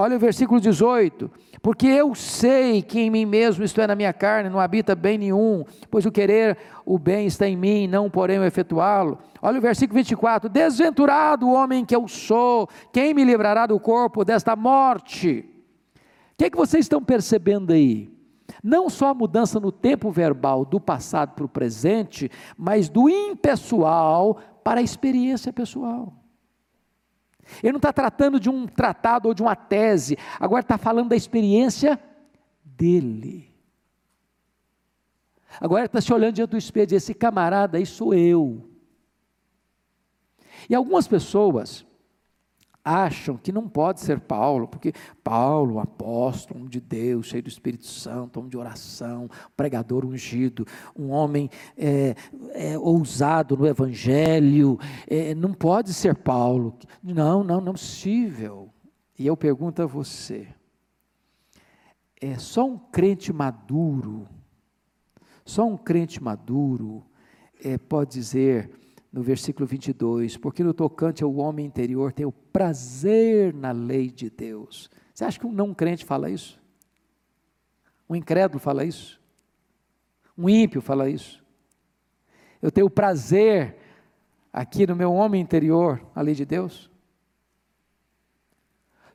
Olha 0.00 0.14
o 0.14 0.20
versículo 0.20 0.60
18: 0.60 1.28
Porque 1.60 1.88
eu 1.88 2.14
sei 2.14 2.82
que 2.82 3.00
em 3.00 3.10
mim 3.10 3.26
mesmo, 3.26 3.64
isto 3.64 3.80
é, 3.80 3.86
na 3.88 3.96
minha 3.96 4.12
carne, 4.12 4.48
não 4.48 4.60
habita 4.60 4.94
bem 4.94 5.18
nenhum, 5.18 5.64
pois 5.90 6.06
o 6.06 6.12
querer 6.12 6.56
o 6.86 7.00
bem 7.00 7.26
está 7.26 7.48
em 7.48 7.56
mim, 7.56 7.88
não 7.88 8.08
porém 8.08 8.38
o 8.38 8.44
efetuá-lo. 8.44 9.18
Olha 9.42 9.58
o 9.58 9.60
versículo 9.60 9.96
24: 9.96 10.48
Desventurado 10.48 11.48
o 11.48 11.52
homem 11.52 11.84
que 11.84 11.96
eu 11.96 12.06
sou, 12.06 12.68
quem 12.92 13.12
me 13.12 13.24
livrará 13.24 13.66
do 13.66 13.80
corpo 13.80 14.24
desta 14.24 14.54
morte? 14.54 15.44
O 15.96 16.00
que, 16.38 16.44
é 16.44 16.50
que 16.50 16.56
vocês 16.56 16.84
estão 16.84 17.02
percebendo 17.02 17.72
aí? 17.72 18.08
Não 18.62 18.88
só 18.88 19.08
a 19.08 19.14
mudança 19.14 19.58
no 19.58 19.72
tempo 19.72 20.12
verbal 20.12 20.64
do 20.64 20.78
passado 20.78 21.34
para 21.34 21.44
o 21.44 21.48
presente, 21.48 22.30
mas 22.56 22.88
do 22.88 23.10
impessoal 23.10 24.38
para 24.62 24.78
a 24.78 24.82
experiência 24.82 25.52
pessoal. 25.52 26.17
Ele 27.62 27.72
não 27.72 27.78
está 27.78 27.92
tratando 27.92 28.38
de 28.38 28.48
um 28.48 28.66
tratado 28.66 29.28
ou 29.28 29.34
de 29.34 29.42
uma 29.42 29.56
tese, 29.56 30.16
agora 30.38 30.60
está 30.60 30.78
falando 30.78 31.08
da 31.08 31.16
experiência 31.16 31.98
dele. 32.64 33.48
Agora 35.60 35.86
está 35.86 36.00
se 36.00 36.12
olhando 36.12 36.34
diante 36.34 36.50
do 36.50 36.58
espelho 36.58 36.92
e 36.92 36.96
esse 36.96 37.14
camarada 37.14 37.78
aí 37.78 37.86
sou 37.86 38.14
eu. 38.14 38.68
E 40.68 40.74
algumas 40.74 41.08
pessoas 41.08 41.84
acham 42.84 43.36
que 43.36 43.52
não 43.52 43.68
pode 43.68 44.00
ser 44.00 44.20
Paulo, 44.20 44.66
porque 44.66 44.92
Paulo, 45.22 45.78
apóstolo, 45.78 46.60
homem 46.60 46.70
de 46.70 46.80
Deus, 46.80 47.26
cheio 47.26 47.42
do 47.42 47.48
Espírito 47.48 47.86
Santo, 47.86 48.38
homem 48.38 48.50
de 48.50 48.56
oração, 48.56 49.28
pregador 49.56 50.04
ungido, 50.06 50.66
um 50.96 51.10
homem 51.10 51.50
é, 51.76 52.14
é, 52.52 52.78
ousado 52.78 53.56
no 53.56 53.66
Evangelho, 53.66 54.78
é, 55.06 55.34
não 55.34 55.52
pode 55.52 55.92
ser 55.92 56.14
Paulo. 56.14 56.76
Não, 57.02 57.44
não, 57.44 57.60
não 57.60 57.70
é 57.70 57.72
possível. 57.72 58.70
E 59.18 59.26
eu 59.26 59.36
pergunto 59.36 59.82
a 59.82 59.86
você: 59.86 60.48
é 62.20 62.38
só 62.38 62.64
um 62.64 62.78
crente 62.78 63.32
maduro, 63.32 64.26
só 65.44 65.66
um 65.66 65.76
crente 65.76 66.22
maduro 66.22 67.04
é, 67.62 67.76
pode 67.76 68.12
dizer 68.12 68.70
no 69.18 69.24
versículo 69.24 69.66
22, 69.66 70.36
porque 70.36 70.62
no 70.62 70.72
tocante 70.72 71.24
ao 71.24 71.34
homem 71.34 71.66
interior 71.66 72.12
tem 72.12 72.24
o 72.24 72.30
prazer 72.30 73.52
na 73.52 73.72
lei 73.72 74.12
de 74.12 74.30
Deus. 74.30 74.88
Você 75.12 75.24
acha 75.24 75.40
que 75.40 75.44
um 75.44 75.50
não 75.50 75.74
crente 75.74 76.04
fala 76.04 76.30
isso? 76.30 76.56
Um 78.08 78.14
incrédulo 78.14 78.60
fala 78.60 78.84
isso? 78.84 79.20
Um 80.36 80.48
ímpio 80.48 80.80
fala 80.80 81.10
isso? 81.10 81.44
Eu 82.62 82.70
tenho 82.70 82.88
prazer 82.88 83.76
aqui 84.52 84.86
no 84.86 84.94
meu 84.94 85.12
homem 85.12 85.42
interior, 85.42 86.00
a 86.14 86.22
lei 86.22 86.36
de 86.36 86.44
Deus? 86.44 86.88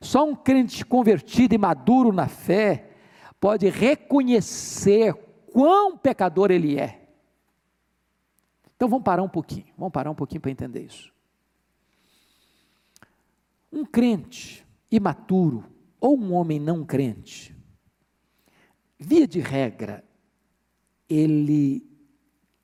Só 0.02 0.22
um 0.22 0.36
crente 0.36 0.84
convertido 0.84 1.54
e 1.54 1.58
maduro 1.58 2.12
na 2.12 2.28
fé 2.28 2.90
pode 3.40 3.70
reconhecer 3.70 5.14
quão 5.50 5.96
pecador 5.96 6.50
ele 6.50 6.78
é 6.78 7.03
então 8.84 8.90
vamos 8.90 9.04
parar 9.04 9.22
um 9.22 9.28
pouquinho, 9.30 9.72
vamos 9.78 9.94
parar 9.94 10.10
um 10.10 10.14
pouquinho 10.14 10.42
para 10.42 10.50
entender 10.50 10.82
isso. 10.82 11.10
Um 13.72 13.82
crente 13.82 14.62
imaturo 14.90 15.64
ou 15.98 16.18
um 16.18 16.34
homem 16.34 16.60
não 16.60 16.84
crente, 16.84 17.56
via 18.98 19.26
de 19.26 19.40
regra, 19.40 20.04
ele 21.08 21.82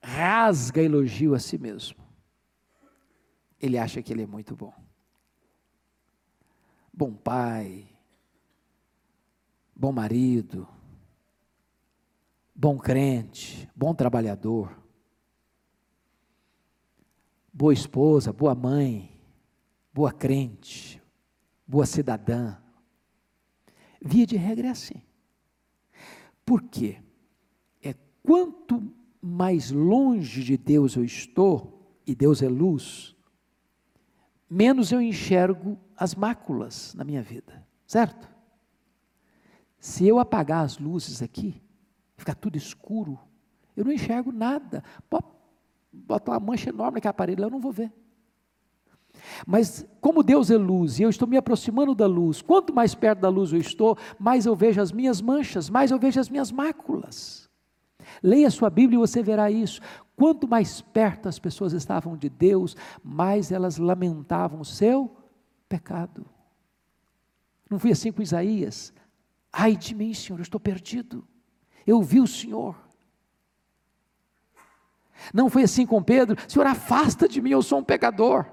rasga 0.02 0.82
elogio 0.82 1.34
a 1.34 1.38
si 1.38 1.56
mesmo. 1.56 2.04
Ele 3.58 3.78
acha 3.78 4.02
que 4.02 4.12
ele 4.12 4.24
é 4.24 4.26
muito 4.26 4.54
bom. 4.54 4.74
Bom 6.92 7.14
pai, 7.14 7.88
bom 9.74 9.90
marido, 9.90 10.68
bom 12.54 12.76
crente, 12.76 13.66
bom 13.74 13.94
trabalhador 13.94 14.80
boa 17.52 17.72
esposa, 17.72 18.32
boa 18.32 18.54
mãe, 18.54 19.20
boa 19.92 20.12
crente, 20.12 21.02
boa 21.66 21.86
cidadã. 21.86 22.56
Via 24.02 24.26
de 24.26 24.36
regra 24.36 24.68
é 24.68 24.70
assim. 24.70 25.02
Por 26.44 26.62
quê? 26.62 27.02
É 27.82 27.94
quanto 28.22 28.92
mais 29.20 29.70
longe 29.70 30.42
de 30.42 30.56
Deus 30.56 30.96
eu 30.96 31.04
estou, 31.04 31.80
e 32.06 32.14
Deus 32.14 32.42
é 32.42 32.48
luz, 32.48 33.14
menos 34.48 34.90
eu 34.90 35.00
enxergo 35.00 35.78
as 35.96 36.14
máculas 36.14 36.92
na 36.94 37.04
minha 37.04 37.22
vida, 37.22 37.64
certo? 37.86 38.28
Se 39.78 40.06
eu 40.06 40.18
apagar 40.18 40.64
as 40.64 40.78
luzes 40.78 41.22
aqui, 41.22 41.62
ficar 42.16 42.34
tudo 42.34 42.56
escuro, 42.56 43.18
eu 43.76 43.84
não 43.84 43.92
enxergo 43.92 44.32
nada. 44.32 44.82
Bota 45.92 46.30
uma 46.32 46.40
mancha 46.40 46.70
enorme 46.70 46.96
naquele 46.96 47.10
aparelho, 47.10 47.44
eu 47.44 47.50
não 47.50 47.60
vou 47.60 47.72
ver. 47.72 47.92
Mas 49.46 49.86
como 50.00 50.22
Deus 50.22 50.50
é 50.50 50.56
luz 50.56 50.98
e 50.98 51.02
eu 51.02 51.10
estou 51.10 51.26
me 51.26 51.36
aproximando 51.36 51.94
da 51.94 52.06
luz, 52.06 52.40
quanto 52.40 52.74
mais 52.74 52.94
perto 52.94 53.20
da 53.20 53.28
luz 53.28 53.52
eu 53.52 53.58
estou, 53.58 53.96
mais 54.18 54.46
eu 54.46 54.54
vejo 54.54 54.80
as 54.80 54.92
minhas 54.92 55.20
manchas, 55.20 55.68
mais 55.68 55.90
eu 55.90 55.98
vejo 55.98 56.20
as 56.20 56.28
minhas 56.28 56.50
máculas. 56.52 57.48
Leia 58.22 58.50
sua 58.50 58.70
Bíblia 58.70 58.96
e 58.96 59.00
você 59.00 59.22
verá 59.22 59.50
isso. 59.50 59.80
Quanto 60.16 60.48
mais 60.48 60.80
perto 60.80 61.28
as 61.28 61.38
pessoas 61.38 61.72
estavam 61.72 62.16
de 62.16 62.28
Deus, 62.28 62.76
mais 63.02 63.50
elas 63.50 63.78
lamentavam 63.78 64.60
o 64.60 64.64
seu 64.64 65.16
pecado. 65.68 66.26
Não 67.70 67.78
foi 67.78 67.92
assim 67.92 68.10
com 68.10 68.20
Isaías? 68.20 68.92
Ai 69.52 69.76
de 69.76 69.94
mim, 69.94 70.12
Senhor, 70.12 70.38
eu 70.38 70.42
estou 70.42 70.60
perdido. 70.60 71.26
Eu 71.86 72.02
vi 72.02 72.20
o 72.20 72.26
Senhor. 72.26 72.76
Não 75.32 75.50
foi 75.50 75.62
assim 75.62 75.86
com 75.86 76.02
Pedro, 76.02 76.36
Senhor, 76.48 76.66
afasta 76.66 77.28
de 77.28 77.40
mim, 77.40 77.50
eu 77.50 77.62
sou 77.62 77.78
um 77.78 77.84
pecador. 77.84 78.46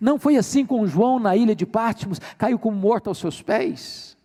Não 0.00 0.18
foi 0.18 0.36
assim 0.36 0.66
com 0.66 0.86
João 0.86 1.18
na 1.18 1.36
ilha 1.36 1.54
de 1.54 1.66
Patmos, 1.66 2.18
caiu 2.36 2.58
como 2.58 2.76
morto 2.76 3.08
aos 3.08 3.18
seus 3.18 3.40
pés. 3.40 4.16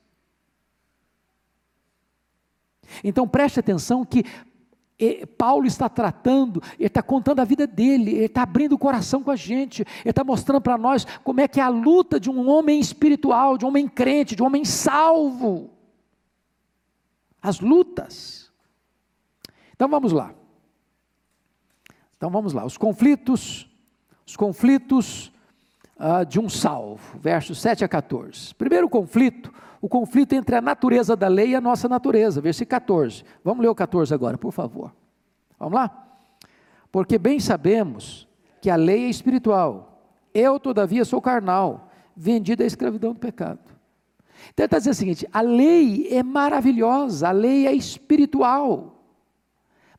Então 3.04 3.28
preste 3.28 3.60
atenção 3.60 4.06
que 4.06 4.24
Paulo 5.38 5.66
está 5.66 5.90
tratando, 5.90 6.62
ele 6.78 6.88
está 6.88 7.02
contando 7.02 7.40
a 7.40 7.46
vida 7.46 7.66
dele, 7.66 8.12
ele 8.12 8.26
está 8.26 8.44
abrindo 8.44 8.74
o 8.74 8.78
coração 8.78 9.24
com 9.24 9.32
a 9.32 9.36
gente, 9.36 9.82
ele 9.82 10.10
está 10.10 10.24
mostrando 10.24 10.62
para 10.62 10.78
nós 10.78 11.06
como 11.24 11.42
é 11.42 11.48
que 11.48 11.60
é 11.60 11.64
a 11.64 11.70
luta 11.70 12.20
de 12.20 12.30
um 12.30 12.48
homem 12.50 12.80
espiritual, 12.80 13.58
de 13.58 13.66
um 13.66 13.70
homem 13.70 13.88
crente, 13.88 14.36
de 14.36 14.44
um 14.44 14.46
homem 14.46 14.64
salvo. 14.64 15.72
As 17.42 17.60
lutas. 17.60 18.43
Então 19.84 19.92
vamos 19.92 20.14
lá. 20.14 20.34
Então 22.16 22.30
vamos 22.30 22.54
lá. 22.54 22.64
Os 22.64 22.78
conflitos, 22.78 23.70
os 24.26 24.38
conflitos 24.38 25.30
uh, 25.98 26.26
de 26.26 26.40
um 26.40 26.48
salvo, 26.48 27.20
versos 27.20 27.60
7 27.60 27.84
a 27.84 27.88
14. 27.90 28.56
Primeiro 28.56 28.88
conflito, 28.88 29.54
o 29.82 29.90
conflito 29.90 30.32
entre 30.32 30.56
a 30.56 30.62
natureza 30.62 31.18
da 31.18 31.28
lei 31.28 31.50
e 31.50 31.56
a 31.56 31.60
nossa 31.60 31.90
natureza, 31.90 32.40
versículo 32.40 32.70
14. 32.70 33.26
Vamos 33.44 33.62
ler 33.62 33.68
o 33.68 33.76
14 33.76 34.14
agora, 34.14 34.38
por 34.38 34.54
favor. 34.54 34.94
Vamos 35.60 35.74
lá? 35.74 35.92
Porque 36.90 37.18
bem 37.18 37.42
sabemos 37.42 38.26
que 38.62 38.70
a 38.70 38.78
lei 38.78 39.04
é 39.04 39.10
espiritual, 39.10 40.02
eu, 40.34 40.62
todavia, 40.62 41.04
sou 41.04 41.22
carnal, 41.22 41.90
vendido 42.16 42.64
à 42.64 42.66
escravidão 42.66 43.12
do 43.12 43.20
pecado. 43.20 43.60
Então 44.54 44.64
ele 44.64 44.68
está 44.68 44.78
dizendo 44.78 44.94
o 44.94 44.96
seguinte: 44.96 45.28
a 45.34 45.42
lei 45.42 46.08
é 46.10 46.24
maravilhosa, 46.24 47.28
a 47.28 47.32
lei 47.34 47.68
é 47.68 47.74
espiritual, 47.74 48.93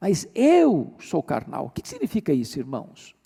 mas 0.05 0.28
eu 0.34 0.94
sou 1.00 1.22
carnal. 1.22 1.64
O 1.64 1.70
que 1.70 1.88
significa 1.88 2.30
isso, 2.30 2.59
irmãos? 2.59 3.16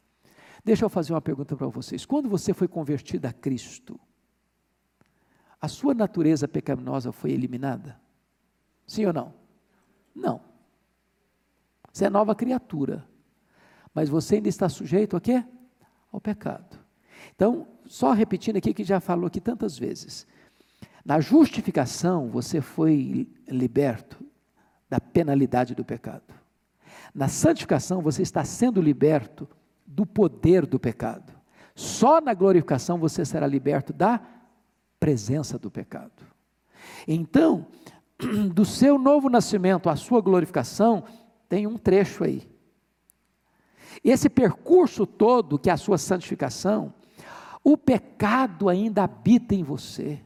Deixa 0.65 0.85
eu 0.85 0.89
fazer 0.89 1.13
uma 1.13 1.21
pergunta 1.21 1.57
para 1.57 1.67
vocês. 1.67 2.07
Quando 2.07 2.29
você 2.29 2.55
foi 2.55 2.69
convertido 2.69 3.27
a 3.27 3.33
Cristo, 3.33 3.99
a 5.61 5.67
sua 5.67 5.93
natureza 5.93 6.47
pecaminosa 6.47 7.11
foi 7.11 7.33
eliminada? 7.33 8.01
Sim 8.87 9.07
ou 9.07 9.13
não? 9.13 9.35
Não. 10.15 10.41
Você 11.93 12.05
é 12.05 12.11
nova 12.11 12.33
criatura. 12.33 13.05
Mas 13.93 14.09
você 14.09 14.37
ainda 14.37 14.49
está 14.49 14.69
sujeito 14.69 15.17
a 15.17 15.21
quê? 15.21 15.45
Ao 16.13 16.21
pecado. 16.21 16.79
Então, 17.35 17.67
só 17.87 18.13
repetindo 18.13 18.57
aqui 18.57 18.73
que 18.73 18.85
já 18.85 19.01
falou 19.01 19.27
aqui 19.27 19.41
tantas 19.41 19.77
vezes. 19.77 20.29
Na 21.05 21.19
justificação, 21.19 22.31
você 22.31 22.61
foi 22.61 23.29
liberto 23.49 24.25
da 24.89 25.01
penalidade 25.01 25.75
do 25.75 25.85
pecado. 25.85 26.38
Na 27.15 27.29
santificação, 27.29 28.03
você 28.03 28.23
está 28.23 28.45
sendo 28.45 28.81
liberto 28.81 29.49
do 29.87 30.05
poder 30.05 30.67
do 30.67 30.79
pecado. 30.79 31.33
Só 31.75 32.21
na 32.21 32.35
glorificação 32.35 32.99
você 32.99 33.25
será 33.25 33.47
liberto 33.47 33.93
da 33.93 34.21
presença 34.99 35.59
do 35.59 35.71
pecado. 35.71 36.27
Então, 37.07 37.67
do 38.53 38.65
seu 38.65 38.99
novo 38.99 39.29
nascimento 39.29 39.89
à 39.89 39.97
sua 39.97 40.21
glorificação, 40.21 41.05
tem 41.49 41.67
um 41.67 41.79
trecho 41.79 42.25
aí. 42.25 42.49
Esse 44.05 44.29
percurso 44.29 45.07
todo, 45.07 45.59
que 45.59 45.71
é 45.71 45.73
a 45.73 45.77
sua 45.77 45.99
santificação, 45.99 46.93
o 47.65 47.77
pecado 47.77 48.69
ainda 48.69 49.05
habita 49.05 49.55
em 49.55 49.63
você. 49.63 50.21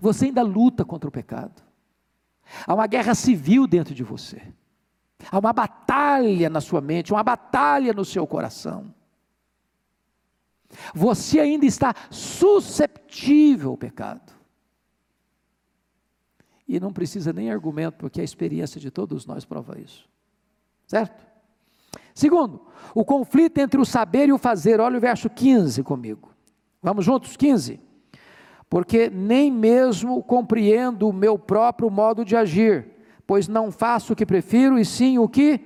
Você 0.00 0.26
ainda 0.26 0.42
luta 0.42 0.84
contra 0.84 1.08
o 1.08 1.12
pecado. 1.12 1.62
Há 2.66 2.74
uma 2.74 2.86
guerra 2.86 3.14
civil 3.14 3.66
dentro 3.66 3.94
de 3.94 4.02
você. 4.02 4.42
Há 5.30 5.38
uma 5.38 5.52
batalha 5.52 6.50
na 6.50 6.60
sua 6.60 6.80
mente, 6.80 7.12
uma 7.12 7.22
batalha 7.22 7.92
no 7.92 8.04
seu 8.04 8.26
coração. 8.26 8.92
Você 10.94 11.38
ainda 11.38 11.66
está 11.66 11.94
susceptível 12.10 13.70
ao 13.70 13.76
pecado. 13.76 14.32
E 16.66 16.80
não 16.80 16.92
precisa 16.92 17.32
nem 17.32 17.50
argumento, 17.50 17.98
porque 17.98 18.20
a 18.20 18.24
experiência 18.24 18.80
de 18.80 18.90
todos 18.90 19.26
nós 19.26 19.44
prova 19.44 19.78
isso. 19.78 20.08
Certo? 20.86 21.26
Segundo, 22.14 22.66
o 22.94 23.04
conflito 23.04 23.58
entre 23.58 23.80
o 23.80 23.84
saber 23.84 24.28
e 24.28 24.32
o 24.32 24.38
fazer. 24.38 24.80
Olha 24.80 24.96
o 24.96 25.00
verso 25.00 25.28
15 25.28 25.82
comigo. 25.82 26.30
Vamos 26.82 27.04
juntos? 27.04 27.36
15. 27.36 27.80
Porque 28.68 29.10
nem 29.10 29.50
mesmo 29.50 30.22
compreendo 30.22 31.08
o 31.08 31.12
meu 31.12 31.38
próprio 31.38 31.90
modo 31.90 32.24
de 32.24 32.34
agir 32.34 32.90
pois 33.26 33.48
não 33.48 33.70
faço 33.70 34.12
o 34.12 34.16
que 34.16 34.26
prefiro, 34.26 34.78
e 34.78 34.84
sim 34.84 35.18
o 35.18 35.28
que. 35.28 35.60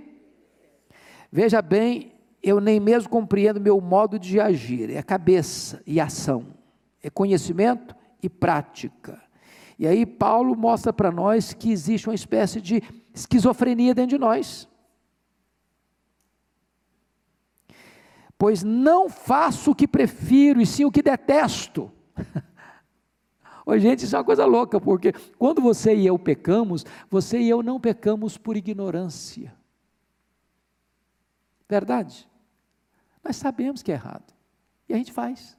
Veja 1.31 1.61
bem, 1.61 2.13
eu 2.43 2.61
nem 2.61 2.79
mesmo 2.79 3.09
compreendo 3.09 3.61
meu 3.61 3.81
modo 3.81 4.19
de 4.19 4.41
agir, 4.41 4.91
é 4.91 5.03
cabeça 5.03 5.83
e 5.87 6.01
ação, 6.01 6.47
é 7.03 7.11
conhecimento 7.11 7.95
e 8.23 8.29
prática. 8.29 9.21
E 9.79 9.87
aí 9.87 10.07
Paulo 10.07 10.57
mostra 10.57 10.93
para 10.93 11.11
nós 11.11 11.53
que 11.53 11.71
existe 11.71 12.09
uma 12.09 12.15
espécie 12.15 12.61
de 12.61 12.83
esquizofrenia 13.13 13.95
dentro 13.95 14.11
de 14.11 14.19
nós. 14.19 14.69
Pois 18.39 18.63
não 18.63 19.09
faço 19.09 19.71
o 19.71 19.75
que 19.75 19.89
prefiro, 19.89 20.61
e 20.61 20.67
sim 20.67 20.85
o 20.85 20.91
que 20.91 21.03
detesto. 21.03 21.91
Ô, 23.67 23.77
gente, 23.77 24.05
isso 24.05 24.15
é 24.15 24.19
uma 24.21 24.25
coisa 24.25 24.47
louca, 24.47 24.81
porque 24.81 25.13
quando 25.37 25.61
você 25.61 25.93
e 25.93 26.07
eu 26.07 26.17
pecamos, 26.17 26.87
você 27.11 27.41
e 27.41 27.51
eu 27.51 27.65
não 27.65 27.81
pecamos 27.81 28.39
por 28.39 28.57
ignorância. 28.57 29.53
Verdade? 31.69 32.31
Nós 33.25 33.35
sabemos 33.35 33.83
que 33.83 33.91
é 33.91 33.97
errado. 33.97 34.33
E 34.89 34.95
a 34.95 34.97
gente 34.97 35.13
faz. 35.13 35.59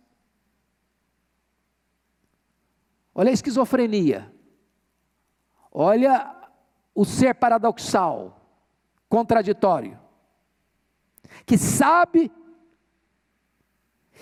Olha 3.13 3.29
a 3.29 3.33
esquizofrenia. 3.33 4.33
Olha 5.69 6.33
o 6.95 7.03
ser 7.03 7.35
paradoxal, 7.35 8.39
contraditório. 9.09 9.99
Que 11.45 11.57
sabe, 11.57 12.31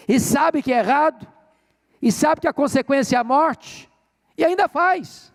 e 0.08 0.20
sabe 0.20 0.64
que 0.64 0.74
é 0.74 0.80
errado, 0.80 1.35
e 2.06 2.12
sabe 2.12 2.42
que 2.42 2.48
a 2.48 2.54
consequência 2.54 3.16
é 3.16 3.20
a 3.20 3.24
morte, 3.24 3.90
e 4.38 4.46
ainda 4.46 4.68
faz. 4.68 5.34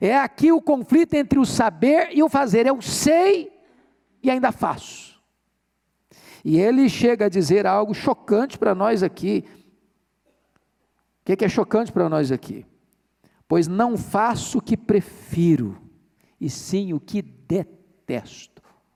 É 0.00 0.18
aqui 0.18 0.50
o 0.50 0.60
conflito 0.60 1.14
entre 1.14 1.38
o 1.38 1.46
saber 1.46 2.08
e 2.10 2.20
o 2.20 2.28
fazer. 2.28 2.66
Eu 2.66 2.82
sei 2.82 3.56
e 4.20 4.28
ainda 4.28 4.50
faço. 4.50 5.22
E 6.44 6.58
ele 6.58 6.88
chega 6.88 7.26
a 7.26 7.28
dizer 7.28 7.64
algo 7.64 7.94
chocante 7.94 8.58
para 8.58 8.74
nós 8.74 9.04
aqui. 9.04 9.44
O 11.20 11.24
que 11.26 11.32
é, 11.32 11.36
que 11.36 11.44
é 11.44 11.48
chocante 11.48 11.92
para 11.92 12.08
nós 12.08 12.32
aqui? 12.32 12.66
Pois 13.46 13.68
não 13.68 13.96
faço 13.96 14.58
o 14.58 14.62
que 14.62 14.76
prefiro, 14.76 15.80
e 16.40 16.50
sim 16.50 16.92
o 16.92 16.98
que 16.98 17.22
detesto 17.22 18.51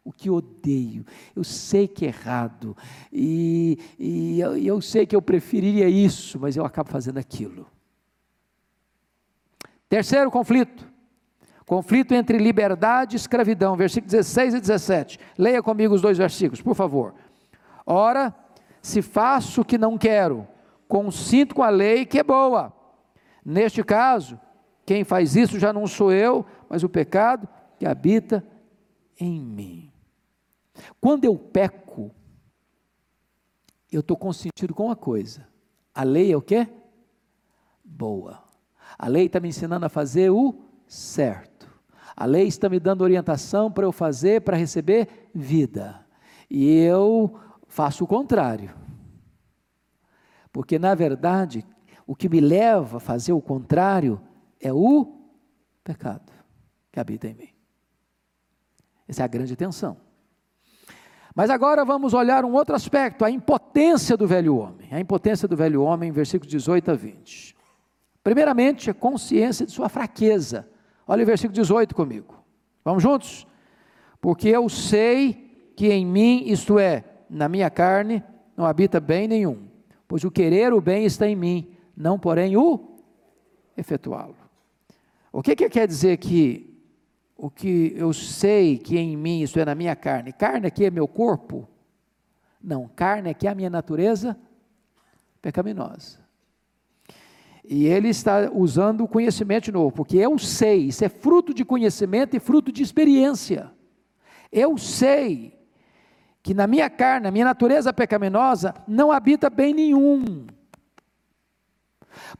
o 0.06 0.12
que 0.12 0.30
odeio. 0.30 1.04
Eu 1.34 1.42
sei 1.42 1.88
que 1.88 2.04
é 2.04 2.08
errado, 2.08 2.76
e, 3.12 3.76
e 3.98 4.40
eu, 4.40 4.56
eu 4.56 4.80
sei 4.80 5.04
que 5.04 5.16
eu 5.16 5.20
preferiria 5.20 5.88
isso, 5.88 6.38
mas 6.38 6.56
eu 6.56 6.64
acabo 6.64 6.88
fazendo 6.88 7.18
aquilo. 7.18 7.66
Terceiro 9.88 10.30
conflito: 10.30 10.86
Conflito 11.66 12.14
entre 12.14 12.38
liberdade 12.38 13.16
e 13.16 13.18
escravidão, 13.18 13.74
versículos 13.74 14.12
16 14.12 14.54
e 14.54 14.60
17. 14.60 15.18
Leia 15.36 15.60
comigo 15.60 15.92
os 15.92 16.00
dois 16.00 16.16
versículos, 16.16 16.62
por 16.62 16.76
favor. 16.76 17.12
Ora, 17.84 18.32
se 18.80 19.02
faço 19.02 19.62
o 19.62 19.64
que 19.64 19.76
não 19.76 19.98
quero, 19.98 20.46
consinto 20.86 21.52
com 21.52 21.64
a 21.64 21.68
lei 21.68 22.06
que 22.06 22.20
é 22.20 22.22
boa. 22.22 22.72
Neste 23.44 23.82
caso, 23.82 24.38
quem 24.84 25.02
faz 25.02 25.34
isso 25.34 25.58
já 25.58 25.72
não 25.72 25.88
sou 25.88 26.12
eu, 26.12 26.46
mas 26.70 26.84
o 26.84 26.88
pecado 26.88 27.48
que 27.76 27.84
habita 27.84 28.44
em 29.18 29.40
mim. 29.40 29.95
Quando 31.00 31.24
eu 31.24 31.36
peco, 31.36 32.14
eu 33.90 34.00
estou 34.00 34.16
consentido 34.16 34.74
com 34.74 34.86
uma 34.86 34.96
coisa. 34.96 35.46
A 35.94 36.02
lei 36.02 36.32
é 36.32 36.36
o 36.36 36.42
quê? 36.42 36.68
Boa. 37.84 38.42
A 38.98 39.08
lei 39.08 39.26
está 39.26 39.40
me 39.40 39.48
ensinando 39.48 39.86
a 39.86 39.88
fazer 39.88 40.30
o 40.30 40.62
certo. 40.86 41.70
A 42.16 42.24
lei 42.24 42.46
está 42.46 42.68
me 42.68 42.80
dando 42.80 43.02
orientação 43.02 43.70
para 43.70 43.84
eu 43.84 43.92
fazer, 43.92 44.40
para 44.42 44.56
receber 44.56 45.28
vida. 45.34 46.06
E 46.48 46.70
eu 46.70 47.38
faço 47.66 48.04
o 48.04 48.06
contrário. 48.06 48.74
Porque, 50.52 50.78
na 50.78 50.94
verdade, 50.94 51.66
o 52.06 52.14
que 52.14 52.28
me 52.28 52.40
leva 52.40 52.96
a 52.96 53.00
fazer 53.00 53.32
o 53.32 53.42
contrário 53.42 54.20
é 54.60 54.72
o 54.72 55.30
pecado 55.84 56.32
que 56.90 56.98
habita 56.98 57.28
em 57.28 57.34
mim. 57.34 57.50
Essa 59.06 59.22
é 59.22 59.24
a 59.24 59.28
grande 59.28 59.54
tensão. 59.54 60.05
Mas 61.36 61.50
agora 61.50 61.84
vamos 61.84 62.14
olhar 62.14 62.46
um 62.46 62.54
outro 62.54 62.74
aspecto, 62.74 63.22
a 63.22 63.30
impotência 63.30 64.16
do 64.16 64.26
velho 64.26 64.56
homem. 64.56 64.88
A 64.90 64.98
impotência 64.98 65.46
do 65.46 65.54
velho 65.54 65.82
homem, 65.82 66.10
versículos 66.10 66.50
18 66.50 66.92
a 66.92 66.94
20. 66.94 67.54
Primeiramente, 68.24 68.88
a 68.88 68.94
consciência 68.94 69.66
de 69.66 69.70
sua 69.70 69.90
fraqueza. 69.90 70.66
Olha 71.06 71.22
o 71.22 71.26
versículo 71.26 71.52
18 71.52 71.94
comigo. 71.94 72.42
Vamos 72.82 73.02
juntos? 73.02 73.46
Porque 74.18 74.48
eu 74.48 74.66
sei 74.70 75.74
que 75.76 75.92
em 75.92 76.06
mim, 76.06 76.44
isto 76.46 76.78
é, 76.78 77.04
na 77.28 77.50
minha 77.50 77.68
carne, 77.68 78.24
não 78.56 78.64
habita 78.64 78.98
bem 78.98 79.28
nenhum. 79.28 79.68
Pois 80.08 80.24
o 80.24 80.30
querer 80.30 80.72
o 80.72 80.80
bem 80.80 81.04
está 81.04 81.28
em 81.28 81.36
mim, 81.36 81.76
não 81.94 82.18
porém 82.18 82.56
o 82.56 82.96
efetuá-lo. 83.76 84.36
O 85.30 85.42
que, 85.42 85.54
que 85.54 85.68
quer 85.68 85.86
dizer 85.86 86.16
que 86.16 86.75
o 87.36 87.50
que 87.50 87.92
eu 87.94 88.12
sei 88.12 88.78
que 88.78 88.96
em 88.96 89.16
mim, 89.16 89.42
isso 89.42 89.60
é 89.60 89.64
na 89.64 89.74
minha 89.74 89.94
carne, 89.94 90.32
carne 90.32 90.66
aqui 90.66 90.84
é 90.84 90.90
meu 90.90 91.06
corpo? 91.06 91.68
Não, 92.62 92.88
carne 92.88 93.30
aqui 93.30 93.46
é 93.46 93.50
a 93.50 93.54
minha 93.54 93.68
natureza 93.68 94.36
pecaminosa. 95.42 96.18
E 97.62 97.86
ele 97.86 98.08
está 98.08 98.50
usando 98.52 99.02
o 99.04 99.08
conhecimento 99.08 99.70
novo, 99.70 99.92
porque 99.92 100.16
eu 100.16 100.38
sei, 100.38 100.86
isso 100.86 101.04
é 101.04 101.08
fruto 101.08 101.52
de 101.52 101.64
conhecimento 101.64 102.34
e 102.36 102.40
fruto 102.40 102.72
de 102.72 102.82
experiência. 102.82 103.70
Eu 104.50 104.78
sei 104.78 105.52
que 106.42 106.54
na 106.54 106.66
minha 106.66 106.88
carne, 106.88 107.24
na 107.24 107.30
minha 107.30 107.44
natureza 107.44 107.92
pecaminosa, 107.92 108.72
não 108.86 109.10
habita 109.10 109.50
bem 109.50 109.74
nenhum. 109.74 110.46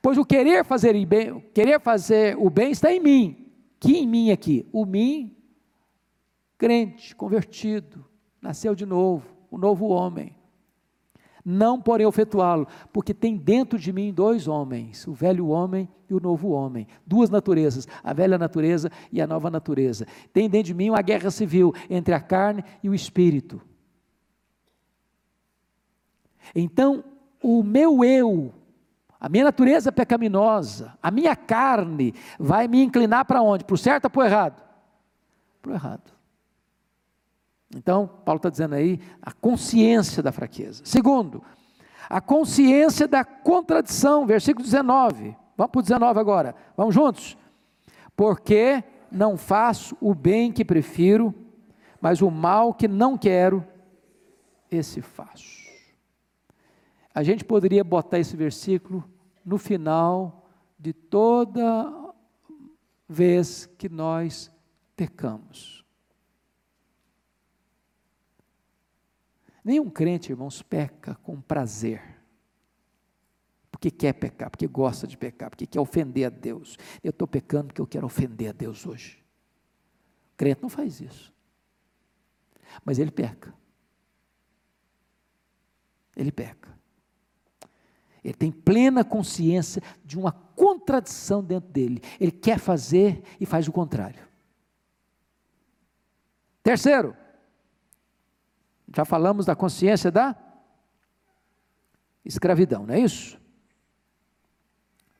Pois 0.00 0.16
o 0.16 0.24
querer 0.24 0.64
fazer, 0.64 1.04
bem, 1.04 1.40
querer 1.52 1.80
fazer 1.80 2.36
o 2.38 2.48
bem 2.48 2.70
está 2.70 2.92
em 2.92 3.00
mim, 3.00 3.45
que 3.78 3.98
em 3.98 4.06
mim 4.06 4.30
aqui? 4.30 4.66
O 4.72 4.84
mim, 4.84 5.36
crente, 6.56 7.14
convertido, 7.14 8.04
nasceu 8.40 8.74
de 8.74 8.86
novo, 8.86 9.28
o 9.50 9.58
novo 9.58 9.88
homem. 9.88 10.34
Não 11.44 11.80
porém 11.80 12.08
efetuá-lo, 12.08 12.66
porque 12.92 13.14
tem 13.14 13.36
dentro 13.36 13.78
de 13.78 13.92
mim 13.92 14.12
dois 14.12 14.48
homens, 14.48 15.06
o 15.06 15.12
velho 15.12 15.46
homem 15.46 15.88
e 16.10 16.14
o 16.14 16.20
novo 16.20 16.48
homem, 16.50 16.88
duas 17.06 17.30
naturezas, 17.30 17.86
a 18.02 18.12
velha 18.12 18.36
natureza 18.36 18.90
e 19.12 19.20
a 19.20 19.26
nova 19.26 19.48
natureza. 19.48 20.06
Tem 20.32 20.50
dentro 20.50 20.68
de 20.68 20.74
mim 20.74 20.90
uma 20.90 21.02
guerra 21.02 21.30
civil 21.30 21.72
entre 21.88 22.14
a 22.14 22.20
carne 22.20 22.64
e 22.82 22.88
o 22.88 22.94
espírito. 22.94 23.60
Então, 26.54 27.04
o 27.42 27.62
meu 27.62 28.04
eu 28.04 28.52
a 29.18 29.28
minha 29.28 29.44
natureza 29.44 29.90
pecaminosa, 29.90 30.96
a 31.02 31.10
minha 31.10 31.34
carne, 31.34 32.14
vai 32.38 32.68
me 32.68 32.82
inclinar 32.82 33.24
para 33.24 33.42
onde? 33.42 33.64
Para 33.64 33.74
o 33.74 33.78
certo 33.78 34.04
ou 34.04 34.10
para 34.10 34.20
o 34.20 34.24
errado? 34.24 34.62
Para 35.62 35.72
o 35.72 35.74
errado. 35.74 36.12
Então, 37.74 38.08
Paulo 38.24 38.38
está 38.38 38.48
dizendo 38.48 38.74
aí 38.74 39.00
a 39.20 39.32
consciência 39.32 40.22
da 40.22 40.30
fraqueza. 40.30 40.82
Segundo, 40.84 41.42
a 42.08 42.20
consciência 42.20 43.08
da 43.08 43.24
contradição, 43.24 44.26
versículo 44.26 44.64
19. 44.64 45.36
Vamos 45.56 45.72
para 45.72 45.78
o 45.78 45.82
19 45.82 46.20
agora. 46.20 46.54
Vamos 46.76 46.94
juntos? 46.94 47.36
Porque 48.14 48.84
não 49.10 49.36
faço 49.36 49.96
o 50.00 50.14
bem 50.14 50.52
que 50.52 50.64
prefiro, 50.64 51.34
mas 52.00 52.22
o 52.22 52.30
mal 52.30 52.72
que 52.72 52.86
não 52.86 53.16
quero, 53.16 53.66
esse 54.70 55.00
faço. 55.00 55.55
A 57.16 57.22
gente 57.22 57.46
poderia 57.46 57.82
botar 57.82 58.18
esse 58.18 58.36
versículo 58.36 59.02
no 59.42 59.56
final 59.56 60.46
de 60.78 60.92
toda 60.92 62.14
vez 63.08 63.64
que 63.64 63.88
nós 63.88 64.52
pecamos. 64.94 65.82
Nenhum 69.64 69.88
crente, 69.88 70.30
irmãos, 70.30 70.60
peca 70.60 71.14
com 71.14 71.40
prazer. 71.40 72.20
Porque 73.70 73.90
quer 73.90 74.12
pecar, 74.12 74.50
porque 74.50 74.66
gosta 74.66 75.06
de 75.06 75.16
pecar, 75.16 75.48
porque 75.48 75.66
quer 75.66 75.80
ofender 75.80 76.26
a 76.26 76.28
Deus. 76.28 76.76
Eu 77.02 77.12
estou 77.12 77.26
pecando 77.26 77.68
porque 77.68 77.80
eu 77.80 77.86
quero 77.86 78.04
ofender 78.04 78.50
a 78.50 78.52
Deus 78.52 78.84
hoje. 78.84 79.24
O 80.34 80.36
crente 80.36 80.60
não 80.60 80.68
faz 80.68 81.00
isso. 81.00 81.32
Mas 82.84 82.98
ele 82.98 83.10
peca. 83.10 83.54
Ele 86.14 86.30
peca. 86.30 86.76
Ele 88.26 88.34
tem 88.34 88.50
plena 88.50 89.04
consciência 89.04 89.80
de 90.04 90.18
uma 90.18 90.32
contradição 90.32 91.44
dentro 91.44 91.70
dele. 91.70 92.02
Ele 92.18 92.32
quer 92.32 92.58
fazer 92.58 93.22
e 93.38 93.46
faz 93.46 93.68
o 93.68 93.72
contrário. 93.72 94.20
Terceiro, 96.60 97.16
já 98.92 99.04
falamos 99.04 99.46
da 99.46 99.54
consciência 99.54 100.10
da 100.10 100.34
escravidão, 102.24 102.84
não 102.84 102.94
é 102.94 102.98
isso? 102.98 103.40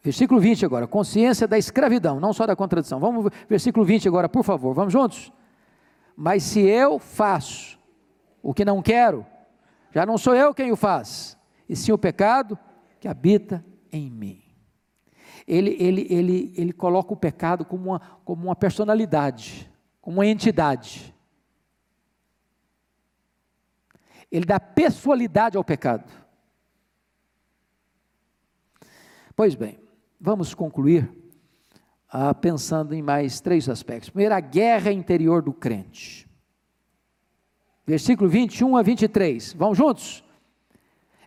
Versículo 0.03 0.41
20 0.41 0.67
agora, 0.67 0.89
consciência 0.89 1.47
da 1.47 1.57
escravidão, 1.57 2.19
não 2.19 2.33
só 2.33 2.45
da 2.45 2.57
contradição. 2.57 2.99
Vamos, 2.99 3.33
versículo 3.49 3.87
20 3.87 4.09
agora, 4.09 4.29
por 4.29 4.43
favor, 4.43 4.75
vamos 4.75 4.93
juntos? 4.93 5.33
Mas 6.17 6.43
se 6.43 6.59
eu 6.59 6.99
faço 6.99 7.79
o 8.43 8.53
que 8.53 8.65
não 8.65 8.83
quero, 8.83 9.25
já 9.93 10.05
não 10.05 10.19
sou 10.19 10.35
eu 10.35 10.53
quem 10.53 10.73
o 10.73 10.77
faz, 10.77 11.39
e 11.69 11.77
sim 11.77 11.93
o 11.93 11.99
pecado 11.99 12.59
que 13.07 13.09
habita 13.09 13.65
em 13.93 14.11
mim. 14.11 14.43
Ele, 15.47 15.77
ele, 15.79 16.07
ele, 16.11 16.55
ele 16.57 16.73
coloca 16.73 17.13
o 17.13 17.17
pecado 17.17 17.65
como 17.65 17.91
uma, 17.91 18.01
como 18.25 18.49
uma 18.49 18.57
personalidade, 18.57 19.71
como 20.01 20.17
uma 20.17 20.27
entidade. 20.27 21.15
Ele 24.29 24.45
dá 24.45 24.59
pessoalidade 24.59 25.57
ao 25.57 25.63
pecado. 25.63 26.11
Pois 29.37 29.55
bem, 29.55 29.79
vamos 30.21 30.53
concluir 30.53 31.09
ah, 32.09 32.35
pensando 32.35 32.93
em 32.93 33.03
mais 33.03 33.41
três 33.41 33.69
aspectos. 33.69 34.11
Primeiro, 34.11 34.35
a 34.35 34.41
guerra 34.41 34.91
interior 34.91 35.43
do 35.43 35.53
crente. 35.53 36.29
Versículo 37.87 38.29
21 38.29 38.77
a 38.77 38.83
23. 38.83 39.53
Vamos 39.53 39.79
juntos? 39.79 40.25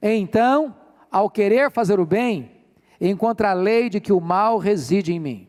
Então, 0.01 0.75
ao 1.11 1.29
querer 1.29 1.71
fazer 1.71 1.99
o 1.99 2.05
bem, 2.05 2.51
encontro 2.99 3.47
a 3.47 3.53
lei 3.53 3.89
de 3.89 3.99
que 3.99 4.13
o 4.13 4.19
mal 4.19 4.57
reside 4.57 5.13
em 5.13 5.19
mim. 5.19 5.47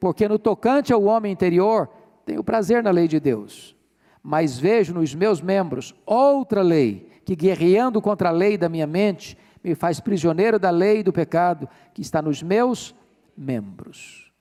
Porque 0.00 0.28
no 0.28 0.38
tocante 0.38 0.92
ao 0.92 1.04
homem 1.04 1.32
interior, 1.32 1.88
tenho 2.24 2.42
prazer 2.42 2.82
na 2.82 2.90
lei 2.90 3.06
de 3.06 3.20
Deus, 3.20 3.76
mas 4.22 4.58
vejo 4.58 4.94
nos 4.94 5.14
meus 5.14 5.40
membros 5.40 5.94
outra 6.06 6.62
lei, 6.62 7.08
que 7.24 7.36
guerreando 7.36 8.00
contra 8.00 8.28
a 8.28 8.32
lei 8.32 8.56
da 8.56 8.68
minha 8.68 8.86
mente, 8.86 9.36
me 9.62 9.74
faz 9.74 10.00
prisioneiro 10.00 10.58
da 10.58 10.70
lei 10.70 11.02
do 11.02 11.12
pecado 11.12 11.68
que 11.94 12.02
está 12.02 12.20
nos 12.20 12.42
meus 12.42 12.94
membros. 13.36 14.32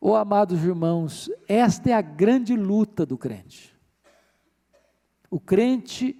Oh, 0.00 0.16
amados 0.16 0.64
irmãos, 0.64 1.30
esta 1.46 1.90
é 1.90 1.92
a 1.92 2.00
grande 2.00 2.56
luta 2.56 3.06
do 3.06 3.16
crente. 3.16 3.72
O 5.30 5.38
crente 5.38 6.18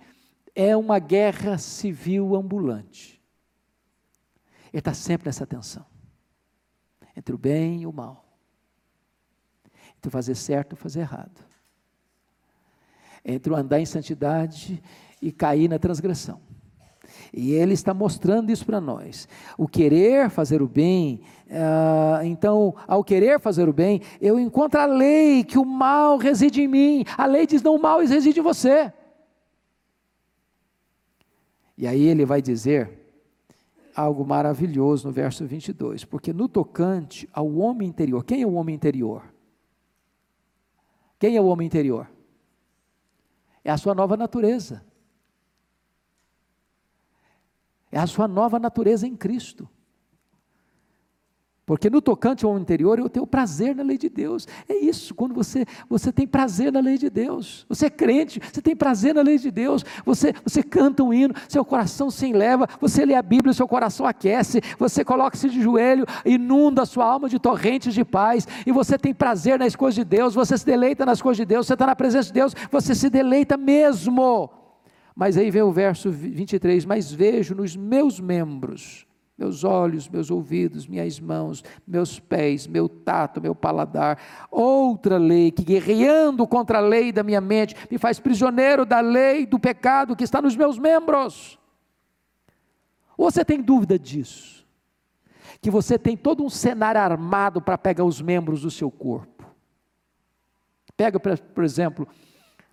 é 0.55 0.77
uma 0.77 1.01
guerra 1.01 1.59
civil 1.59 2.37
ambulante. 2.37 3.12
Ele 4.73 4.81
está 4.81 4.95
sempre 4.95 5.27
nessa 5.27 5.47
tensão 5.47 5.85
entre 7.17 7.35
o 7.35 7.39
bem 7.39 7.83
e 7.83 7.87
o 7.87 7.93
mal, 7.93 8.25
entre 9.97 10.09
o 10.09 10.11
fazer 10.11 10.35
certo 10.35 10.73
e 10.73 10.77
fazer 10.77 11.01
errado, 11.01 11.41
entre 13.25 13.53
o 13.53 13.57
andar 13.57 13.81
em 13.81 13.87
santidade 13.87 14.83
e 15.21 15.31
cair 15.31 15.69
na 15.69 15.79
transgressão. 15.79 16.41
E 17.33 17.53
ele 17.53 17.75
está 17.75 17.93
mostrando 17.93 18.51
isso 18.51 18.65
para 18.65 18.81
nós. 18.81 19.29
O 19.59 19.69
querer 19.69 20.31
fazer 20.31 20.63
o 20.63 20.69
bem, 20.69 21.21
uh, 21.49 22.25
então, 22.25 22.75
ao 22.87 23.05
querer 23.05 23.39
fazer 23.39 23.69
o 23.69 23.73
bem, 23.73 24.01
eu 24.21 24.39
encontro 24.39 24.81
a 24.81 24.87
lei 24.87 25.45
que 25.45 25.59
o 25.59 25.65
mal 25.65 26.17
reside 26.17 26.63
em 26.63 26.69
mim. 26.69 27.05
A 27.17 27.27
lei 27.27 27.47
diz: 27.47 27.63
não, 27.63 27.75
o 27.75 27.81
mal 27.81 27.99
reside 28.01 28.41
em 28.41 28.43
você. 28.43 28.93
E 31.77 31.87
aí 31.87 32.03
ele 32.03 32.25
vai 32.25 32.41
dizer 32.41 33.02
algo 33.95 34.25
maravilhoso 34.25 35.09
no 35.09 35.13
verso 35.13 35.47
22, 35.47 36.05
porque 36.05 36.33
no 36.33 36.49
tocante 36.49 37.29
ao 37.33 37.55
homem 37.57 37.89
interior, 37.89 38.25
quem 38.25 38.43
é 38.43 38.47
o 38.47 38.55
homem 38.55 38.75
interior? 38.75 39.23
Quem 41.19 41.37
é 41.37 41.41
o 41.41 41.47
homem 41.47 41.67
interior? 41.67 42.11
É 43.65 43.71
a 43.71 43.79
sua 43.79 43.95
nova 43.95 44.17
natureza. 44.17 44.85
É 47.91 47.99
a 47.99 48.07
sua 48.07 48.27
nova 48.27 48.59
natureza 48.59 49.07
em 49.07 49.15
Cristo. 49.15 49.69
Porque 51.65 51.89
no 51.89 52.03
tocante 52.03 52.45
ao 52.45 52.59
interior 52.59 52.99
eu 52.99 53.09
tenho 53.09 53.25
prazer 53.25 53.75
na 53.75 53.85
lei 53.85 53.97
de 53.97 54.09
Deus. 54.09 54.49
É 54.69 54.75
isso, 54.75 55.15
quando 55.15 55.33
você, 55.33 55.65
você 55.89 56.11
tem 56.11 56.27
prazer 56.27 56.73
na 56.73 56.81
lei 56.81 56.99
de 56.99 57.09
Deus. 57.09 57.65
Você 57.69 57.87
é 57.87 57.91
crente, 57.91 58.41
você 58.53 58.61
tem 58.61 58.75
prazer 58.75 59.15
na 59.15 59.23
lei 59.23 59.39
de 59.39 59.49
Deus. 59.51 59.85
Você, 60.05 60.35
você 60.45 60.61
canta 60.61 61.05
um 61.05 61.15
hino, 61.15 61.33
seu 61.49 61.65
coração 61.65 62.11
se 62.11 62.27
enleva. 62.27 62.69
Você 62.81 63.07
lê 63.07 63.15
a 63.15 63.23
Bíblia, 63.23 63.53
seu 63.53 63.69
coração 63.69 64.05
aquece. 64.05 64.61
Você 64.77 65.05
coloca-se 65.05 65.49
de 65.49 65.63
joelho, 65.63 66.05
inunda 66.25 66.83
a 66.83 66.87
sua 66.87 67.05
alma 67.05 67.29
de 67.29 67.39
torrentes 67.39 67.95
de 67.95 68.05
paz. 68.05 68.47
E 68.67 68.73
você 68.73 68.99
tem 68.99 69.15
prazer 69.15 69.57
nas 69.57 69.77
coisas 69.77 69.95
de 69.95 70.05
Deus. 70.05 70.35
Você 70.35 70.59
se 70.59 70.67
deleita 70.67 71.07
nas 71.07 71.23
coisas 71.23 71.37
de 71.37 71.45
Deus. 71.45 71.69
Você 71.69 71.75
está 71.75 71.87
na 71.87 71.95
presença 71.95 72.27
de 72.27 72.35
Deus. 72.35 72.57
Você 72.73 72.93
se 72.93 73.09
deleita 73.09 73.57
mesmo. 73.57 74.51
Mas 75.15 75.37
aí 75.37 75.49
vem 75.49 75.63
o 75.63 75.71
verso 75.71 76.11
23: 76.11 76.85
Mas 76.85 77.13
vejo 77.13 77.55
nos 77.55 77.77
meus 77.77 78.19
membros 78.19 79.07
meus 79.43 79.65
olhos, 79.65 80.09
meus 80.09 80.31
ouvidos, 80.31 80.87
minhas 80.87 81.19
mãos, 81.19 81.65
meus 81.85 82.21
pés, 82.21 82.69
meu 82.69 82.89
tato, 82.89 83.41
meu 83.41 83.57
paladar. 83.57 84.19
Outra 84.49 85.19
lei 85.19 85.51
que, 85.51 85.65
guerreando 85.65 86.47
contra 86.47 86.79
a 86.79 86.81
lei 86.81 87.11
da 87.11 87.25
minha 87.25 87.41
mente, 87.41 87.75
me 87.91 87.99
faz 87.99 88.21
prisioneiro 88.21 88.87
da 88.87 89.01
lei 89.01 89.45
do 89.45 89.59
pecado 89.59 90.15
que 90.15 90.23
está 90.23 90.41
nos 90.41 90.55
meus 90.55 90.79
membros. 90.79 91.59
Ou 93.17 93.29
você 93.29 93.45
tem 93.45 93.61
dúvida 93.61 93.99
disso? 93.99 94.65
Que 95.61 95.71
você 95.71 95.99
tem 95.99 96.17
todo 96.17 96.45
um 96.45 96.51
cenário 96.51 97.01
armado 97.01 97.61
para 97.61 97.77
pegar 97.77 98.05
os 98.05 98.21
membros 98.21 98.63
do 98.63 98.71
seu 98.71 98.91
corpo. 98.91 99.45
Pega, 100.97 101.19
por 101.19 101.65
exemplo, 101.65 102.07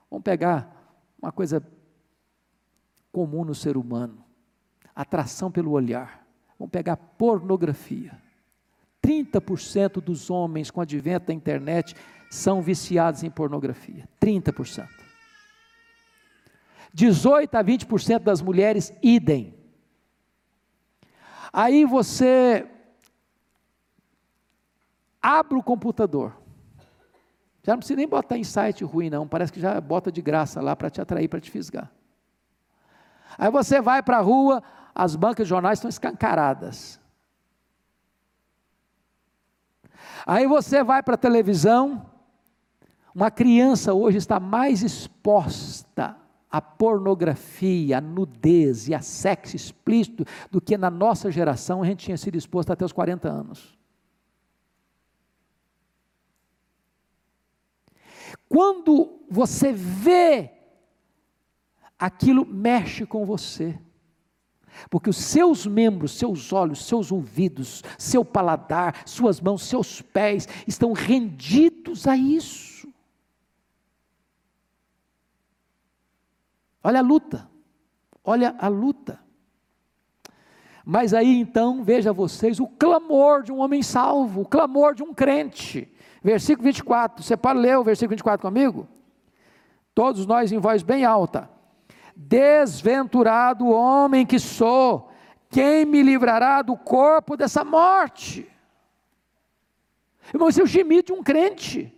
vamos 0.09 0.23
pegar 0.23 0.95
uma 1.19 1.31
coisa 1.31 1.65
comum 3.11 3.43
no 3.43 3.55
ser 3.55 3.75
humano: 3.75 4.23
atração 4.93 5.51
pelo 5.51 5.71
olhar. 5.71 6.28
Vamos 6.59 6.71
pegar 6.71 6.97
pornografia. 6.97 8.21
30% 9.01 10.01
dos 10.01 10.29
homens 10.29 10.69
com 10.69 10.81
o 10.81 10.83
advento 10.83 11.27
da 11.27 11.33
internet 11.33 11.95
são 12.29 12.61
viciados 12.61 13.23
em 13.23 13.29
pornografia. 13.29 14.07
30%. 14.21 14.87
18 16.93 17.55
a 17.55 17.63
20% 17.63 18.19
das 18.19 18.41
mulheres, 18.41 18.93
idem. 19.01 19.53
Aí 21.53 21.85
você 21.85 22.67
abre 25.21 25.57
o 25.57 25.63
computador. 25.63 26.35
Já 27.63 27.73
não 27.73 27.79
precisa 27.79 27.97
nem 27.97 28.07
botar 28.07 28.37
em 28.37 28.43
site 28.43 28.83
ruim, 28.83 29.09
não. 29.09 29.27
Parece 29.27 29.53
que 29.53 29.59
já 29.59 29.79
bota 29.79 30.11
de 30.11 30.21
graça 30.21 30.61
lá 30.61 30.75
para 30.75 30.89
te 30.89 30.99
atrair, 30.99 31.27
para 31.27 31.39
te 31.39 31.49
fisgar. 31.49 31.91
Aí 33.37 33.49
você 33.49 33.79
vai 33.79 34.01
para 34.01 34.17
a 34.17 34.21
rua, 34.21 34.63
as 34.99 35.15
bancas 35.15 35.47
de 35.47 35.49
jornais 35.49 35.79
estão 35.79 35.87
escancaradas. 35.87 36.99
Aí 40.25 40.45
você 40.45 40.83
vai 40.83 41.01
para 41.01 41.15
a 41.15 41.17
televisão, 41.17 42.05
uma 43.15 43.31
criança 43.31 43.93
hoje 43.93 44.17
está 44.17 44.41
mais 44.41 44.83
exposta 44.83 46.17
à 46.51 46.61
pornografia, 46.61 47.99
à 47.99 48.01
nudez 48.01 48.89
e 48.89 48.93
a 48.93 48.99
sexo 48.99 49.55
explícito 49.55 50.25
do 50.51 50.59
que 50.59 50.77
na 50.77 50.89
nossa 50.89 51.31
geração 51.31 51.81
a 51.81 51.85
gente 51.85 52.03
tinha 52.03 52.17
sido 52.17 52.37
exposto 52.37 52.73
até 52.73 52.83
os 52.83 52.91
40 52.91 53.29
anos. 53.29 53.79
Quando 58.49 59.21
você 59.29 59.71
vê, 59.71 60.51
aquilo 61.97 62.45
mexe 62.45 63.05
com 63.05 63.25
você. 63.25 63.79
Porque 64.89 65.09
os 65.09 65.17
seus 65.17 65.65
membros, 65.65 66.17
seus 66.17 66.51
olhos, 66.53 66.85
seus 66.85 67.11
ouvidos, 67.11 67.83
seu 67.97 68.23
paladar, 68.23 69.03
suas 69.05 69.39
mãos, 69.39 69.63
seus 69.63 70.01
pés 70.01 70.47
estão 70.67 70.93
rendidos 70.93 72.07
a 72.07 72.15
isso. 72.15 72.87
Olha 76.83 76.99
a 76.99 77.03
luta, 77.03 77.49
olha 78.23 78.55
a 78.57 78.67
luta. 78.67 79.19
Mas 80.85 81.13
aí 81.13 81.39
então, 81.39 81.83
veja 81.83 82.11
vocês, 82.11 82.59
o 82.59 82.67
clamor 82.67 83.43
de 83.43 83.51
um 83.51 83.59
homem 83.59 83.83
salvo, 83.83 84.41
o 84.41 84.45
clamor 84.47 84.95
de 84.95 85.03
um 85.03 85.13
crente. 85.13 85.91
Versículo 86.23 86.65
24, 86.65 87.23
você 87.23 87.37
pode 87.37 87.59
ler 87.59 87.77
o 87.77 87.83
versículo 87.83 88.11
24 88.11 88.41
comigo? 88.41 88.87
Todos 89.93 90.25
nós 90.25 90.51
em 90.51 90.57
voz 90.57 90.81
bem 90.81 91.05
alta. 91.05 91.49
Desventurado 92.21 93.69
homem 93.69 94.25
que 94.25 94.37
sou, 94.39 95.09
quem 95.49 95.85
me 95.85 96.03
livrará 96.03 96.61
do 96.61 96.75
corpo 96.75 97.37
dessa 97.37 97.63
morte? 97.63 98.45
Irmão, 100.33 100.49
esse 100.49 100.59
é 100.59 100.63
o 100.63 100.67
gemido 100.67 101.03
de 101.03 101.13
um 101.13 101.23
crente. 101.23 101.97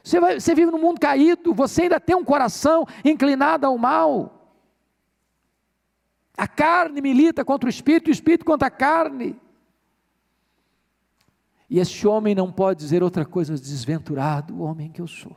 Você, 0.00 0.20
vai, 0.20 0.38
você 0.38 0.54
vive 0.54 0.70
num 0.70 0.78
mundo 0.78 1.00
caído, 1.00 1.52
você 1.52 1.82
ainda 1.82 1.98
tem 1.98 2.14
um 2.14 2.24
coração 2.24 2.86
inclinado 3.04 3.66
ao 3.66 3.76
mal. 3.76 4.54
A 6.36 6.46
carne 6.46 7.00
milita 7.00 7.44
contra 7.44 7.66
o 7.66 7.70
espírito, 7.70 8.06
o 8.06 8.12
espírito 8.12 8.44
contra 8.44 8.68
a 8.68 8.70
carne. 8.70 9.36
E 11.68 11.80
esse 11.80 12.06
homem 12.06 12.32
não 12.32 12.52
pode 12.52 12.78
dizer 12.78 13.02
outra 13.02 13.26
coisa, 13.26 13.52
desventurado, 13.54 14.62
homem 14.62 14.88
que 14.88 15.00
eu 15.00 15.08
sou. 15.08 15.36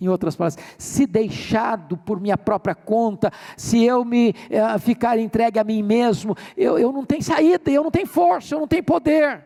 Em 0.00 0.08
outras 0.08 0.36
palavras, 0.36 0.62
se 0.78 1.06
deixado 1.06 1.96
por 1.96 2.20
minha 2.20 2.38
própria 2.38 2.74
conta, 2.74 3.32
se 3.56 3.82
eu 3.82 4.04
me 4.04 4.30
uh, 4.30 4.78
ficar 4.78 5.18
entregue 5.18 5.58
a 5.58 5.64
mim 5.64 5.82
mesmo, 5.82 6.36
eu, 6.56 6.78
eu 6.78 6.92
não 6.92 7.04
tenho 7.04 7.22
saída, 7.22 7.70
eu 7.70 7.82
não 7.82 7.90
tenho 7.90 8.06
força, 8.06 8.54
eu 8.54 8.60
não 8.60 8.68
tenho 8.68 8.84
poder. 8.84 9.44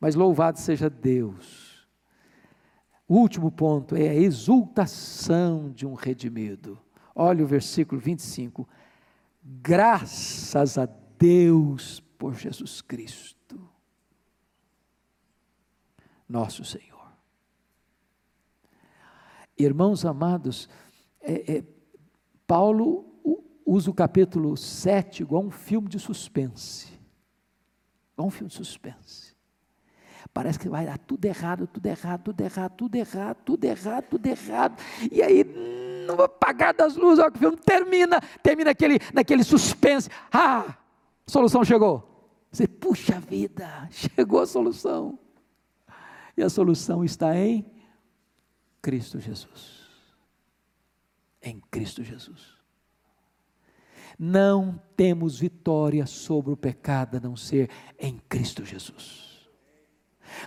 Mas 0.00 0.14
louvado 0.14 0.58
seja 0.58 0.90
Deus. 0.90 1.86
O 3.06 3.16
último 3.16 3.50
ponto 3.50 3.94
é 3.94 4.08
a 4.08 4.14
exultação 4.14 5.70
de 5.70 5.86
um 5.86 5.94
redimido. 5.94 6.78
Olha 7.14 7.44
o 7.44 7.46
versículo 7.46 8.00
25. 8.00 8.68
Graças 9.42 10.78
a 10.78 10.88
Deus 11.18 12.00
por 12.18 12.34
Jesus 12.34 12.80
Cristo, 12.80 13.68
nosso 16.28 16.64
Senhor. 16.64 16.89
Irmãos 19.62 20.06
amados, 20.06 20.68
é, 21.20 21.58
é, 21.58 21.64
Paulo 22.46 23.04
usa 23.66 23.90
o 23.90 23.94
capítulo 23.94 24.56
7 24.56 25.22
igual 25.22 25.42
um 25.42 25.50
filme 25.50 25.86
de 25.86 25.98
suspense. 25.98 26.88
Igual 28.14 28.28
um 28.28 28.30
filme 28.30 28.48
de 28.48 28.56
suspense. 28.56 29.36
Parece 30.32 30.58
que 30.58 30.68
vai 30.68 30.86
dar 30.86 30.96
tudo 30.96 31.24
errado, 31.26 31.66
tudo 31.66 31.86
errado, 31.86 32.22
tudo 32.22 32.40
errado, 32.40 32.72
tudo 32.74 32.94
errado, 32.94 33.36
tudo 33.44 33.64
errado, 33.64 34.04
tudo 34.08 34.26
errado. 34.26 34.82
E 35.12 35.22
aí, 35.22 35.44
no 36.06 36.22
apagar 36.22 36.72
das 36.72 36.96
luzes, 36.96 37.18
olha 37.18 37.30
que 37.30 37.36
o 37.36 37.40
filme 37.40 37.56
termina, 37.58 38.20
termina 38.42 38.70
aquele, 38.70 38.98
naquele 39.12 39.44
suspense. 39.44 40.08
Ah, 40.32 40.74
a 41.26 41.30
solução 41.30 41.62
chegou. 41.64 42.06
Você, 42.50 42.66
puxa 42.66 43.20
vida, 43.20 43.88
chegou 43.92 44.40
a 44.40 44.46
solução. 44.46 45.18
E 46.34 46.42
a 46.42 46.48
solução 46.48 47.04
está 47.04 47.36
em 47.36 47.64
Cristo 48.82 49.20
Jesus. 49.20 49.80
Em 51.42 51.60
Cristo 51.70 52.02
Jesus. 52.02 52.60
Não 54.18 54.80
temos 54.96 55.38
vitória 55.38 56.04
sobre 56.06 56.52
o 56.52 56.56
pecado 56.56 57.16
a 57.16 57.20
não 57.20 57.36
ser 57.36 57.70
em 57.98 58.20
Cristo 58.28 58.64
Jesus. 58.64 59.30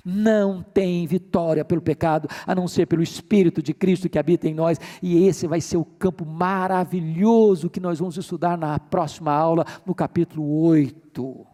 Não 0.06 0.62
tem 0.62 1.06
vitória 1.06 1.66
pelo 1.66 1.82
pecado 1.82 2.28
a 2.46 2.56
não 2.56 2.68
ser 2.68 2.86
pelo 2.86 3.04
Espírito 3.04 3.62
de 3.62 3.74
Cristo 3.74 4.10
que 4.10 4.20
habita 4.20 4.48
em 4.48 4.54
nós, 4.54 4.80
e 5.02 5.26
esse 5.26 5.48
vai 5.48 5.60
ser 5.60 5.78
o 5.78 5.86
campo 5.86 6.26
maravilhoso 6.26 7.70
que 7.70 7.80
nós 7.80 8.00
vamos 8.00 8.18
estudar 8.18 8.58
na 8.58 8.80
próxima 8.80 9.32
aula, 9.32 9.66
no 9.86 9.94
capítulo 9.94 10.62
8. 10.64 11.53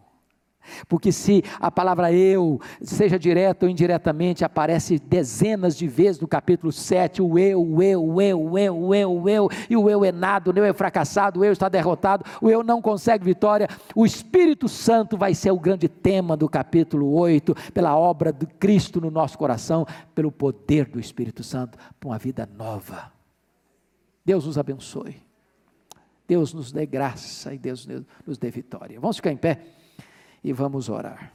Porque 0.88 1.12
se 1.12 1.42
a 1.58 1.70
palavra 1.70 2.12
eu, 2.12 2.60
seja 2.82 3.18
direta 3.18 3.66
ou 3.66 3.70
indiretamente, 3.70 4.44
aparece 4.44 4.98
dezenas 4.98 5.76
de 5.76 5.86
vezes 5.86 6.20
no 6.20 6.28
capítulo 6.28 6.72
7, 6.72 7.22
o 7.22 7.38
eu, 7.38 7.62
o 7.62 7.82
eu, 7.82 8.04
o 8.04 8.20
eu, 8.20 8.40
o 8.40 8.58
eu, 8.58 8.76
o 8.76 8.94
eu, 8.94 9.12
o 9.12 9.28
eu, 9.28 9.48
e 9.68 9.76
o 9.76 9.90
eu 9.90 10.04
é 10.04 10.12
nada, 10.12 10.50
o 10.50 10.58
eu 10.58 10.64
é 10.64 10.72
fracassado, 10.72 11.40
o 11.40 11.44
eu 11.44 11.52
está 11.52 11.68
derrotado, 11.68 12.24
o 12.40 12.50
eu 12.50 12.62
não 12.62 12.80
consegue 12.80 13.24
vitória, 13.24 13.68
o 13.94 14.04
Espírito 14.04 14.68
Santo 14.68 15.16
vai 15.16 15.34
ser 15.34 15.50
o 15.50 15.58
grande 15.58 15.88
tema 15.88 16.36
do 16.36 16.48
capítulo 16.48 17.12
8, 17.12 17.54
pela 17.72 17.96
obra 17.96 18.32
de 18.32 18.46
Cristo 18.46 19.00
no 19.00 19.10
nosso 19.10 19.36
coração, 19.36 19.86
pelo 20.14 20.32
poder 20.32 20.86
do 20.86 21.00
Espírito 21.00 21.42
Santo, 21.42 21.78
para 21.98 22.08
uma 22.08 22.18
vida 22.18 22.48
nova. 22.56 23.12
Deus 24.24 24.46
nos 24.46 24.58
abençoe. 24.58 25.16
Deus 26.30 26.54
nos 26.54 26.70
dê 26.70 26.86
graça 26.86 27.52
e 27.52 27.58
Deus 27.58 27.88
nos 28.24 28.38
dê 28.38 28.50
vitória. 28.50 29.00
Vamos 29.00 29.16
ficar 29.16 29.32
em 29.32 29.36
pé? 29.36 29.64
E 30.42 30.52
vamos 30.52 30.88
orar. 30.88 31.32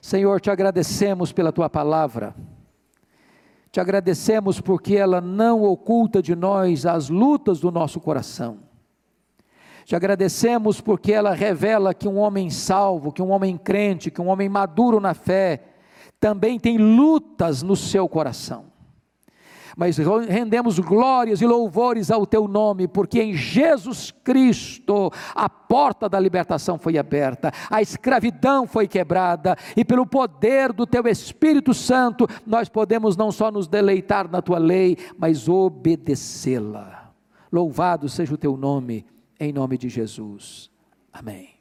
Senhor, 0.00 0.40
te 0.40 0.50
agradecemos 0.50 1.32
pela 1.32 1.52
tua 1.52 1.70
palavra, 1.70 2.34
te 3.70 3.80
agradecemos 3.80 4.60
porque 4.60 4.96
ela 4.96 5.20
não 5.20 5.62
oculta 5.62 6.20
de 6.20 6.34
nós 6.34 6.84
as 6.84 7.08
lutas 7.08 7.60
do 7.60 7.70
nosso 7.70 8.00
coração. 8.00 8.58
Te 9.84 9.96
agradecemos 9.96 10.80
porque 10.80 11.12
ela 11.12 11.34
revela 11.34 11.94
que 11.94 12.08
um 12.08 12.18
homem 12.18 12.50
salvo, 12.50 13.12
que 13.12 13.22
um 13.22 13.30
homem 13.30 13.56
crente, 13.56 14.10
que 14.10 14.20
um 14.20 14.28
homem 14.28 14.48
maduro 14.48 15.00
na 15.00 15.14
fé, 15.14 15.62
também 16.20 16.58
tem 16.58 16.78
lutas 16.78 17.62
no 17.62 17.76
seu 17.76 18.08
coração 18.08 18.71
mas 19.76 19.96
rendemos 19.96 20.78
glórias 20.78 21.40
e 21.40 21.46
louvores 21.46 22.10
ao 22.10 22.26
teu 22.26 22.46
nome, 22.46 22.86
porque 22.88 23.22
em 23.22 23.34
Jesus 23.34 24.10
Cristo 24.24 25.10
a 25.34 25.48
porta 25.48 26.08
da 26.08 26.18
libertação 26.20 26.78
foi 26.78 26.98
aberta, 26.98 27.52
a 27.70 27.80
escravidão 27.80 28.66
foi 28.66 28.86
quebrada, 28.86 29.56
e 29.76 29.84
pelo 29.84 30.06
poder 30.06 30.72
do 30.72 30.86
teu 30.86 31.06
Espírito 31.08 31.72
Santo, 31.74 32.26
nós 32.46 32.68
podemos 32.68 33.16
não 33.16 33.32
só 33.32 33.50
nos 33.50 33.66
deleitar 33.66 34.30
na 34.30 34.42
tua 34.42 34.58
lei, 34.58 34.96
mas 35.18 35.48
obedecê-la. 35.48 37.12
Louvado 37.50 38.08
seja 38.08 38.34
o 38.34 38.38
teu 38.38 38.56
nome, 38.56 39.04
em 39.38 39.52
nome 39.52 39.76
de 39.76 39.88
Jesus. 39.88 40.70
Amém. 41.12 41.51